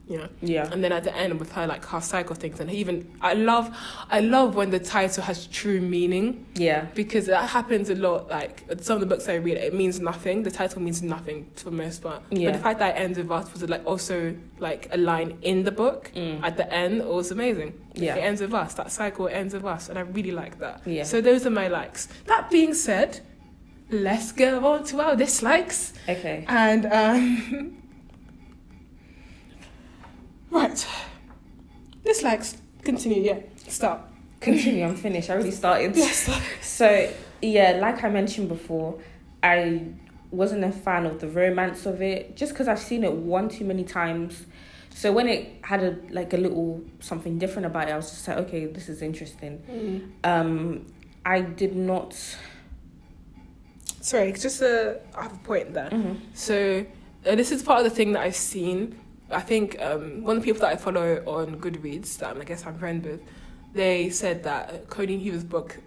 you 0.09 0.17
know. 0.17 0.29
Yeah. 0.41 0.69
And 0.71 0.83
then 0.83 0.91
at 0.91 1.03
the 1.03 1.15
end 1.15 1.37
with 1.39 1.51
her 1.53 1.67
like 1.67 1.83
her 1.85 2.01
cycle 2.01 2.35
things, 2.35 2.59
and 2.59 2.71
even 2.71 3.09
I 3.21 3.33
love 3.33 3.75
I 4.09 4.19
love 4.21 4.55
when 4.55 4.69
the 4.69 4.79
title 4.79 5.23
has 5.23 5.47
true 5.47 5.81
meaning 5.81 6.45
Yeah. 6.55 6.85
because 6.95 7.25
that 7.25 7.49
happens 7.49 7.89
a 7.89 7.95
lot. 7.95 8.29
Like 8.29 8.63
some 8.81 8.95
of 8.95 9.01
the 9.01 9.05
books 9.05 9.27
I 9.27 9.35
read, 9.35 9.57
it 9.57 9.73
means 9.73 9.99
nothing. 9.99 10.43
The 10.43 10.51
title 10.51 10.81
means 10.81 11.01
nothing 11.03 11.49
for 11.55 11.71
most 11.71 12.01
part. 12.03 12.21
Yeah. 12.29 12.51
But 12.51 12.57
the 12.57 12.63
fact 12.63 12.79
that 12.79 12.95
it 12.95 12.99
ends 12.99 13.17
with 13.17 13.29
us 13.31 13.51
was 13.53 13.63
like 13.69 13.85
also 13.85 14.35
like 14.59 14.87
a 14.91 14.97
line 14.97 15.37
in 15.41 15.63
the 15.63 15.71
book 15.71 16.11
Mm. 16.15 16.41
at 16.43 16.57
the 16.57 16.71
end 16.73 17.01
it 17.01 17.07
was 17.07 17.31
amazing. 17.31 17.73
Yeah. 17.93 18.15
It 18.15 18.19
ends 18.21 18.41
with 18.41 18.53
us. 18.53 18.73
That 18.75 18.91
cycle 18.91 19.27
ends 19.27 19.53
with 19.53 19.65
us, 19.65 19.89
and 19.89 19.97
I 19.99 20.01
really 20.01 20.31
like 20.31 20.59
that. 20.59 20.81
Yeah. 20.85 21.03
So 21.03 21.19
those 21.21 21.45
are 21.45 21.49
my 21.63 21.67
likes. 21.67 22.07
That 22.27 22.49
being 22.49 22.73
said, 22.73 23.19
let's 23.89 24.31
go 24.31 24.65
on 24.67 24.83
to 24.85 25.01
our 25.01 25.15
dislikes. 25.15 25.93
Okay. 26.07 26.45
And 26.47 26.85
um, 26.85 27.76
right, 30.57 30.87
dislikes. 32.03 32.57
Continue. 32.83 33.21
Yeah, 33.23 33.39
start. 33.67 34.01
Continue, 34.39 34.85
I'm 34.85 34.95
finished. 34.95 35.29
I 35.29 35.33
already 35.33 35.51
started. 35.51 35.95
Yes. 35.97 36.29
So, 36.61 37.11
yeah, 37.41 37.79
like 37.81 38.03
I 38.03 38.09
mentioned 38.09 38.49
before, 38.49 38.99
I 39.43 39.81
wasn't 40.31 40.63
a 40.63 40.71
fan 40.71 41.05
of 41.05 41.19
the 41.19 41.27
romance 41.27 41.85
of 41.85 42.01
it 42.01 42.35
just 42.35 42.51
because 42.53 42.67
I've 42.67 42.79
seen 42.79 43.03
it 43.03 43.11
one 43.13 43.49
too 43.49 43.65
many 43.65 43.83
times. 43.83 44.45
So 44.89 45.11
when 45.11 45.27
it 45.27 45.59
had 45.61 45.83
a 45.83 45.97
like 46.11 46.33
a 46.33 46.37
little 46.37 46.81
something 46.99 47.37
different 47.37 47.65
about 47.65 47.87
it, 47.87 47.91
I 47.91 47.97
was 47.97 48.09
just 48.09 48.27
like, 48.27 48.37
okay, 48.39 48.65
this 48.65 48.89
is 48.89 49.01
interesting. 49.01 50.13
Um, 50.23 50.85
I 51.25 51.41
did 51.41 51.75
not. 51.75 52.15
Sorry, 54.01 54.29
it's 54.29 54.41
just 54.41 54.61
a, 54.61 54.99
I 55.15 55.23
have 55.23 55.33
a 55.33 55.37
point 55.39 55.73
there. 55.73 55.89
Mhm. 55.89 56.17
So 56.33 56.85
uh, 57.25 57.35
this 57.35 57.51
is 57.51 57.61
part 57.63 57.79
of 57.79 57.83
the 57.89 57.95
thing 57.95 58.13
that 58.13 58.21
I've 58.23 58.35
seen. 58.35 58.97
I 59.29 59.41
think 59.41 59.79
um, 59.81 60.23
one 60.23 60.37
of 60.37 60.43
the 60.43 60.45
people 60.45 60.61
that 60.61 60.71
I 60.73 60.75
follow 60.77 61.17
on 61.25 61.59
Goodreads, 61.59 62.17
that 62.19 62.37
I 62.37 62.43
guess 62.43 62.65
I'm 62.65 62.77
friends 62.79 63.05
with, 63.05 63.21
they 63.73 64.09
said 64.09 64.43
that 64.43 64.89
Colleen 64.89 65.19
Hoover's 65.19 65.43
book 65.43 65.77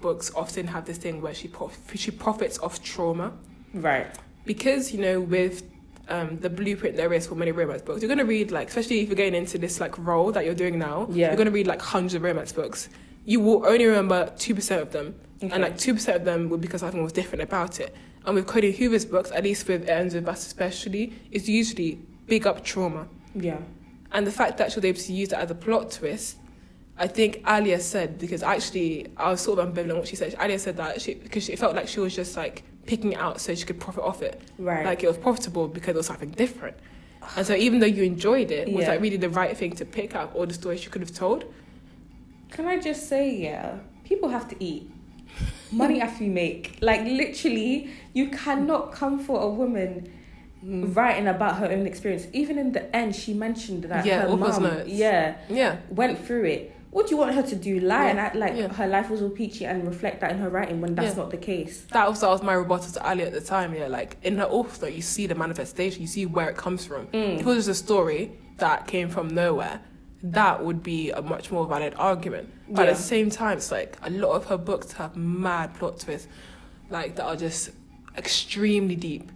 books 0.00 0.30
often 0.36 0.66
have 0.68 0.84
this 0.84 0.98
thing 0.98 1.20
where 1.20 1.34
she 1.34 1.48
prof- 1.48 1.78
she 1.96 2.10
profits 2.12 2.58
off 2.60 2.80
trauma 2.82 3.32
Right. 3.74 4.06
because 4.46 4.92
you 4.92 5.00
know 5.00 5.20
with 5.20 5.64
um, 6.08 6.38
the 6.38 6.48
blueprint 6.48 6.96
there 6.96 7.12
is 7.12 7.26
for 7.26 7.34
many 7.34 7.50
romance 7.52 7.82
books. 7.82 8.00
You're 8.00 8.08
gonna 8.08 8.24
read 8.24 8.50
like, 8.50 8.68
especially 8.68 9.00
if 9.00 9.08
you're 9.08 9.16
getting 9.16 9.34
into 9.34 9.58
this 9.58 9.80
like 9.80 9.96
role 9.98 10.30
that 10.32 10.44
you're 10.44 10.54
doing 10.54 10.78
now. 10.78 11.06
Yeah. 11.10 11.28
You're 11.28 11.36
gonna 11.36 11.50
read 11.50 11.66
like 11.66 11.82
hundreds 11.82 12.14
of 12.14 12.22
romance 12.22 12.52
books. 12.52 12.88
You 13.24 13.40
will 13.40 13.66
only 13.66 13.84
remember 13.86 14.32
two 14.38 14.54
percent 14.54 14.82
of 14.82 14.92
them, 14.92 15.14
Okay. 15.42 15.52
and 15.52 15.62
like 15.62 15.76
two 15.78 15.94
percent 15.94 16.16
of 16.18 16.24
them 16.24 16.48
would 16.50 16.60
because 16.60 16.80
something 16.80 17.02
was 17.02 17.12
different 17.12 17.42
about 17.42 17.78
it. 17.80 17.94
And 18.24 18.34
with 18.34 18.46
Colleen 18.46 18.72
Hoover's 18.74 19.04
books, 19.04 19.30
at 19.32 19.44
least 19.44 19.66
with 19.68 19.88
Ends 19.88 20.14
with 20.14 20.28
Us 20.28 20.46
especially, 20.46 21.12
is 21.30 21.48
usually 21.48 22.00
big 22.28 22.46
up 22.46 22.64
trauma. 22.64 23.08
yeah. 23.34 23.58
And 24.10 24.26
the 24.26 24.32
fact 24.32 24.56
that 24.58 24.72
she 24.72 24.76
was 24.78 24.84
able 24.86 24.98
to 25.00 25.12
use 25.12 25.28
that 25.30 25.40
as 25.40 25.50
a 25.50 25.54
plot 25.54 25.90
twist, 25.90 26.38
I 26.96 27.06
think 27.06 27.42
Alia 27.46 27.78
said 27.78 28.18
because 28.18 28.42
actually 28.42 29.06
I 29.18 29.30
was 29.30 29.40
sort 29.42 29.58
of 29.58 29.68
ambivalent 29.68 29.90
on 29.92 29.98
what 29.98 30.08
she 30.08 30.16
said. 30.16 30.34
Alia 30.40 30.58
said 30.58 30.78
that 30.78 31.00
she 31.02 31.12
because 31.14 31.44
she 31.44 31.56
felt 31.56 31.76
like 31.76 31.88
she 31.88 32.00
was 32.00 32.14
just 32.14 32.34
like 32.36 32.62
picking 32.86 33.12
it 33.12 33.18
out 33.18 33.38
so 33.38 33.54
she 33.54 33.66
could 33.66 33.78
profit 33.78 34.02
off 34.02 34.22
it. 34.22 34.40
Right. 34.58 34.84
Like 34.86 35.02
it 35.04 35.08
was 35.08 35.18
profitable 35.18 35.68
because 35.68 35.90
it 35.94 35.96
was 35.98 36.06
something 36.06 36.30
different. 36.30 36.76
And 37.36 37.46
so 37.46 37.54
even 37.54 37.80
though 37.80 37.86
you 37.98 38.02
enjoyed 38.02 38.50
it, 38.50 38.72
was 38.72 38.82
Yeah. 38.84 38.92
that 38.92 39.00
really 39.02 39.18
the 39.18 39.28
right 39.28 39.54
thing 39.54 39.72
to 39.76 39.84
pick 39.84 40.14
up 40.16 40.34
all 40.34 40.46
the 40.46 40.54
stories 40.54 40.80
she 40.80 40.88
could 40.88 41.02
have 41.02 41.12
told? 41.14 41.44
Can 42.50 42.64
I 42.66 42.78
just 42.78 43.08
say, 43.10 43.30
yeah, 43.36 43.76
people 44.04 44.30
have 44.30 44.48
to 44.48 44.56
eat. 44.64 44.90
Money 45.70 45.98
have 46.04 46.16
to 46.16 46.24
make. 46.26 46.78
Like 46.80 47.02
literally, 47.04 47.90
you 48.14 48.30
cannot 48.30 48.92
come 48.92 49.18
for 49.18 49.38
a 49.42 49.48
woman 49.50 50.10
writing 50.62 51.26
about 51.28 51.56
her 51.58 51.66
own 51.66 51.86
experience. 51.86 52.26
Even 52.32 52.58
in 52.58 52.72
the 52.72 52.94
end, 52.94 53.14
she 53.14 53.34
mentioned 53.34 53.84
that 53.84 54.04
Yeah, 54.04 54.22
her 54.22 54.36
mum, 54.36 54.62
notes. 54.62 54.88
yeah, 54.88 55.36
Yeah. 55.48 55.76
went 55.90 56.18
through 56.24 56.44
it. 56.44 56.74
What 56.90 57.06
do 57.06 57.10
you 57.10 57.18
want 57.18 57.34
her 57.34 57.42
to 57.42 57.54
do? 57.54 57.80
Lie 57.80 58.04
Yeah, 58.04 58.10
and 58.10 58.18
act 58.18 58.34
like 58.34 58.56
yeah. 58.56 58.68
her 58.68 58.86
life 58.88 59.10
was 59.10 59.20
all 59.20 59.28
peachy 59.28 59.66
and 59.66 59.86
reflect 59.86 60.20
that 60.22 60.30
in 60.32 60.38
her 60.38 60.48
writing 60.48 60.80
when 60.80 60.94
that's 60.94 61.16
not 61.16 61.30
the 61.30 61.36
case. 61.36 61.82
That 61.92 62.06
that 62.20 62.28
was 62.30 62.42
my 62.42 62.54
rebuttal 62.54 62.90
to 62.92 63.06
Ali 63.08 63.24
at 63.24 63.32
the 63.32 63.42
time. 63.42 63.74
Yeah, 63.74 63.88
like 63.88 64.16
in 64.22 64.38
her 64.38 64.46
author, 64.46 64.88
you 64.88 65.02
see 65.02 65.26
the 65.26 65.34
manifestation, 65.34 66.00
you 66.00 66.08
see 66.08 66.24
where 66.24 66.48
it 66.48 66.56
comes 66.56 66.86
from. 66.86 67.06
Mm. 67.08 67.34
If 67.34 67.40
it 67.40 67.44
was 67.46 67.66
just 67.66 67.68
a 67.68 67.84
story 67.84 68.32
that 68.56 68.86
came 68.86 69.10
from 69.10 69.28
nowhere, 69.28 69.80
that 70.22 70.64
would 70.64 70.82
be 70.82 71.10
a 71.10 71.20
much 71.22 71.52
more 71.52 71.66
valid 71.66 71.94
argument. 71.98 72.48
But 72.70 72.88
at 72.88 72.96
the 72.96 73.02
same 73.02 73.28
time, 73.30 73.58
it's 73.58 73.70
like 73.70 73.96
a 74.02 74.10
lot 74.10 74.32
of 74.32 74.46
her 74.46 74.58
books 74.58 74.92
have 74.92 75.14
mad 75.14 75.74
plot 75.74 76.00
twists, 76.00 76.26
like 76.90 77.16
that 77.16 77.24
are 77.24 77.36
just 77.36 77.70
extremely 78.16 78.96
deep. 78.96 79.30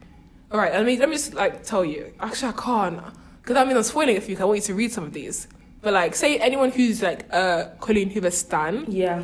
All 0.53 0.59
right, 0.59 0.73
let 0.73 0.85
me 0.85 0.99
let 0.99 1.09
me 1.09 1.17
just 1.17 1.35
like 1.35 1.65
tell 1.65 1.85
you. 1.85 2.13
Actually, 2.21 2.49
I 2.51 2.61
can't 2.61 3.01
because 3.41 3.57
I 3.57 3.65
mean 3.65 3.77
I'm 3.77 3.83
spoiling 3.83 4.17
it 4.17 4.23
for 4.23 4.31
you. 4.31 4.37
'cause 4.37 4.43
I 4.43 4.47
want 4.47 4.59
you 4.59 4.63
to 4.67 4.75
read 4.75 4.93
some 4.93 5.05
of 5.05 5.13
these. 5.13 5.49
But 5.81 5.95
like, 5.95 6.15
say 6.15 6.39
anyone 6.39 6.71
who's 6.71 7.03
like 7.03 7.27
uh 7.33 7.67
Colleen 7.81 8.11
Hoover 8.11 8.31
stan, 8.31 8.85
Yeah. 8.89 9.23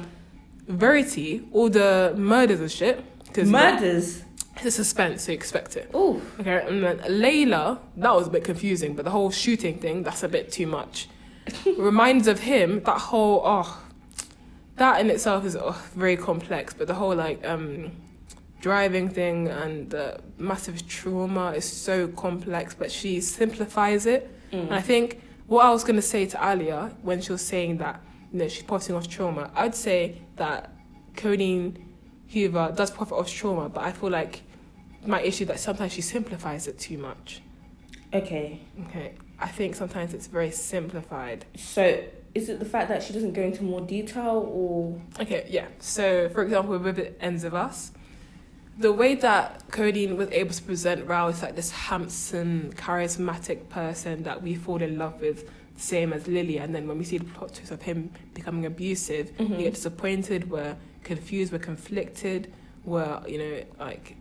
Verity, 0.66 1.42
all 1.52 1.68
the 1.70 2.14
murders 2.16 2.60
and 2.60 2.70
shit. 2.70 3.02
Because 3.26 3.48
Murders. 3.48 4.22
it's 4.56 4.66
a 4.66 4.70
suspense, 4.70 5.22
so 5.24 5.32
you 5.32 5.36
expect 5.36 5.76
it. 5.76 5.90
Oh. 5.94 6.20
Okay, 6.40 6.62
and 6.66 6.82
then 6.82 6.98
Layla, 7.00 7.78
that 7.96 8.14
was 8.14 8.26
a 8.26 8.30
bit 8.30 8.44
confusing, 8.44 8.94
but 8.94 9.04
the 9.04 9.10
whole 9.10 9.30
shooting 9.30 9.78
thing, 9.78 10.02
that's 10.02 10.22
a 10.22 10.28
bit 10.28 10.50
too 10.52 10.66
much. 10.66 11.08
Reminds 11.78 12.26
of 12.26 12.40
him, 12.40 12.82
that 12.84 12.98
whole, 12.98 13.42
oh, 13.44 13.80
that 14.76 15.00
in 15.00 15.08
itself 15.10 15.44
is 15.46 15.56
oh, 15.56 15.76
very 15.94 16.16
complex, 16.16 16.74
but 16.74 16.86
the 16.86 16.94
whole 16.94 17.14
like 17.14 17.46
um, 17.46 17.92
driving 18.60 19.08
thing 19.08 19.48
and 19.48 19.90
the 19.90 20.20
massive 20.36 20.86
trauma 20.88 21.52
is 21.52 21.64
so 21.64 22.08
complex, 22.08 22.74
but 22.74 22.90
she 22.90 23.20
simplifies 23.20 24.06
it. 24.06 24.30
And 24.52 24.72
I 24.72 24.80
mm. 24.80 24.84
think 24.84 25.20
what 25.46 25.64
I 25.64 25.70
was 25.70 25.84
going 25.84 25.96
to 25.96 26.02
say 26.02 26.26
to 26.26 26.50
Alia 26.50 26.92
when 27.02 27.20
she 27.20 27.32
was 27.32 27.44
saying 27.44 27.78
that, 27.78 28.00
you 28.32 28.38
know, 28.38 28.48
she's 28.48 28.62
profiting 28.62 28.96
off 28.96 29.08
trauma, 29.08 29.50
I'd 29.54 29.74
say 29.74 30.22
that 30.36 30.72
Colleen 31.16 31.94
Hoover 32.28 32.72
does 32.74 32.90
profit 32.90 33.16
off 33.18 33.30
trauma, 33.30 33.68
but 33.68 33.84
I 33.84 33.92
feel 33.92 34.10
like 34.10 34.42
my 35.06 35.20
issue 35.22 35.44
that 35.46 35.60
sometimes 35.60 35.92
she 35.92 36.02
simplifies 36.02 36.66
it 36.66 36.78
too 36.78 36.98
much. 36.98 37.40
Okay. 38.12 38.60
Okay, 38.86 39.14
I 39.38 39.48
think 39.48 39.74
sometimes 39.74 40.14
it's 40.14 40.26
very 40.26 40.50
simplified. 40.50 41.44
So 41.56 42.02
is 42.34 42.48
it 42.48 42.58
the 42.58 42.64
fact 42.64 42.88
that 42.88 43.02
she 43.02 43.12
doesn't 43.12 43.32
go 43.32 43.42
into 43.42 43.64
more 43.64 43.80
detail 43.80 44.48
or 44.48 45.00
Okay, 45.20 45.46
yeah. 45.48 45.66
So, 45.78 46.28
for 46.30 46.42
example, 46.42 46.78
with 46.78 46.98
It 46.98 47.18
Ends 47.20 47.44
of 47.44 47.54
Us, 47.54 47.92
the 48.78 48.92
way 48.92 49.16
that 49.16 49.68
Colleen 49.72 50.16
was 50.16 50.30
able 50.30 50.54
to 50.54 50.62
present 50.62 51.06
Ryle 51.06 51.28
is 51.28 51.42
like 51.42 51.56
this 51.56 51.70
handsome, 51.72 52.72
charismatic 52.74 53.68
person 53.68 54.22
that 54.22 54.40
we 54.42 54.54
fall 54.54 54.80
in 54.80 54.96
love 54.96 55.20
with, 55.20 55.50
same 55.76 56.12
as 56.12 56.28
Lily. 56.28 56.58
And 56.58 56.72
then 56.74 56.86
when 56.86 56.96
we 56.96 57.04
see 57.04 57.18
the 57.18 57.24
plot 57.24 57.54
twist 57.54 57.72
of 57.72 57.82
him 57.82 58.10
becoming 58.34 58.64
abusive, 58.66 59.36
Mhm. 59.36 59.56
we 59.56 59.64
get 59.64 59.74
disappointed, 59.74 60.48
we're 60.50 60.76
confused, 61.02 61.52
we're 61.52 61.58
conflicted, 61.58 62.52
we're, 62.84 63.20
you 63.26 63.38
know, 63.38 63.62
like 63.80 64.14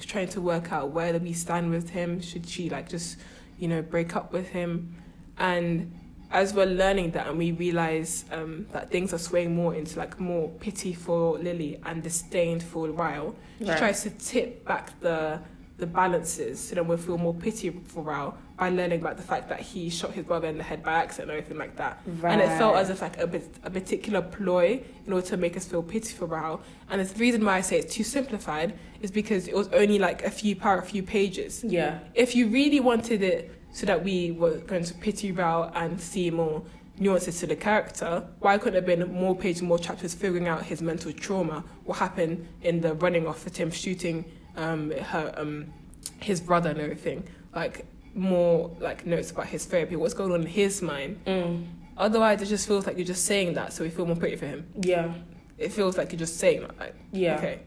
trying 0.00 0.28
to 0.28 0.40
work 0.40 0.72
out 0.72 0.90
where 0.90 1.12
do 1.12 1.18
we 1.18 1.32
stand 1.32 1.70
with 1.70 1.90
him. 1.90 2.20
Should 2.20 2.46
she, 2.46 2.68
like, 2.68 2.88
just, 2.88 3.16
you 3.58 3.68
know, 3.68 3.80
break 3.80 4.14
up 4.14 4.32
with 4.32 4.48
him? 4.48 4.94
And 5.38 5.92
as 6.32 6.54
we're 6.54 6.66
learning 6.66 7.10
that 7.12 7.26
and 7.28 7.38
we 7.38 7.52
realize 7.52 8.24
um, 8.32 8.66
that 8.72 8.90
things 8.90 9.12
are 9.12 9.18
swaying 9.18 9.54
more 9.54 9.74
into 9.74 9.98
like 9.98 10.18
more 10.18 10.48
pity 10.60 10.92
for 10.92 11.38
Lily 11.38 11.78
and 11.84 12.02
disdain 12.02 12.58
for 12.60 12.88
Ryle, 12.90 13.34
she 13.58 13.66
Right. 13.66 13.78
tries 13.78 14.02
to 14.02 14.10
tip 14.10 14.64
back 14.64 14.98
the 15.00 15.40
the 15.78 15.86
balances 15.86 16.60
so 16.60 16.76
then 16.76 16.86
we'll 16.86 16.96
feel 16.98 17.18
more 17.18 17.34
pity 17.34 17.70
for 17.86 18.04
Ryle 18.04 18.36
by 18.56 18.68
learning 18.68 19.00
about 19.00 19.16
the 19.16 19.22
fact 19.22 19.48
that 19.48 19.58
he 19.58 19.90
shot 19.90 20.12
his 20.12 20.24
brother 20.24 20.46
in 20.46 20.56
the 20.56 20.62
head 20.62 20.80
by 20.84 20.92
accident 20.92 21.30
or 21.30 21.34
anything 21.34 21.58
like 21.58 21.74
that. 21.76 21.98
And 22.22 22.40
it 22.40 22.46
felt 22.58 22.76
as 22.76 22.88
if 22.88 23.02
like 23.02 23.18
a, 23.18 23.26
bit, 23.26 23.48
a 23.64 23.70
particular 23.70 24.22
ploy 24.22 24.80
in 25.06 25.12
order 25.12 25.26
to 25.26 25.36
make 25.36 25.56
us 25.56 25.64
feel 25.66 25.82
pity 25.82 26.12
for 26.14 26.26
Ryle. 26.26 26.60
And 26.88 27.00
the 27.04 27.18
reason 27.18 27.44
why 27.44 27.56
I 27.56 27.62
say 27.62 27.78
it's 27.80 27.92
too 27.92 28.04
simplified 28.04 28.78
is 29.00 29.10
because 29.10 29.48
it 29.48 29.56
was 29.56 29.66
only 29.72 29.98
like 29.98 30.22
a 30.24 30.30
few 30.30 30.54
par, 30.54 30.78
a 30.78 30.82
few 30.82 31.02
pages 31.02 31.64
Yeah. 31.64 31.98
if 32.14 32.36
you 32.36 32.46
really 32.48 32.78
wanted 32.78 33.22
it 33.22 33.50
so 33.72 33.86
that 33.86 34.04
we 34.04 34.30
were 34.32 34.58
going 34.58 34.84
to 34.84 34.94
pity 34.94 35.32
Ryle 35.32 35.72
and 35.74 36.00
see 36.00 36.30
more 36.30 36.62
nuances 36.98 37.40
to 37.40 37.46
the 37.46 37.56
character, 37.56 38.22
why 38.40 38.58
couldn't 38.58 38.74
it 38.74 38.86
have 38.88 38.98
been 38.98 39.12
more 39.12 39.34
pages, 39.34 39.62
more 39.62 39.78
chapters 39.78 40.14
figuring 40.14 40.46
out 40.46 40.62
his 40.62 40.82
mental 40.82 41.12
trauma, 41.12 41.64
what 41.84 41.98
happened 41.98 42.46
in 42.62 42.80
the 42.80 42.94
running 42.94 43.26
off 43.26 43.44
with 43.44 43.56
him 43.56 43.70
shooting 43.70 44.24
um, 44.56 44.90
her, 44.90 45.32
um, 45.36 45.72
his 46.20 46.40
brother 46.40 46.70
and 46.70 46.78
everything, 46.80 47.26
like 47.54 47.86
more 48.14 48.70
like 48.78 49.06
notes 49.06 49.30
about 49.30 49.46
his 49.46 49.64
therapy, 49.64 49.96
what's 49.96 50.14
going 50.14 50.32
on 50.32 50.42
in 50.42 50.46
his 50.46 50.82
mind. 50.82 51.18
Mm. 51.26 51.66
Otherwise, 51.96 52.42
it 52.42 52.46
just 52.46 52.68
feels 52.68 52.86
like 52.86 52.96
you're 52.96 53.06
just 53.06 53.24
saying 53.24 53.54
that, 53.54 53.72
so 53.72 53.84
we 53.84 53.90
feel 53.90 54.06
more 54.06 54.16
pity 54.16 54.36
for 54.36 54.46
him. 54.46 54.66
Yeah. 54.80 55.12
It 55.58 55.72
feels 55.72 55.96
like 55.96 56.12
you're 56.12 56.18
just 56.18 56.38
saying 56.38 56.60
that. 56.60 56.78
Like, 56.78 56.94
Yeah. 57.12 57.36
Okay. 57.36 57.60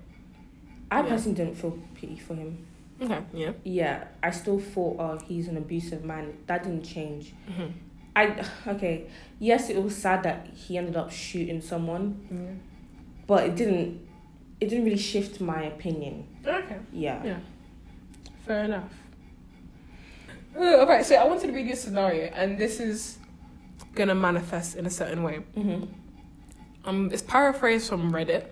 I 0.91 1.01
Yeah. 1.01 1.10
personally 1.10 1.36
didn't 1.36 1.56
feel 1.56 1.80
pity 1.95 2.18
for 2.18 2.36
him. 2.36 2.66
Okay. 3.02 3.22
Yeah. 3.34 3.52
Yeah. 3.64 4.04
I 4.24 4.32
still 4.32 4.60
thought, 4.60 4.96
oh, 5.00 5.18
he's 5.28 5.48
an 5.48 5.58
abusive 5.58 6.04
man. 6.06 6.38
That 6.48 6.64
didn't 6.64 6.84
change. 6.84 7.34
hmm 7.54 7.68
I 8.16 8.46
okay. 8.68 9.08
Yes, 9.39 9.70
it 9.70 9.82
was 9.84 9.96
sad 9.96 10.24
that 10.24 10.48
he 10.54 10.78
ended 10.78 10.96
up 10.96 11.12
shooting 11.12 11.60
someone, 11.62 12.62
but 13.28 13.43
it 13.46 13.56
didn't. 13.56 14.08
It 14.62 14.70
didn't 14.70 14.86
really 14.86 14.98
shift 14.98 15.41
my 15.41 15.64
opinion. 15.64 16.26
Okay. 16.48 16.78
Yeah. 16.93 17.22
Yeah. 17.26 17.39
Fair 18.46 18.64
enough. 18.64 18.89
Uh, 20.58 20.78
all 20.78 20.88
right, 20.88 21.06
so 21.06 21.16
I 21.16 21.26
wanted 21.28 21.48
to 21.48 21.54
read 21.54 21.68
you 21.68 21.74
a 21.74 21.76
scenario, 21.76 22.28
and 22.34 22.58
this 22.58 22.80
is 22.80 23.18
gonna 23.93 24.16
manifest 24.16 24.78
in 24.78 24.86
a 24.86 24.89
certain 24.89 25.22
way. 25.24 25.39
Mhm. 25.58 25.89
Um, 26.86 27.10
it's 27.12 27.22
paraphrased 27.22 27.89
from 27.89 28.14
Reddit 28.14 28.46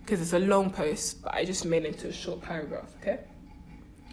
because 0.00 0.20
it's 0.20 0.32
a 0.32 0.38
long 0.40 0.70
post, 0.70 1.22
but 1.22 1.34
I 1.34 1.44
just 1.44 1.64
made 1.64 1.84
it 1.84 1.94
into 1.94 2.08
a 2.08 2.12
short 2.12 2.42
paragraph. 2.42 2.90
Okay. 3.00 3.20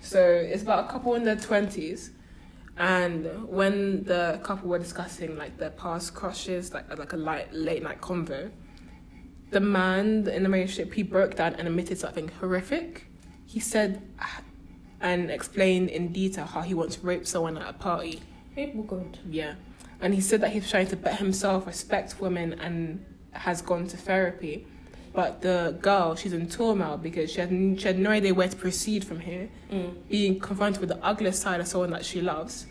So 0.05 0.21
it's 0.23 0.61
about 0.61 0.85
a 0.85 0.87
couple 0.87 1.15
in 1.15 1.23
their 1.23 1.35
twenties, 1.35 2.11
and 2.77 3.47
when 3.47 4.03
the 4.03 4.39
couple 4.43 4.69
were 4.69 4.77
discussing 4.77 5.35
like 5.35 5.57
their 5.57 5.71
past 5.71 6.13
crushes, 6.13 6.73
like 6.73 6.95
like 6.95 7.13
a 7.13 7.17
light, 7.17 7.51
late 7.51 7.81
night 7.81 8.01
convo, 8.01 8.51
the 9.49 9.59
man 9.59 10.27
in 10.27 10.43
the 10.43 10.49
relationship 10.49 10.93
he 10.93 11.01
broke 11.01 11.35
down 11.35 11.55
and 11.55 11.67
admitted 11.67 11.97
something 11.97 12.27
horrific. 12.39 13.07
He 13.47 13.59
said 13.59 14.01
ah, 14.19 14.41
and 15.01 15.31
explained 15.31 15.89
in 15.89 16.11
detail 16.11 16.45
how 16.45 16.61
he 16.61 16.75
once 16.75 16.99
raped 16.99 17.27
someone 17.27 17.57
at 17.57 17.67
a 17.67 17.73
party. 17.73 18.21
People 18.53 18.83
good. 18.83 19.17
Yeah. 19.27 19.55
And 20.01 20.13
he 20.13 20.21
said 20.21 20.41
that 20.41 20.51
he's 20.51 20.69
trying 20.69 20.87
to 20.87 20.95
bet 20.95 21.17
himself, 21.17 21.65
respect 21.65 22.19
women, 22.19 22.53
and 22.53 23.03
has 23.31 23.61
gone 23.61 23.87
to 23.87 23.97
therapy. 23.97 24.67
But 25.15 25.41
the 25.41 25.77
girl, 25.81 26.15
she's 26.15 26.33
in 26.33 26.47
turmoil 26.49 26.97
because 26.97 27.31
she 27.31 27.39
had, 27.39 27.49
she 27.49 27.87
had 27.87 27.97
no 27.97 28.09
idea 28.09 28.33
where 28.33 28.49
to 28.49 28.55
proceed 28.55 29.05
from 29.05 29.19
here, 29.21 29.49
Mm. 29.71 29.93
being 30.09 30.39
confronted 30.39 30.81
with 30.81 30.89
the 30.89 31.03
ugliest 31.03 31.41
side 31.41 31.59
of 31.61 31.67
someone 31.67 31.91
that 31.91 32.03
she 32.05 32.19
loves, 32.21 32.65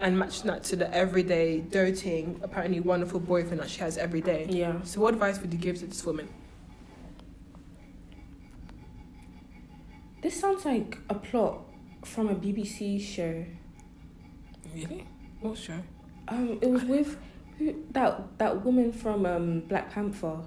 and 0.00 0.18
matching 0.18 0.46
that 0.46 0.64
to 0.64 0.76
the 0.76 0.92
everyday, 0.94 1.60
doting, 1.60 2.40
apparently 2.42 2.80
wonderful 2.80 3.20
boyfriend 3.20 3.60
that 3.60 3.68
she 3.68 3.80
has 3.80 3.98
every 3.98 4.22
day. 4.22 4.46
Yeah. 4.48 4.80
So, 4.82 5.00
what 5.02 5.12
advice 5.12 5.38
would 5.42 5.52
you 5.52 5.58
give 5.58 5.78
to 5.80 5.86
this 5.86 6.04
woman? 6.06 6.28
This 10.22 10.38
sounds 10.40 10.64
like 10.64 10.98
a 11.08 11.14
plot 11.14 11.60
from 12.04 12.28
a 12.28 12.34
BBC 12.34 13.00
show. 13.00 13.44
Really? 14.74 15.06
What 15.40 15.56
show? 15.58 15.78
Um, 16.28 16.58
it 16.60 16.68
was 16.70 16.84
with 16.84 17.16
who, 17.58 17.74
that 17.92 18.38
that 18.38 18.64
woman 18.64 18.92
from 18.92 19.26
um 19.26 19.60
Black 19.60 19.90
Panther, 19.92 20.38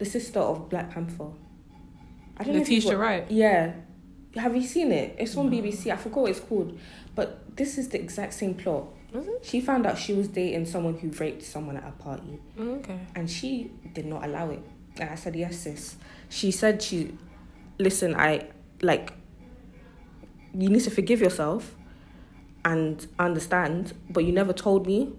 the 0.00 0.04
sister 0.06 0.40
of 0.40 0.68
Black 0.70 0.90
Panther. 0.90 1.28
I 2.38 2.42
don't 2.44 2.54
know. 2.54 2.60
Letitia 2.60 2.96
Wright. 2.96 3.30
Yeah. 3.30 3.74
Have 4.34 4.56
you 4.56 4.62
seen 4.62 4.90
it? 4.92 5.14
It's 5.18 5.36
on 5.36 5.50
No. 5.50 5.56
BBC. 5.56 5.92
I 5.92 5.96
forgot 5.96 6.22
what 6.22 6.30
it's 6.30 6.40
called, 6.40 6.78
but 7.14 7.54
this 7.56 7.76
is 7.78 7.88
the 7.90 8.00
exact 8.00 8.32
same 8.34 8.54
plot. 8.54 8.86
It? 9.12 9.44
She 9.44 9.60
found 9.60 9.86
out 9.86 9.98
she 9.98 10.14
was 10.14 10.28
dating 10.28 10.64
someone 10.66 10.96
who 10.98 11.10
raped 11.10 11.42
someone 11.42 11.76
at 11.76 11.84
a 11.86 11.90
party, 12.02 12.38
oh, 12.58 12.62
Okay. 12.76 12.98
and 13.14 13.28
she 13.28 13.70
did 13.92 14.06
not 14.06 14.24
allow 14.24 14.50
it. 14.50 14.62
And 14.98 15.10
I 15.10 15.16
said, 15.16 15.34
"Yes, 15.36 15.58
sis." 15.58 15.96
She 16.28 16.50
said, 16.50 16.80
"She, 16.80 17.12
listen, 17.78 18.14
I 18.14 18.46
like. 18.80 19.12
You 20.54 20.68
need 20.68 20.80
to 20.84 20.90
forgive 20.90 21.20
yourself, 21.20 21.76
and 22.64 23.04
understand, 23.18 23.92
but 24.08 24.24
you 24.24 24.32
never 24.32 24.52
told 24.52 24.86
me." 24.86 25.12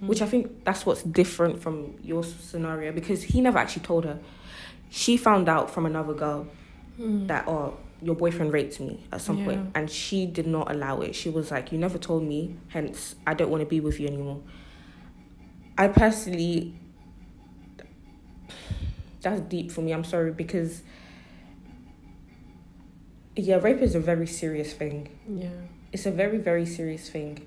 Which 0.00 0.20
I 0.20 0.26
think 0.26 0.64
that's 0.64 0.84
what's 0.84 1.02
different 1.02 1.62
from 1.62 1.94
your 2.02 2.22
scenario 2.24 2.92
because 2.92 3.22
he 3.22 3.40
never 3.40 3.58
actually 3.58 3.82
told 3.84 4.04
her. 4.04 4.18
She 4.90 5.16
found 5.16 5.48
out 5.48 5.70
from 5.70 5.86
another 5.86 6.14
girl 6.14 6.46
Mm. 7.00 7.26
that 7.26 7.48
oh 7.48 7.76
your 8.00 8.14
boyfriend 8.14 8.52
raped 8.52 8.78
me 8.78 9.00
at 9.10 9.20
some 9.20 9.38
Yeah. 9.38 9.44
point 9.46 9.70
and 9.74 9.90
she 9.90 10.26
did 10.26 10.46
not 10.46 10.70
allow 10.70 11.00
it 11.00 11.16
she 11.16 11.28
was 11.28 11.50
like 11.50 11.72
you 11.72 11.78
never 11.78 11.98
told 11.98 12.22
me 12.22 12.54
hence 12.68 13.16
i 13.26 13.34
don't 13.34 13.50
want 13.50 13.62
to 13.62 13.66
be 13.66 13.80
with 13.80 13.98
you 13.98 14.06
anymore 14.06 14.40
i 15.76 15.88
personally 15.88 16.72
that's 19.22 19.40
deep 19.40 19.72
for 19.72 19.80
me 19.80 19.90
i'm 19.92 20.04
sorry 20.04 20.30
because 20.30 20.82
yeah 23.34 23.56
rape 23.56 23.80
is 23.80 23.96
a 23.96 24.00
very 24.00 24.26
serious 24.26 24.72
thing 24.72 25.08
Yeah. 25.28 25.48
it's 25.92 26.06
a 26.06 26.12
very 26.12 26.38
very 26.38 26.66
serious 26.66 27.08
thing 27.10 27.44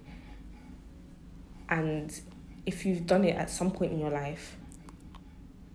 and 1.70 2.20
if 2.68 2.86
you've 2.86 3.06
done 3.08 3.24
it 3.30 3.36
at 3.44 3.50
some 3.50 3.72
point 3.72 3.92
in 3.94 4.00
your 4.00 4.10
life 4.12 4.56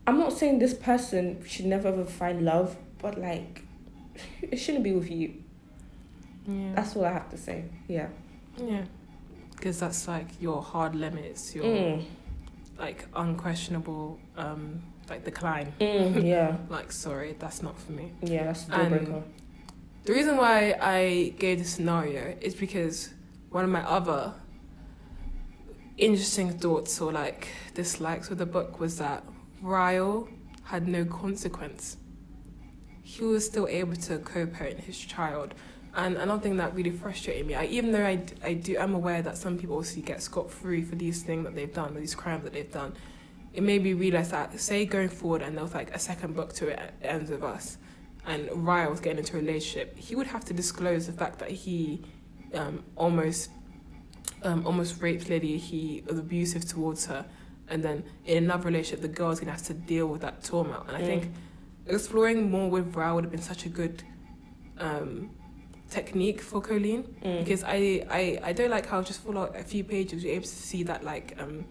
i'm 0.07 0.19
not 0.19 0.33
saying 0.33 0.59
this 0.59 0.75
person 0.75 1.43
should 1.47 1.67
never 1.67 1.89
ever 1.89 2.05
find 2.05 2.45
love 2.45 2.77
but 2.99 3.19
like 3.19 3.63
it 4.43 4.57
shouldn't 4.63 4.85
be 4.85 4.93
with 4.93 5.11
you 5.11 5.29
Yeah. 6.47 6.73
that's 6.77 6.95
all 6.97 7.05
i 7.05 7.13
have 7.13 7.29
to 7.31 7.39
say 7.47 7.65
yeah 7.89 8.09
Yeah, 8.73 8.85
because 9.57 9.77
that's 9.81 10.07
like 10.09 10.29
your 10.47 10.61
hard 10.73 10.95
limits, 10.95 11.55
your 11.57 11.65
mm. 11.65 12.05
like 12.79 13.01
unquestionable 13.15 14.19
um 14.37 14.83
like 15.11 15.25
decline. 15.25 15.69
Mm, 15.81 16.23
yeah 16.35 16.57
Like, 16.77 16.91
sorry, 16.93 17.31
that's 17.43 17.61
not 17.63 17.77
for 17.83 17.93
me. 17.93 18.07
yeah 18.23 18.45
that's 18.49 18.67
a 18.69 18.71
deal 18.77 18.89
breaker 18.93 19.23
The 20.05 20.13
reason 20.19 20.37
why 20.37 20.57
I 20.99 21.33
gave 21.39 21.57
this 21.63 21.71
scenario 21.77 22.23
is 22.41 22.55
because 22.55 22.97
one 23.51 23.65
of 23.65 23.71
my 23.79 23.85
other 23.99 24.35
interesting 26.03 26.59
thoughts 26.59 27.01
or 27.01 27.13
like 27.13 27.49
dislikes 27.75 28.29
with 28.29 28.39
the 28.39 28.47
book 28.47 28.81
was 28.81 28.99
that 28.99 29.25
Ryle 29.61 30.29
had 30.65 30.89
no 30.89 31.05
consequence. 31.05 31.97
He 33.03 33.23
was 33.25 33.47
still 33.47 33.69
able 33.69 33.95
to 33.97 34.19
co-parent 34.19 34.81
his 34.81 34.99
child. 34.99 35.55
And 35.95 36.17
another 36.17 36.43
thing 36.43 36.57
that 36.57 36.75
really 36.75 36.91
frustrated 36.91 37.47
me, 37.47 37.55
I, 37.55 37.67
even 37.67 37.93
though 37.93 38.05
I, 38.05 38.21
I 38.43 38.55
do, 38.55 38.79
I'm 38.79 38.95
aware 38.95 39.23
that 39.23 39.37
some 39.39 39.59
people 39.59 39.77
also 39.77 40.01
get 40.01 40.23
scot 40.23 40.51
free 40.51 40.83
for 40.83 40.97
these 40.97 41.23
things 41.23 41.45
that 41.45 41.55
they've 41.55 41.73
done, 41.73 41.95
these 41.95 42.15
crimes 42.15 42.45
that 42.45 42.53
they've 42.53 42.73
done. 42.73 42.95
It 43.53 43.63
made 43.63 43.85
me 43.85 43.93
realize 43.93 44.31
that, 44.31 44.59
say, 44.59 44.87
going 44.87 45.11
forward, 45.11 45.43
and 45.43 45.55
there 45.55 45.63
was 45.63 45.75
like 45.75 45.95
a 45.95 45.99
second 45.99 46.35
book 46.35 46.55
to 46.55 46.69
it, 46.69 46.95
ends 47.03 47.31
with 47.31 47.43
us, 47.43 47.77
and 48.27 48.49
Ryle 48.53 48.91
was 48.91 49.01
getting 49.01 49.19
into 49.19 49.37
a 49.37 49.41
relationship, 49.41 49.97
he 49.99 50.17
would 50.17 50.29
have 50.29 50.45
to 50.47 50.55
disclose 50.55 51.07
the 51.07 51.13
fact 51.13 51.39
that 51.41 51.51
he 51.51 52.03
um, 52.55 52.83
almost 52.97 53.51
um, 54.45 54.67
almost 54.67 55.01
raped 55.03 55.29
Lily, 55.29 55.57
he 55.59 56.03
was 56.07 56.19
abusive 56.19 56.67
towards 56.67 57.07
her, 57.07 57.25
and 57.69 57.83
then 57.83 58.05
in 58.27 58.45
another 58.45 58.67
relationship, 58.67 59.03
the 59.03 59.09
girl's 59.09 59.41
gonna 59.41 59.53
have 59.53 59.63
to 59.65 59.75
deal 59.75 60.07
with 60.07 60.21
that 60.23 60.43
trauma. 60.45 60.85
And 60.89 60.97
I 60.97 61.01
Mm. 61.03 61.07
think 61.07 61.33
exploring 61.87 62.51
more 62.51 62.69
with 62.71 62.95
Ryle 62.95 63.15
would 63.17 63.25
have 63.25 63.31
been 63.33 63.43
such 63.43 63.67
a 63.67 63.69
good 63.69 64.03
um, 64.79 65.31
technique 65.91 66.41
for 66.41 66.61
Colleen 66.61 67.05
Mm. 67.23 67.39
because 67.45 67.63
I, 67.65 68.05
I, 68.11 68.39
I 68.43 68.53
don't 68.53 68.71
like 68.71 68.87
how 68.87 69.03
just 69.03 69.21
for 69.23 69.33
like 69.33 69.55
a 69.55 69.63
few 69.65 69.85
pages 69.85 70.25
you're 70.25 70.33
able 70.35 70.45
to 70.45 70.49
see 70.49 70.83
that 70.85 71.05
like 71.05 71.37
um, 71.39 71.65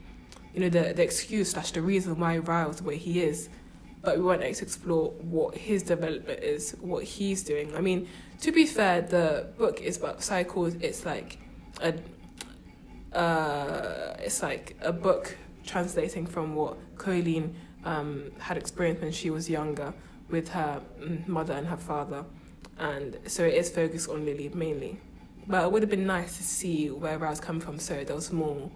you 0.54 0.60
know 0.62 0.70
the 0.70 0.94
the 0.94 1.04
excuse 1.04 1.52
slash 1.52 1.72
the 1.72 1.82
reason 1.82 2.20
why 2.20 2.38
Ryle's 2.38 2.78
the 2.78 2.84
way 2.84 2.98
he 2.98 3.22
is, 3.22 3.50
but 4.02 4.18
we 4.18 4.24
weren't 4.24 4.44
able 4.44 4.56
to 4.56 4.64
explore 4.64 5.10
what 5.36 5.56
his 5.56 5.82
development 5.84 6.40
is, 6.44 6.76
what 6.82 7.04
he's 7.04 7.42
doing. 7.44 7.76
I 7.76 7.82
mean, 7.82 8.08
to 8.42 8.52
be 8.52 8.66
fair, 8.66 9.02
the 9.02 9.48
book 9.58 9.82
is 9.82 9.98
about 9.98 10.22
cycles. 10.24 10.76
It's 10.82 11.06
like 11.06 11.38
a 11.82 11.94
uh, 13.14 14.16
it's 14.20 14.42
like 14.42 14.76
a 14.82 14.92
book 14.94 15.38
translating 15.66 16.26
from 16.26 16.56
what 16.56 16.78
Colleen 16.98 17.56
um, 17.86 18.32
had 18.40 18.58
experienced 18.58 19.02
when 19.02 19.12
she 19.12 19.30
was 19.30 19.50
younger 19.50 19.94
with 20.30 20.50
her 20.50 20.82
mm, 21.00 21.28
mother 21.28 21.54
and 21.54 21.68
her 21.68 21.78
father, 21.78 22.24
and 22.80 23.18
so 23.28 23.44
it 23.44 23.54
is 23.56 23.70
focused 23.70 24.10
on 24.10 24.26
Lily 24.26 24.50
mainly. 24.54 25.00
But 25.48 25.66
it 25.66 25.72
would 25.72 25.82
have 25.82 25.90
been 25.90 26.06
nice 26.08 26.38
to 26.38 26.44
see 26.44 26.90
where 26.90 27.26
I 27.26 27.36
come 27.36 27.60
from, 27.60 27.80
so 27.80 28.04
there 28.04 28.16
was 28.16 28.32
more 28.32 28.72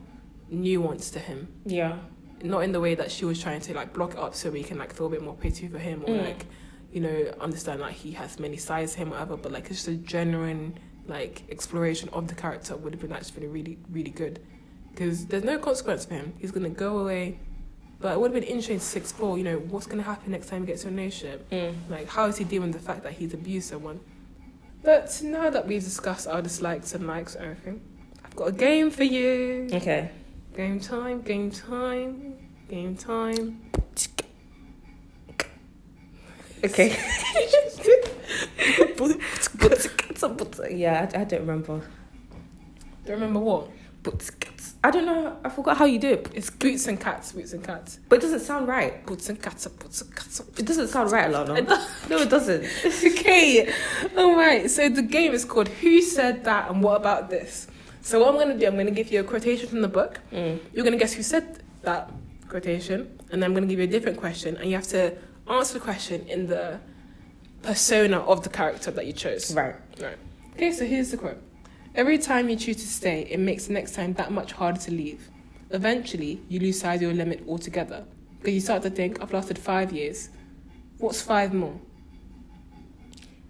nuance 0.49 1.09
to 1.11 1.19
him, 1.19 1.47
Yeah. 1.65 1.97
not 2.43 2.59
in 2.59 2.71
the 2.71 2.79
way 2.81 2.95
that 2.95 3.11
she 3.11 3.23
was 3.25 3.41
trying 3.41 3.61
to 3.61 3.73
like 3.73 3.93
block 3.93 4.11
it 4.13 4.17
up 4.19 4.35
so 4.35 4.49
we 4.49 4.63
can 4.63 4.77
like 4.77 4.93
feel 4.93 5.07
a 5.07 5.09
bit 5.09 5.23
more 5.23 5.35
pity 5.35 5.67
for 5.67 5.79
him 5.79 6.03
or 6.03 6.09
Mm. 6.13 6.25
like 6.25 6.45
you 6.91 7.01
know 7.01 7.33
understand 7.39 7.81
that 7.81 7.91
he 7.91 8.11
has 8.11 8.39
many 8.39 8.57
sides 8.57 8.93
to 8.93 8.99
him, 8.99 9.09
whatever. 9.11 9.37
But 9.37 9.51
like 9.51 9.65
it's 9.69 9.85
just 9.85 9.87
a 9.87 9.95
genuine 9.95 10.77
like 11.07 11.43
exploration 11.49 12.09
of 12.09 12.27
the 12.27 12.35
character 12.35 12.75
would 12.75 12.93
have 12.93 13.01
been 13.01 13.11
actually 13.11 13.47
really 13.47 13.77
really 13.91 14.11
good 14.11 14.39
because 14.91 15.25
there's 15.25 15.43
no 15.43 15.59
consequence 15.59 16.05
for 16.05 16.13
him. 16.13 16.33
He's 16.39 16.51
gonna 16.51 16.69
go 16.69 16.99
away. 16.99 17.39
But 17.99 18.13
it 18.13 18.19
would 18.19 18.33
have 18.33 18.41
been 18.41 18.49
interesting 18.49 18.79
to 18.79 18.99
explore, 18.99 19.37
you 19.37 19.43
know, 19.43 19.57
what's 19.57 19.87
gonna 19.87 20.03
happen 20.03 20.31
next 20.31 20.47
time 20.47 20.61
he 20.61 20.67
gets 20.67 20.83
to 20.83 20.89
a 20.89 20.91
relationship. 20.91 21.49
Mm. 21.49 21.73
Like, 21.89 22.09
how 22.09 22.25
is 22.25 22.37
he 22.37 22.43
dealing 22.43 22.71
with 22.71 22.81
the 22.81 22.85
fact 22.85 23.03
that 23.03 23.13
he's 23.13 23.33
abused 23.33 23.69
someone? 23.69 23.99
But 24.83 25.21
now 25.23 25.49
that 25.49 25.67
we've 25.67 25.83
discussed 25.83 26.27
our 26.27 26.41
dislikes 26.41 26.93
and 26.93 27.07
likes 27.07 27.35
and 27.35 27.45
everything, 27.45 27.81
I've 28.23 28.35
got 28.35 28.49
a 28.49 28.51
game 28.51 28.91
for 28.91 29.03
you. 29.03 29.69
Okay. 29.73 30.11
Game 30.55 30.79
time, 30.79 31.21
game 31.21 31.51
time, 31.51 32.37
game 32.69 32.95
time. 32.95 33.61
Okay. 36.63 36.97
yeah, 40.71 41.09
I, 41.13 41.21
I 41.21 41.23
don't 41.23 41.41
remember. 41.41 41.79
Do 41.79 43.11
you 43.11 43.13
remember 43.13 43.39
what? 43.39 43.69
Boots, 44.03 44.29
cats. 44.29 44.75
I 44.83 44.91
don't 44.91 45.05
know. 45.05 45.37
I 45.43 45.49
forgot 45.49 45.77
how 45.77 45.85
you 45.85 45.97
do 45.97 46.09
it, 46.09 46.29
It's 46.33 46.49
boots 46.49 46.87
and 46.87 46.99
cats, 46.99 47.31
boots 47.31 47.53
and 47.53 47.63
cats. 47.63 47.99
but 48.07 48.19
it 48.19 48.21
doesn't 48.21 48.41
sound 48.41 48.67
right. 48.67 49.03
Boots 49.05 49.29
and 49.29 49.41
cats, 49.41 49.65
boots 49.67 50.01
and 50.01 50.15
cats. 50.15 50.41
It 50.57 50.65
doesn't 50.65 50.89
sound 50.89 51.11
right, 51.11 51.27
Alana. 51.29 51.57
It 51.57 51.67
No, 52.09 52.17
it 52.19 52.29
doesn't. 52.29 52.63
okay. 52.85 53.73
All 54.15 54.35
right. 54.35 54.69
So 54.69 54.89
the 54.89 55.01
game 55.01 55.33
is 55.33 55.43
called 55.43 55.69
Who 55.69 56.01
Said 56.01 56.43
That 56.43 56.69
and 56.69 56.83
What 56.83 56.97
About 56.97 57.29
This? 57.29 57.67
So 58.01 58.19
what 58.19 58.29
I'm 58.29 58.35
going 58.35 58.49
to 58.49 58.59
do, 58.59 58.67
I'm 58.67 58.75
going 58.75 58.85
to 58.85 58.91
give 58.91 59.11
you 59.11 59.21
a 59.21 59.23
quotation 59.23 59.67
from 59.67 59.81
the 59.81 59.87
book. 59.87 60.19
Mm. 60.31 60.59
You're 60.73 60.83
going 60.83 60.93
to 60.97 60.99
guess 60.99 61.13
who 61.13 61.23
said 61.23 61.63
that 61.81 62.11
quotation, 62.47 63.17
and 63.31 63.41
then 63.41 63.49
I'm 63.49 63.53
going 63.55 63.63
to 63.63 63.67
give 63.67 63.79
you 63.79 63.85
a 63.85 63.91
different 63.91 64.19
question, 64.19 64.55
and 64.57 64.69
you 64.69 64.75
have 64.75 64.87
to 64.89 65.17
answer 65.49 65.73
the 65.73 65.79
question 65.79 66.27
in 66.27 66.45
the 66.45 66.79
persona 67.65 68.19
of 68.19 68.43
the 68.43 68.49
character 68.49 68.91
that 68.91 69.05
you 69.05 69.13
chose. 69.13 69.53
Right. 69.53 69.75
Right. 69.99 70.17
Okay, 70.53 70.71
so 70.71 70.85
here's 70.85 71.11
the 71.11 71.17
quote. 71.17 71.41
Every 71.95 72.17
time 72.17 72.49
you 72.49 72.55
choose 72.55 72.77
to 72.77 72.87
stay, 72.87 73.21
it 73.29 73.39
makes 73.39 73.67
the 73.67 73.73
next 73.73 73.95
time 73.95 74.13
that 74.13 74.31
much 74.31 74.51
harder 74.53 74.79
to 74.81 74.91
leave. 74.91 75.29
Eventually, 75.71 76.41
you 76.49 76.59
lose 76.59 76.79
sight 76.79 76.95
of 76.95 77.01
your 77.01 77.13
limit 77.13 77.43
altogether. 77.47 78.05
Because 78.39 78.53
you 78.53 78.61
start 78.61 78.83
to 78.83 78.89
think, 78.89 79.21
I've 79.21 79.33
lasted 79.33 79.57
five 79.57 79.91
years. 79.91 80.29
What's 80.99 81.21
five 81.21 81.53
more? 81.53 81.79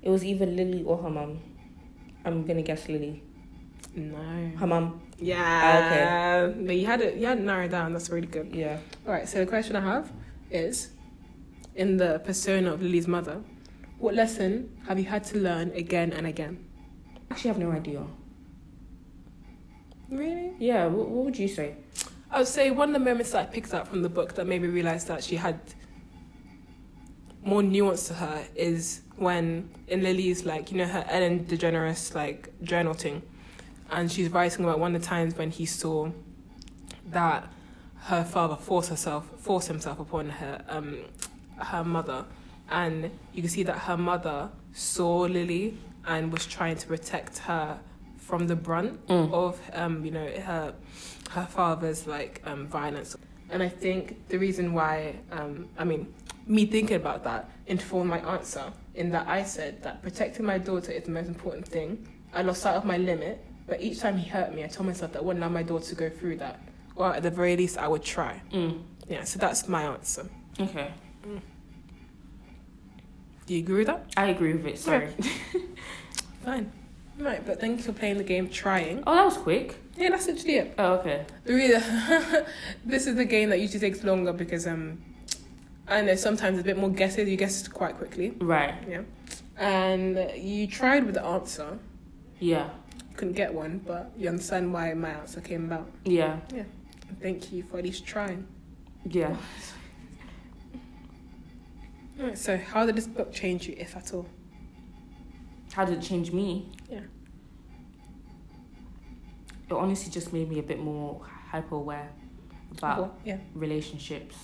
It 0.01 0.09
was 0.09 0.23
either 0.23 0.45
Lily 0.45 0.83
or 0.83 0.97
her 0.97 1.09
mum. 1.09 1.39
I'm 2.23 2.45
gonna 2.45 2.61
guess 2.61 2.87
Lily. 2.87 3.21
No. 3.95 4.51
Her 4.57 4.67
mum. 4.67 5.01
Yeah. 5.17 5.35
Ah, 5.39 6.45
okay. 6.45 6.65
But 6.65 6.75
you 6.75 6.85
had 6.85 7.01
it 7.01 7.15
you 7.15 7.25
had 7.25 7.39
it 7.39 7.43
narrowed 7.43 7.71
down, 7.71 7.93
that's 7.93 8.09
really 8.09 8.27
good. 8.27 8.53
Yeah. 8.53 8.77
Alright, 9.05 9.27
so 9.27 9.39
the 9.39 9.45
question 9.45 9.75
I 9.75 9.81
have 9.81 10.11
is 10.51 10.91
in 11.75 11.97
the 11.97 12.19
persona 12.19 12.73
of 12.73 12.81
Lily's 12.81 13.07
mother, 13.07 13.41
what 14.05 14.13
lesson 14.13 14.69
have 14.87 14.99
you 14.99 15.05
had 15.05 15.23
to 15.23 15.39
learn 15.39 15.71
again 15.71 16.13
and 16.13 16.27
again? 16.27 16.63
Actually, 17.31 17.49
I 17.49 17.53
have 17.53 17.61
no 17.61 17.71
idea. 17.71 18.03
Really? 20.11 20.53
Yeah. 20.59 20.85
What, 20.85 21.09
what 21.09 21.25
would 21.25 21.39
you 21.39 21.47
say? 21.47 21.75
I 22.29 22.37
would 22.37 22.47
say 22.47 22.69
one 22.69 22.89
of 22.89 22.93
the 22.93 22.99
moments 22.99 23.31
that 23.31 23.39
I 23.39 23.45
picked 23.45 23.73
up 23.73 23.87
from 23.87 24.03
the 24.03 24.09
book 24.09 24.35
that 24.35 24.45
made 24.45 24.61
me 24.61 24.67
realize 24.67 25.05
that 25.05 25.23
she 25.23 25.37
had 25.37 25.59
more 27.43 27.63
nuance 27.63 28.07
to 28.09 28.13
her 28.13 28.45
is 28.53 29.01
when 29.15 29.71
in 29.87 30.03
Lily's 30.03 30.45
like 30.45 30.71
you 30.71 30.77
know 30.77 30.85
her 30.85 31.03
Ellen 31.09 31.45
DeGeneres 31.45 32.13
like 32.13 32.53
journal 32.61 32.93
thing, 32.93 33.23
and 33.89 34.11
she's 34.11 34.29
writing 34.29 34.65
about 34.65 34.77
one 34.77 34.95
of 34.95 35.01
the 35.01 35.07
times 35.07 35.35
when 35.35 35.49
he 35.49 35.65
saw 35.65 36.11
that 37.07 37.47
her 38.01 38.23
father 38.23 38.55
forced 38.55 38.89
herself 38.89 39.27
forced 39.39 39.67
himself 39.67 39.99
upon 39.99 40.29
her 40.29 40.63
um 40.69 40.99
her 41.57 41.83
mother, 41.83 42.25
and 42.69 43.09
you 43.33 43.41
can 43.41 43.49
see 43.49 43.63
that 43.63 43.77
her 43.79 43.97
mother 43.97 44.49
saw 44.73 45.19
Lily 45.21 45.77
and 46.05 46.31
was 46.31 46.45
trying 46.45 46.75
to 46.77 46.87
protect 46.87 47.37
her 47.39 47.79
from 48.17 48.47
the 48.47 48.55
brunt 48.55 49.05
Mm. 49.07 49.31
of 49.33 49.59
um 49.73 50.03
you 50.05 50.11
know 50.11 50.25
her 50.41 50.73
her 51.31 51.45
father's 51.45 52.07
like 52.07 52.41
um 52.45 52.65
violence 52.67 53.15
and 53.51 53.61
i 53.61 53.69
think 53.69 54.27
the 54.29 54.37
reason 54.37 54.73
why 54.73 55.15
um 55.31 55.67
i 55.77 55.83
mean 55.83 56.11
me 56.47 56.65
thinking 56.65 56.95
about 56.97 57.23
that 57.23 57.49
informed 57.67 58.09
my 58.09 58.19
answer 58.33 58.65
in 58.95 59.11
that 59.11 59.27
i 59.27 59.43
said 59.43 59.81
that 59.83 60.01
protecting 60.01 60.43
my 60.45 60.57
daughter 60.57 60.91
is 60.91 61.03
the 61.03 61.11
most 61.11 61.27
important 61.27 61.67
thing 61.67 61.89
i 62.33 62.41
lost 62.41 62.61
sight 62.63 62.73
of 62.75 62.83
my 62.85 62.97
limit 62.97 63.43
but 63.67 63.79
each 63.81 63.99
time 63.99 64.17
he 64.17 64.27
hurt 64.27 64.53
me 64.55 64.63
i 64.63 64.67
told 64.67 64.87
myself 64.87 65.11
that 65.13 65.19
i 65.19 65.23
wouldn't 65.23 65.43
allow 65.43 65.53
my 65.53 65.63
daughter 65.63 65.85
to 65.85 65.95
go 65.95 66.09
through 66.09 66.35
that 66.37 66.59
or 66.95 67.13
at 67.13 67.21
the 67.21 67.29
very 67.29 67.55
least 67.55 67.77
i 67.77 67.87
would 67.87 68.03
try 68.03 68.41
Mm. 68.51 68.81
yeah 69.07 69.23
so 69.23 69.37
that's 69.37 69.67
my 69.67 69.83
answer 69.83 70.27
Okay. 70.59 70.91
Do 73.45 73.53
you 73.53 73.59
agree 73.59 73.77
with 73.79 73.87
that 73.87 74.05
I 74.17 74.27
agree 74.27 74.53
with 74.53 74.65
it. 74.65 74.77
Sorry. 74.79 75.09
fine 76.43 76.71
right 77.19 77.45
but 77.45 77.59
thank 77.59 77.77
you 77.77 77.83
for 77.83 77.93
playing 77.93 78.17
the 78.17 78.23
game 78.23 78.49
trying 78.49 79.03
Oh, 79.07 79.15
that 79.15 79.25
was 79.25 79.37
quick. 79.37 79.77
yeah 79.97 80.09
that's 80.09 80.27
literally 80.27 80.55
it 80.57 80.75
Oh, 80.77 80.93
okay. 80.95 81.25
The 81.45 81.53
reason 81.53 82.45
this 82.85 83.07
is 83.07 83.15
the 83.15 83.25
game 83.25 83.49
that 83.49 83.59
usually 83.59 83.79
takes 83.79 84.03
longer 84.03 84.33
because 84.33 84.67
um 84.67 85.01
I 85.87 86.01
know 86.01 86.15
sometimes 86.15 86.57
it's 86.57 86.63
a 86.63 86.65
bit 86.65 86.79
more 86.79 86.89
guesses. 86.89 87.29
You 87.29 87.37
guessed 87.37 87.71
quite 87.71 87.95
quickly, 87.99 88.31
Right. 88.39 88.73
yeah. 88.89 89.01
And 89.55 90.17
you 90.35 90.65
tried 90.65 91.05
with 91.05 91.13
the 91.13 91.23
answer, 91.23 91.77
Yeah. 92.39 92.69
couldn't 93.15 93.35
get 93.35 93.53
one, 93.53 93.81
but 93.85 94.11
you 94.17 94.27
understand 94.29 94.73
why 94.73 94.91
my 94.95 95.09
answer 95.11 95.41
came 95.41 95.65
about. 95.65 95.87
Yeah. 96.03 96.39
Yeah. 96.51 96.63
Thank 97.21 97.51
you 97.53 97.61
for 97.61 97.77
at 97.77 97.83
least 97.83 98.03
trying. 98.07 98.47
Yeah. 99.07 99.35
Alright, 102.19 102.37
so 102.37 102.57
how 102.57 102.85
did 102.85 102.95
this 102.95 103.07
book 103.07 103.31
change 103.33 103.67
you, 103.67 103.75
if 103.77 103.95
at 103.95 104.13
all? 104.13 104.25
How 105.73 105.83
did 105.85 105.97
it 105.97 106.01
change 106.01 106.31
me? 106.31 106.71
Yeah. 106.89 107.01
It 109.69 109.73
honestly 109.73 110.11
just 110.11 110.31
made 110.31 110.49
me 110.49 110.59
a 110.59 110.63
bit 110.63 110.79
more 110.79 111.21
hyper 111.49 111.75
aware 111.75 112.09
about 112.77 112.97
Well, 112.99 113.17
yeah. 113.25 113.37
relationships. 113.53 114.35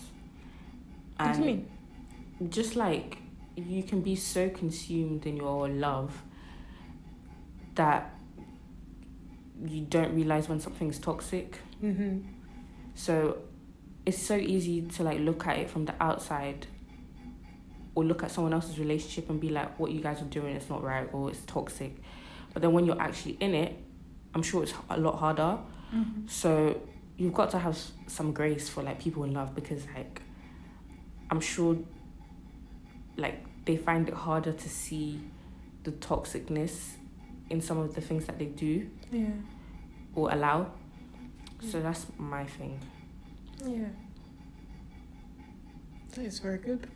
What 1.18 1.28
And 1.30 1.38
do 1.44 1.50
you 1.50 1.56
mean? 1.56 2.50
just 2.50 2.76
like 2.76 3.20
you 3.56 3.84
can 3.84 4.02
be 4.02 4.16
so 4.16 4.50
consumed 4.50 5.26
in 5.28 5.38
your 5.38 5.68
love 5.70 6.24
that 7.76 8.14
you 9.64 9.82
don't 9.82 10.16
realize 10.16 10.50
when 10.50 10.60
something's 10.60 10.98
toxic. 10.98 11.60
Mm-hmm. 11.84 12.22
So 12.96 13.38
it's 14.06 14.18
so 14.22 14.36
easy 14.36 14.82
to 14.82 15.04
like 15.04 15.20
look 15.20 15.46
at 15.46 15.60
it 15.60 15.70
from 15.70 15.86
the 15.86 15.94
outside 16.02 16.66
or 18.02 18.06
look 18.06 18.24
at 18.24 18.32
someone 18.32 18.54
else's 18.54 18.80
relationship 18.80 19.30
and 19.30 19.40
be 19.40 19.50
like, 19.50 19.78
what 19.80 19.92
you 19.92 20.02
guys 20.02 20.22
are 20.22 20.26
doing 20.26 20.56
is 20.56 20.70
not 20.70 20.84
right 20.84 21.08
or 21.14 21.30
it's 21.30 21.42
toxic. 21.46 21.96
But 22.54 22.62
then 22.62 22.74
when 22.74 22.86
you're 22.86 23.00
actually 23.02 23.38
in 23.40 23.54
it, 23.54 23.76
I'm 24.34 24.42
sure 24.44 24.64
it's 24.64 24.74
a 24.90 24.98
lot 25.00 25.18
harder. 25.20 25.60
Mm-hmm. 25.94 26.28
So 26.28 26.82
you've 27.18 27.34
got 27.34 27.52
to 27.52 27.60
have 27.60 27.78
some 28.08 28.34
grace 28.34 28.68
for 28.70 28.82
like 28.84 29.00
people 29.00 29.24
in 29.24 29.34
love 29.34 29.54
because 29.54 29.86
like 29.96 30.22
I'm 31.30 31.40
sure 31.40 31.78
like 33.18 33.44
they 33.66 33.78
find 33.78 34.08
it 34.08 34.16
harder 34.16 34.52
to 34.54 34.70
see 34.70 35.20
the 35.84 35.92
toxicness 35.92 36.94
in 37.50 37.62
some 37.62 37.78
of 37.78 37.94
the 37.94 38.02
things 38.02 38.26
that 38.26 38.40
they 38.40 38.46
do 38.46 38.90
Yeah. 39.12 39.26
or 40.16 40.32
allow. 40.32 40.72
So 41.70 41.80
that's 41.82 42.08
my 42.18 42.46
thing. 42.46 42.80
Yeah. 43.64 43.90
That 46.16 46.26
is 46.26 46.40
very 46.40 46.58
good. 46.58 46.88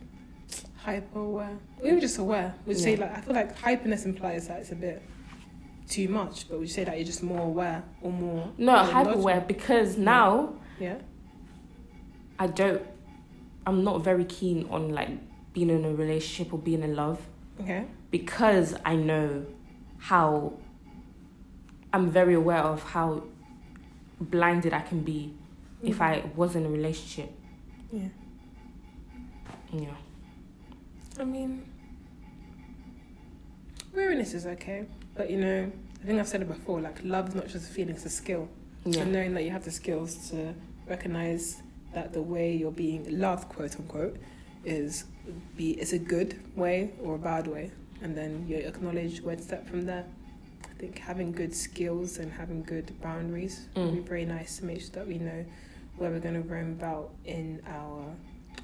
Hyper 0.86 1.18
aware. 1.18 1.58
Or 1.80 1.86
even 1.88 2.00
just 2.00 2.16
aware. 2.18 2.54
We'd 2.64 2.76
you 2.76 2.82
say 2.82 2.94
like 2.94 3.10
I 3.10 3.20
feel 3.20 3.34
like 3.34 3.58
hyperness 3.58 4.04
implies 4.04 4.46
that 4.46 4.60
it's 4.60 4.70
a 4.70 4.76
bit 4.76 5.02
too 5.88 6.06
much, 6.06 6.48
but 6.48 6.60
would 6.60 6.68
you 6.68 6.72
say 6.72 6.84
that 6.84 6.96
you're 6.96 7.04
just 7.04 7.24
more 7.24 7.40
aware 7.40 7.82
or 8.02 8.12
more 8.12 8.52
No, 8.56 8.76
hyper 8.76 9.10
aware 9.10 9.40
because 9.40 9.98
now 9.98 10.54
Yeah. 10.78 10.98
I 12.38 12.46
don't 12.46 12.82
I'm 13.66 13.82
not 13.82 14.04
very 14.04 14.24
keen 14.26 14.68
on 14.70 14.90
like 14.90 15.10
being 15.52 15.70
in 15.70 15.84
a 15.84 15.92
relationship 15.92 16.52
or 16.52 16.58
being 16.60 16.84
in 16.84 16.94
love 16.94 17.20
Okay. 17.60 17.86
because 18.12 18.76
I 18.84 18.94
know 18.94 19.44
how 19.98 20.52
I'm 21.92 22.10
very 22.12 22.34
aware 22.34 22.62
of 22.62 22.84
how 22.84 23.24
blinded 24.20 24.72
I 24.72 24.82
can 24.82 25.00
be 25.00 25.34
if 25.82 25.98
mm. 25.98 26.02
I 26.02 26.30
was 26.36 26.54
in 26.54 26.64
a 26.64 26.68
relationship. 26.68 27.32
Yeah. 27.92 28.08
Yeah. 29.72 29.88
I 31.18 31.24
mean, 31.24 31.64
weariness 33.94 34.34
is 34.34 34.46
okay, 34.46 34.86
but 35.14 35.30
you 35.30 35.38
know, 35.38 35.70
I 36.02 36.06
think 36.06 36.20
I've 36.20 36.28
said 36.28 36.42
it 36.42 36.48
before. 36.48 36.80
Like, 36.80 36.98
love 37.02 37.28
is 37.28 37.34
not 37.34 37.48
just 37.48 37.70
a 37.70 37.72
feeling; 37.72 37.94
it's 37.94 38.04
a 38.04 38.10
skill. 38.10 38.48
Yeah. 38.84 39.02
And 39.02 39.12
knowing 39.12 39.34
that 39.34 39.42
you 39.42 39.50
have 39.50 39.64
the 39.64 39.70
skills 39.70 40.30
to 40.30 40.54
recognize 40.86 41.62
that 41.94 42.12
the 42.12 42.22
way 42.22 42.54
you're 42.54 42.70
being 42.70 43.18
loved, 43.18 43.48
quote 43.48 43.76
unquote, 43.76 44.16
is 44.64 45.04
be 45.56 45.70
is 45.80 45.92
a 45.92 45.98
good 45.98 46.38
way 46.54 46.92
or 47.02 47.14
a 47.14 47.18
bad 47.18 47.46
way, 47.46 47.70
and 48.02 48.16
then 48.16 48.44
you 48.48 48.56
acknowledge 48.58 49.22
where 49.22 49.36
to 49.36 49.42
step 49.42 49.66
from 49.68 49.86
there. 49.86 50.04
I 50.64 50.78
think 50.78 50.98
having 50.98 51.32
good 51.32 51.54
skills 51.54 52.18
and 52.18 52.30
having 52.30 52.62
good 52.62 52.92
boundaries 53.00 53.66
would 53.74 53.94
be 53.94 54.00
Mm. 54.00 54.06
very 54.08 54.24
nice 54.26 54.58
to 54.58 54.66
make 54.66 54.80
sure 54.82 54.90
that 54.92 55.06
we 55.08 55.18
know 55.18 55.44
where 55.96 56.10
we're 56.10 56.20
going 56.20 56.34
to 56.34 56.46
roam 56.46 56.72
about 56.72 57.14
in 57.24 57.62
our 57.66 58.04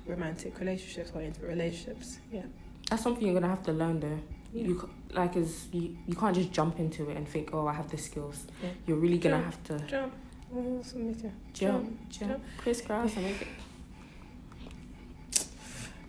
romantic 0.07 0.59
relationships 0.59 1.12
or 1.14 1.22
intimate 1.22 1.48
relationships. 1.48 2.18
Yeah. 2.32 2.42
That's 2.90 3.03
something 3.03 3.24
you're 3.24 3.34
gonna 3.34 3.48
have 3.48 3.62
to 3.64 3.72
learn 3.72 4.00
though. 4.00 4.18
Yeah. 4.53 4.64
You 4.68 4.90
like 5.14 5.36
is 5.36 5.68
you, 5.72 5.96
you 6.07 6.14
can't 6.14 6.34
just 6.34 6.53
jump 6.53 6.78
into 6.78 7.09
it 7.11 7.16
and 7.16 7.26
think, 7.28 7.50
oh, 7.55 7.66
I 7.66 7.72
have 7.74 7.90
the 7.90 7.98
skills. 7.98 8.46
Yeah. 8.62 8.70
You're 8.86 8.98
really 8.98 9.18
gonna 9.18 9.36
Jump. 9.36 9.44
have 9.44 9.62
to 9.64 9.86
Jump. 9.86 10.14
Jump, 10.53 11.55
jump, 11.55 12.09
jump. 12.11 12.42
crisscross, 12.59 13.14
and 13.16 13.24
make 13.24 13.40
it. 13.42 13.48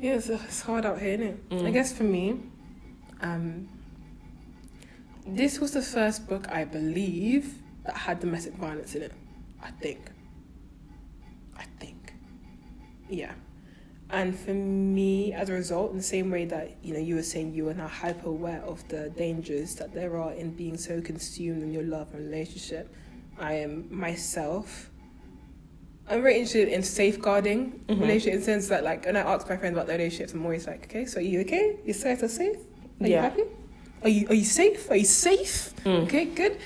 Yeah, 0.02 0.16
it's, 0.16 0.28
it's 0.28 0.62
hard 0.62 0.86
out 0.86 1.00
here, 1.00 1.14
isn't 1.14 1.28
it? 1.28 1.40
I 1.52 1.56
Mm. 1.56 1.74
guess 1.74 1.94
for 1.94 2.04
me, 2.04 2.40
um, 3.22 3.70
this 5.26 5.60
was 5.62 5.72
the 5.72 5.82
first 5.82 6.28
book 6.28 6.50
I 6.52 6.66
believe 6.66 7.56
that 7.86 7.96
had 7.96 8.20
domestic 8.20 8.54
violence 8.56 8.96
in 8.96 9.04
it. 9.04 9.14
I 9.62 9.72
think. 9.72 10.12
I 11.58 11.64
think. 11.80 12.14
Yeah. 13.10 13.32
And 14.14 14.38
for 14.38 14.54
me, 14.54 15.34
as 15.34 15.50
a 15.50 15.54
result, 15.54 15.90
in 15.92 15.98
the 15.98 16.04
same 16.04 16.30
way 16.30 16.46
that 16.46 16.78
you 16.84 16.94
know 16.94 17.00
you 17.00 17.16
were 17.16 17.24
saying 17.24 17.56
you 17.56 17.68
are 17.70 17.74
now 17.74 17.88
hyper 17.88 18.30
aware 18.30 18.62
of 18.62 18.88
the 18.88 19.10
dangers 19.10 19.74
that 19.78 19.92
there 19.92 20.18
are 20.22 20.32
in 20.34 20.52
being 20.52 20.78
so 20.78 21.02
consumed 21.02 21.64
in 21.64 21.72
your 21.74 21.82
love 21.84 22.14
and 22.14 22.24
relationship, 22.30 22.94
I 23.40 23.54
am 23.54 23.88
myself. 23.90 24.92
I'm 26.08 26.22
very 26.22 26.36
interested 26.36 26.68
in 26.68 26.84
safeguarding 26.84 27.80
Mhm. 27.88 28.02
relationship 28.02 28.34
in 28.34 28.40
the 28.42 28.46
sense 28.46 28.68
that 28.68 28.84
like 28.84 29.04
when 29.08 29.18
I 29.18 29.22
ask 29.22 29.50
my 29.50 29.58
friends 29.58 29.74
about 29.74 29.88
their 29.88 29.98
relationships, 29.98 30.34
I'm 30.34 30.44
always 30.46 30.68
like, 30.68 30.84
okay, 30.86 31.06
so 31.06 31.18
are 31.20 31.24
you 31.24 31.40
okay? 31.42 31.78
You 31.84 31.94
guys 31.96 32.22
are 32.22 32.28
safe? 32.28 32.58
Are 33.02 33.08
you 33.08 33.16
happy? 33.16 33.44
Are 34.04 34.10
you 34.10 34.28
are 34.28 34.36
you 34.36 34.46
safe? 34.46 34.92
Are 34.92 34.96
you 35.04 35.06
safe? 35.30 35.74
Mm. 35.86 36.04
Okay, 36.04 36.26
good. 36.26 36.58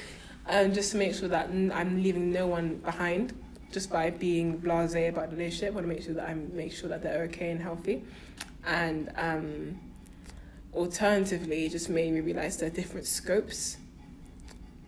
And 0.48 0.74
just 0.74 0.91
to 0.91 0.98
make 0.98 1.14
sure 1.16 1.30
that 1.30 1.48
I'm 1.50 2.04
leaving 2.04 2.32
no 2.34 2.48
one 2.48 2.68
behind, 2.84 3.32
just 3.72 3.91
by 3.91 4.09
being 4.09 4.59
blasé 4.59 5.09
about 5.09 5.30
the 5.30 5.36
relationship, 5.36 5.74
want 5.74 5.86
to 5.86 5.93
make 5.93 6.03
sure 6.03 6.13
that 6.13 6.30
I 6.30 6.34
make 6.34 6.72
sure 6.74 6.89
that 6.89 7.03
they're 7.03 7.24
okay 7.24 7.51
and 7.51 7.61
healthy. 7.61 8.03
And 8.65 9.11
um, 9.15 9.80
alternatively, 10.74 11.70
just 11.70 11.89
made 11.89 12.13
me 12.13 12.22
realize 12.22 12.57
there 12.57 12.68
are 12.68 12.74
different 12.74 13.05
scopes, 13.05 13.78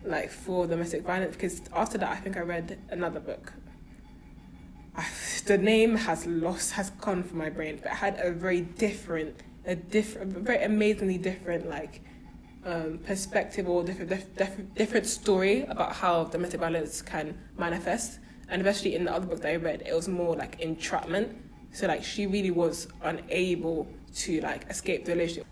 like 0.04 0.30
for 0.30 0.66
domestic 0.66 1.02
violence. 1.02 1.36
Because 1.36 1.62
after 1.74 1.98
that, 1.98 2.10
I 2.10 2.16
think 2.16 2.36
I 2.36 2.40
read 2.40 2.78
another 2.90 3.20
book. 3.20 3.52
I, 4.96 5.06
the 5.46 5.58
name 5.58 5.96
has 5.96 6.26
lost, 6.26 6.72
has 6.72 6.90
gone 6.90 7.22
from 7.22 7.38
my 7.38 7.50
brain, 7.50 7.78
but 7.82 7.92
it 7.92 7.96
had 7.96 8.18
a 8.20 8.32
very 8.32 8.62
different, 8.62 9.36
a 9.66 9.76
different, 9.76 10.32
very 10.32 10.62
amazingly 10.64 11.18
different, 11.18 11.68
like 11.68 12.02
um, 12.64 12.98
perspective 13.06 13.68
or 13.68 13.82
different, 13.82 14.10
dif- 14.10 14.36
dif- 14.36 14.74
different 14.74 15.06
story 15.06 15.62
about 15.64 15.94
how 15.94 16.24
domestic 16.24 16.60
violence 16.60 17.02
can 17.02 17.38
manifest. 17.58 18.18
And 18.50 18.60
especially 18.60 18.96
in 18.96 19.04
the 19.04 19.12
other 19.12 19.26
book 19.26 19.40
that 19.42 19.52
I 19.52 19.56
read, 19.56 19.82
it 19.86 19.94
was 19.94 20.08
more 20.08 20.34
like 20.36 20.60
entrapment. 20.60 21.36
So 21.72 21.86
like 21.86 22.02
she 22.02 22.26
really 22.26 22.50
was 22.50 22.88
unable 23.02 23.88
to 24.16 24.40
like 24.40 24.68
escape 24.68 25.04
the 25.04 25.12
relationship. 25.12 25.46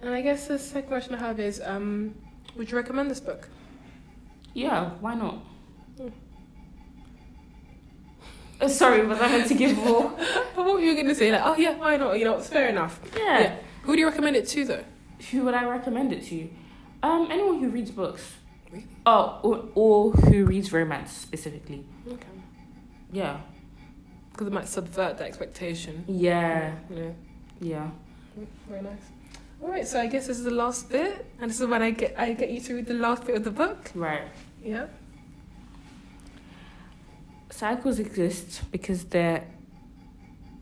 And 0.00 0.14
I 0.14 0.22
guess 0.22 0.48
the 0.48 0.58
second 0.58 0.88
question 0.88 1.14
I 1.14 1.18
have 1.18 1.38
is, 1.38 1.60
um, 1.64 2.14
would 2.56 2.70
you 2.70 2.76
recommend 2.76 3.10
this 3.10 3.20
book? 3.20 3.48
Yeah, 4.54 4.90
why 5.00 5.14
not? 5.14 5.38
Mm. 5.98 6.12
Uh, 8.58 8.68
sorry, 8.68 9.06
was 9.06 9.20
I 9.20 9.28
meant 9.28 9.48
to 9.48 9.54
give 9.54 9.76
more? 9.76 10.12
But 10.56 10.64
what 10.64 10.74
were 10.76 10.80
you 10.80 10.94
going 10.94 11.08
to 11.08 11.14
say? 11.14 11.30
Like, 11.30 11.42
oh 11.44 11.56
yeah, 11.56 11.76
why 11.76 11.98
not? 11.98 12.18
You 12.18 12.24
know, 12.24 12.38
it's 12.38 12.48
fair 12.48 12.68
enough. 12.70 12.98
Yeah. 13.14 13.40
Yeah. 13.40 13.56
Who 13.82 13.92
do 13.92 14.00
you 14.00 14.06
recommend 14.06 14.36
it 14.36 14.48
to 14.48 14.64
though? 14.64 14.84
Who 15.30 15.44
would 15.44 15.54
I 15.54 15.66
recommend 15.66 16.14
it 16.14 16.24
to? 16.26 16.48
Um, 17.02 17.28
anyone 17.30 17.60
who 17.60 17.68
reads 17.68 17.90
books. 17.90 18.32
Really? 18.70 18.86
Oh, 19.04 19.38
or, 19.42 19.68
or 19.74 20.12
who 20.12 20.46
reads 20.46 20.72
romance 20.72 21.12
specifically. 21.12 21.84
Yeah. 23.16 23.38
Because 24.30 24.48
it 24.48 24.52
might 24.52 24.68
subvert 24.68 25.16
the 25.16 25.24
expectation. 25.24 26.04
Yeah. 26.06 26.74
You 26.90 26.96
know. 26.96 27.14
Yeah. 27.60 27.88
Very 28.68 28.82
nice. 28.82 28.92
All 29.62 29.70
right, 29.70 29.88
so 29.88 29.98
I 29.98 30.06
guess 30.06 30.26
this 30.26 30.36
is 30.36 30.44
the 30.44 30.50
last 30.50 30.90
bit, 30.90 31.24
and 31.40 31.50
this 31.50 31.58
is 31.58 31.66
when 31.66 31.80
I 31.80 31.90
get 31.92 32.14
I 32.18 32.34
get 32.34 32.50
you 32.50 32.60
to 32.60 32.74
read 32.74 32.86
the 32.86 32.94
last 32.94 33.24
bit 33.24 33.36
of 33.36 33.44
the 33.44 33.50
book. 33.50 33.90
Right. 33.94 34.20
Yeah. 34.62 34.88
Cycles 37.48 37.98
exist 37.98 38.70
because 38.70 39.04
they're 39.04 39.44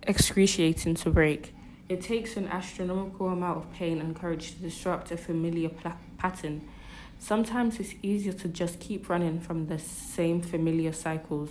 excruciating 0.05 0.95
to 0.95 1.11
break. 1.11 1.53
It 1.89 2.03
takes 2.03 2.37
an 2.37 2.47
astronomical 2.47 3.29
amount 3.31 3.59
of 3.59 3.73
pain 3.73 4.01
and 4.01 4.15
courage 4.15 4.53
to 4.53 4.59
disrupt 4.59 5.11
a 5.11 5.17
familiar 5.17 5.71
pla- 5.71 5.97
pattern. 6.19 6.63
Sometimes 7.19 7.81
it's 7.81 7.95
easier 8.01 8.33
to 8.35 8.49
just 8.49 8.79
keep 8.79 9.09
running 9.09 9.41
from 9.41 9.67
the 9.67 9.79
same 9.81 10.41
familiar 10.41 10.93
cycles 10.93 11.51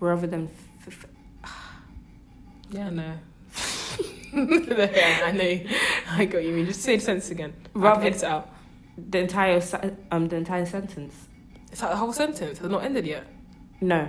rather 0.00 0.26
than. 0.26 0.48
F- 0.86 1.04
f- 1.44 1.50
Yeah, 2.70 2.90
no. 2.90 3.14
yeah, 4.32 5.22
I 5.24 5.32
know. 5.32 5.60
I 6.10 6.24
got 6.24 6.42
you. 6.44 6.52
mean. 6.52 6.66
Just 6.66 6.82
say 6.82 6.96
the 6.96 7.02
sentence 7.02 7.30
again. 7.30 7.52
Rather- 7.74 8.06
it 8.06 8.22
out. 8.24 8.48
the 8.96 9.18
entire 9.18 9.60
um 10.10 10.28
the 10.28 10.36
entire 10.36 10.66
sentence. 10.66 11.14
It's 11.72 11.82
like 11.82 11.92
the 11.92 11.96
whole 11.96 12.12
sentence 12.12 12.58
It's 12.60 12.68
not 12.68 12.82
ended 12.84 13.06
yet. 13.06 13.24
No, 13.80 14.08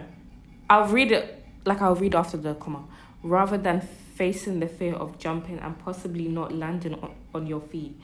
I'll 0.70 0.88
read 0.88 1.12
it 1.12 1.44
like 1.66 1.82
I'll 1.82 1.96
read 1.96 2.16
after 2.16 2.38
the 2.38 2.56
comma. 2.56 2.84
Rather 3.24 3.58
than 3.58 3.82
facing 4.16 4.60
the 4.60 4.68
fear 4.68 4.94
of 4.96 5.18
jumping 5.20 5.60
and 5.60 5.78
possibly 5.80 6.28
not 6.28 6.54
landing 6.54 6.94
on, 6.96 7.14
on 7.34 7.48
your 7.48 7.62
feet. 7.62 8.00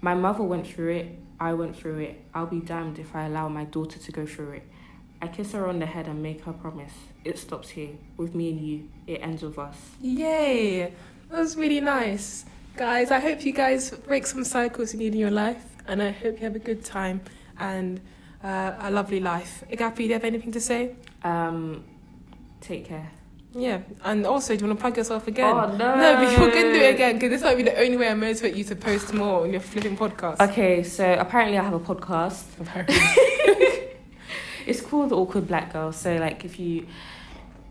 My 0.00 0.14
mother 0.14 0.42
went 0.44 0.66
through 0.66 0.90
it. 0.90 1.18
I 1.40 1.54
went 1.54 1.74
through 1.76 1.98
it. 2.00 2.24
I'll 2.34 2.46
be 2.46 2.60
damned 2.60 2.98
if 2.98 3.14
I 3.16 3.24
allow 3.26 3.48
my 3.48 3.64
daughter 3.64 3.98
to 3.98 4.12
go 4.12 4.26
through 4.26 4.52
it. 4.52 4.62
I 5.20 5.26
kiss 5.28 5.52
her 5.52 5.66
on 5.66 5.78
the 5.80 5.86
head 5.86 6.06
and 6.06 6.22
make 6.22 6.44
her 6.44 6.52
promise. 6.52 6.92
It 7.24 7.38
stops 7.38 7.68
here 7.70 7.90
with 8.16 8.34
me 8.34 8.50
and 8.50 8.60
you. 8.60 8.88
It 9.06 9.20
ends 9.22 9.42
with 9.42 9.58
us. 9.58 9.76
Yay! 10.00 10.92
That 11.30 11.40
was 11.40 11.56
really 11.56 11.80
nice. 11.80 12.44
Guys, 12.76 13.10
I 13.10 13.18
hope 13.20 13.44
you 13.44 13.52
guys 13.52 13.90
break 13.90 14.26
some 14.26 14.44
cycles 14.44 14.92
you 14.92 15.00
need 15.00 15.14
in 15.14 15.20
your 15.20 15.30
life, 15.30 15.64
and 15.86 16.02
I 16.02 16.10
hope 16.12 16.38
you 16.38 16.44
have 16.44 16.56
a 16.56 16.60
good 16.60 16.84
time 16.84 17.20
and 17.58 18.00
uh, 18.42 18.74
a 18.80 18.90
lovely 18.90 19.20
life. 19.20 19.64
Agapi, 19.70 19.96
do 19.96 20.04
you 20.04 20.12
have 20.12 20.24
anything 20.24 20.52
to 20.52 20.60
say? 20.60 20.94
Um, 21.24 21.84
take 22.60 22.86
care. 22.86 23.10
Yeah, 23.54 23.80
and 24.04 24.26
also, 24.26 24.54
do 24.54 24.60
you 24.64 24.68
want 24.68 24.78
to 24.78 24.82
plug 24.82 24.96
yourself 24.96 25.26
again? 25.26 25.52
Oh 25.56 25.74
no! 25.76 25.96
No, 25.96 26.16
but 26.16 26.30
you're 26.30 26.50
going 26.50 26.66
to 26.66 26.72
do 26.72 26.80
it 26.80 26.94
again 26.94 27.14
because 27.14 27.30
this 27.30 27.42
might 27.42 27.56
be 27.56 27.62
the 27.62 27.78
only 27.80 27.96
way 27.96 28.08
I 28.08 28.14
motivate 28.14 28.54
you 28.54 28.62
to 28.64 28.76
post 28.76 29.12
more 29.14 29.42
on 29.42 29.50
your 29.50 29.60
flipping 29.60 29.96
podcast. 29.96 30.40
Okay, 30.50 30.82
so 30.82 31.14
apparently 31.18 31.58
I 31.58 31.64
have 31.64 31.72
a 31.72 31.80
podcast. 31.80 32.44
It's 34.68 34.82
called 34.82 35.08
the 35.08 35.16
Awkward 35.16 35.48
Black 35.48 35.72
Girl. 35.72 35.92
So 35.92 36.16
like 36.16 36.44
if 36.44 36.60
you 36.60 36.86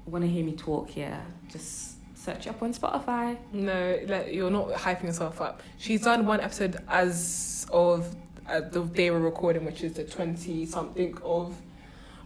want 0.07 0.23
to 0.23 0.29
hear 0.29 0.43
me 0.43 0.53
talk, 0.53 0.97
yeah, 0.97 1.21
just 1.47 1.97
search 2.17 2.47
up 2.47 2.61
on 2.63 2.73
Spotify. 2.73 3.37
No, 3.53 3.99
like, 4.07 4.33
you're 4.33 4.49
not 4.49 4.69
hyping 4.69 5.03
yourself 5.03 5.39
up. 5.39 5.61
She's 5.77 6.01
done 6.01 6.25
one 6.25 6.39
episode 6.39 6.77
as 6.87 7.67
of 7.71 8.15
uh, 8.49 8.61
the 8.61 8.83
day 8.83 9.11
we're 9.11 9.19
recording, 9.19 9.63
which 9.63 9.83
is 9.83 9.93
the 9.93 10.05
20 10.05 10.65
something 10.65 11.15
of 11.23 11.55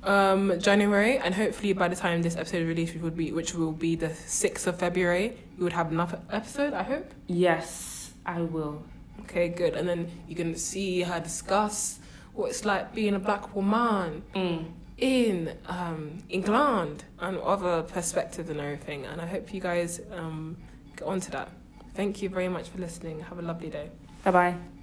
um, 0.03 0.57
January, 0.59 1.17
and 1.17 1.35
hopefully 1.35 1.73
by 1.73 1.89
the 1.89 1.95
time 1.95 2.21
this 2.21 2.37
episode 2.37 2.61
is 2.61 2.67
released, 2.67 2.93
which 2.93 3.03
would 3.03 3.17
be 3.17 3.31
which 3.33 3.53
will 3.53 3.73
be 3.73 3.95
the 3.95 4.07
6th 4.07 4.67
of 4.67 4.79
February, 4.79 5.37
you 5.57 5.65
would 5.65 5.73
have 5.73 5.91
another 5.91 6.19
episode. 6.31 6.73
I 6.73 6.83
hope. 6.83 7.11
Yes, 7.27 8.13
I 8.25 8.41
will. 8.41 8.83
Okay, 9.23 9.49
good. 9.49 9.75
And 9.75 9.87
then 9.87 10.09
you 10.29 10.35
can 10.35 10.55
see 10.55 11.01
her 11.01 11.19
discuss 11.19 11.99
what 12.33 12.49
it's 12.49 12.65
like 12.65 12.93
being 12.93 13.13
a 13.15 13.19
black 13.19 13.55
woman 13.55 14.23
Mm. 14.35 14.65
in 14.97 15.57
um, 15.67 16.19
England 16.29 17.03
and 17.19 17.37
other 17.39 17.83
perspectives 17.83 18.49
and 18.49 18.59
everything. 18.59 19.05
And 19.05 19.19
I 19.21 19.25
hope 19.27 19.53
you 19.53 19.61
guys 19.61 19.99
um, 20.11 20.57
get 20.95 21.07
onto 21.07 21.31
that. 21.31 21.49
Thank 21.95 22.21
you 22.21 22.29
very 22.29 22.47
much 22.47 22.69
for 22.69 22.77
listening. 22.79 23.19
Have 23.21 23.39
a 23.39 23.41
lovely 23.41 23.69
day. 23.69 23.89
Bye 24.23 24.31
bye. 24.31 24.80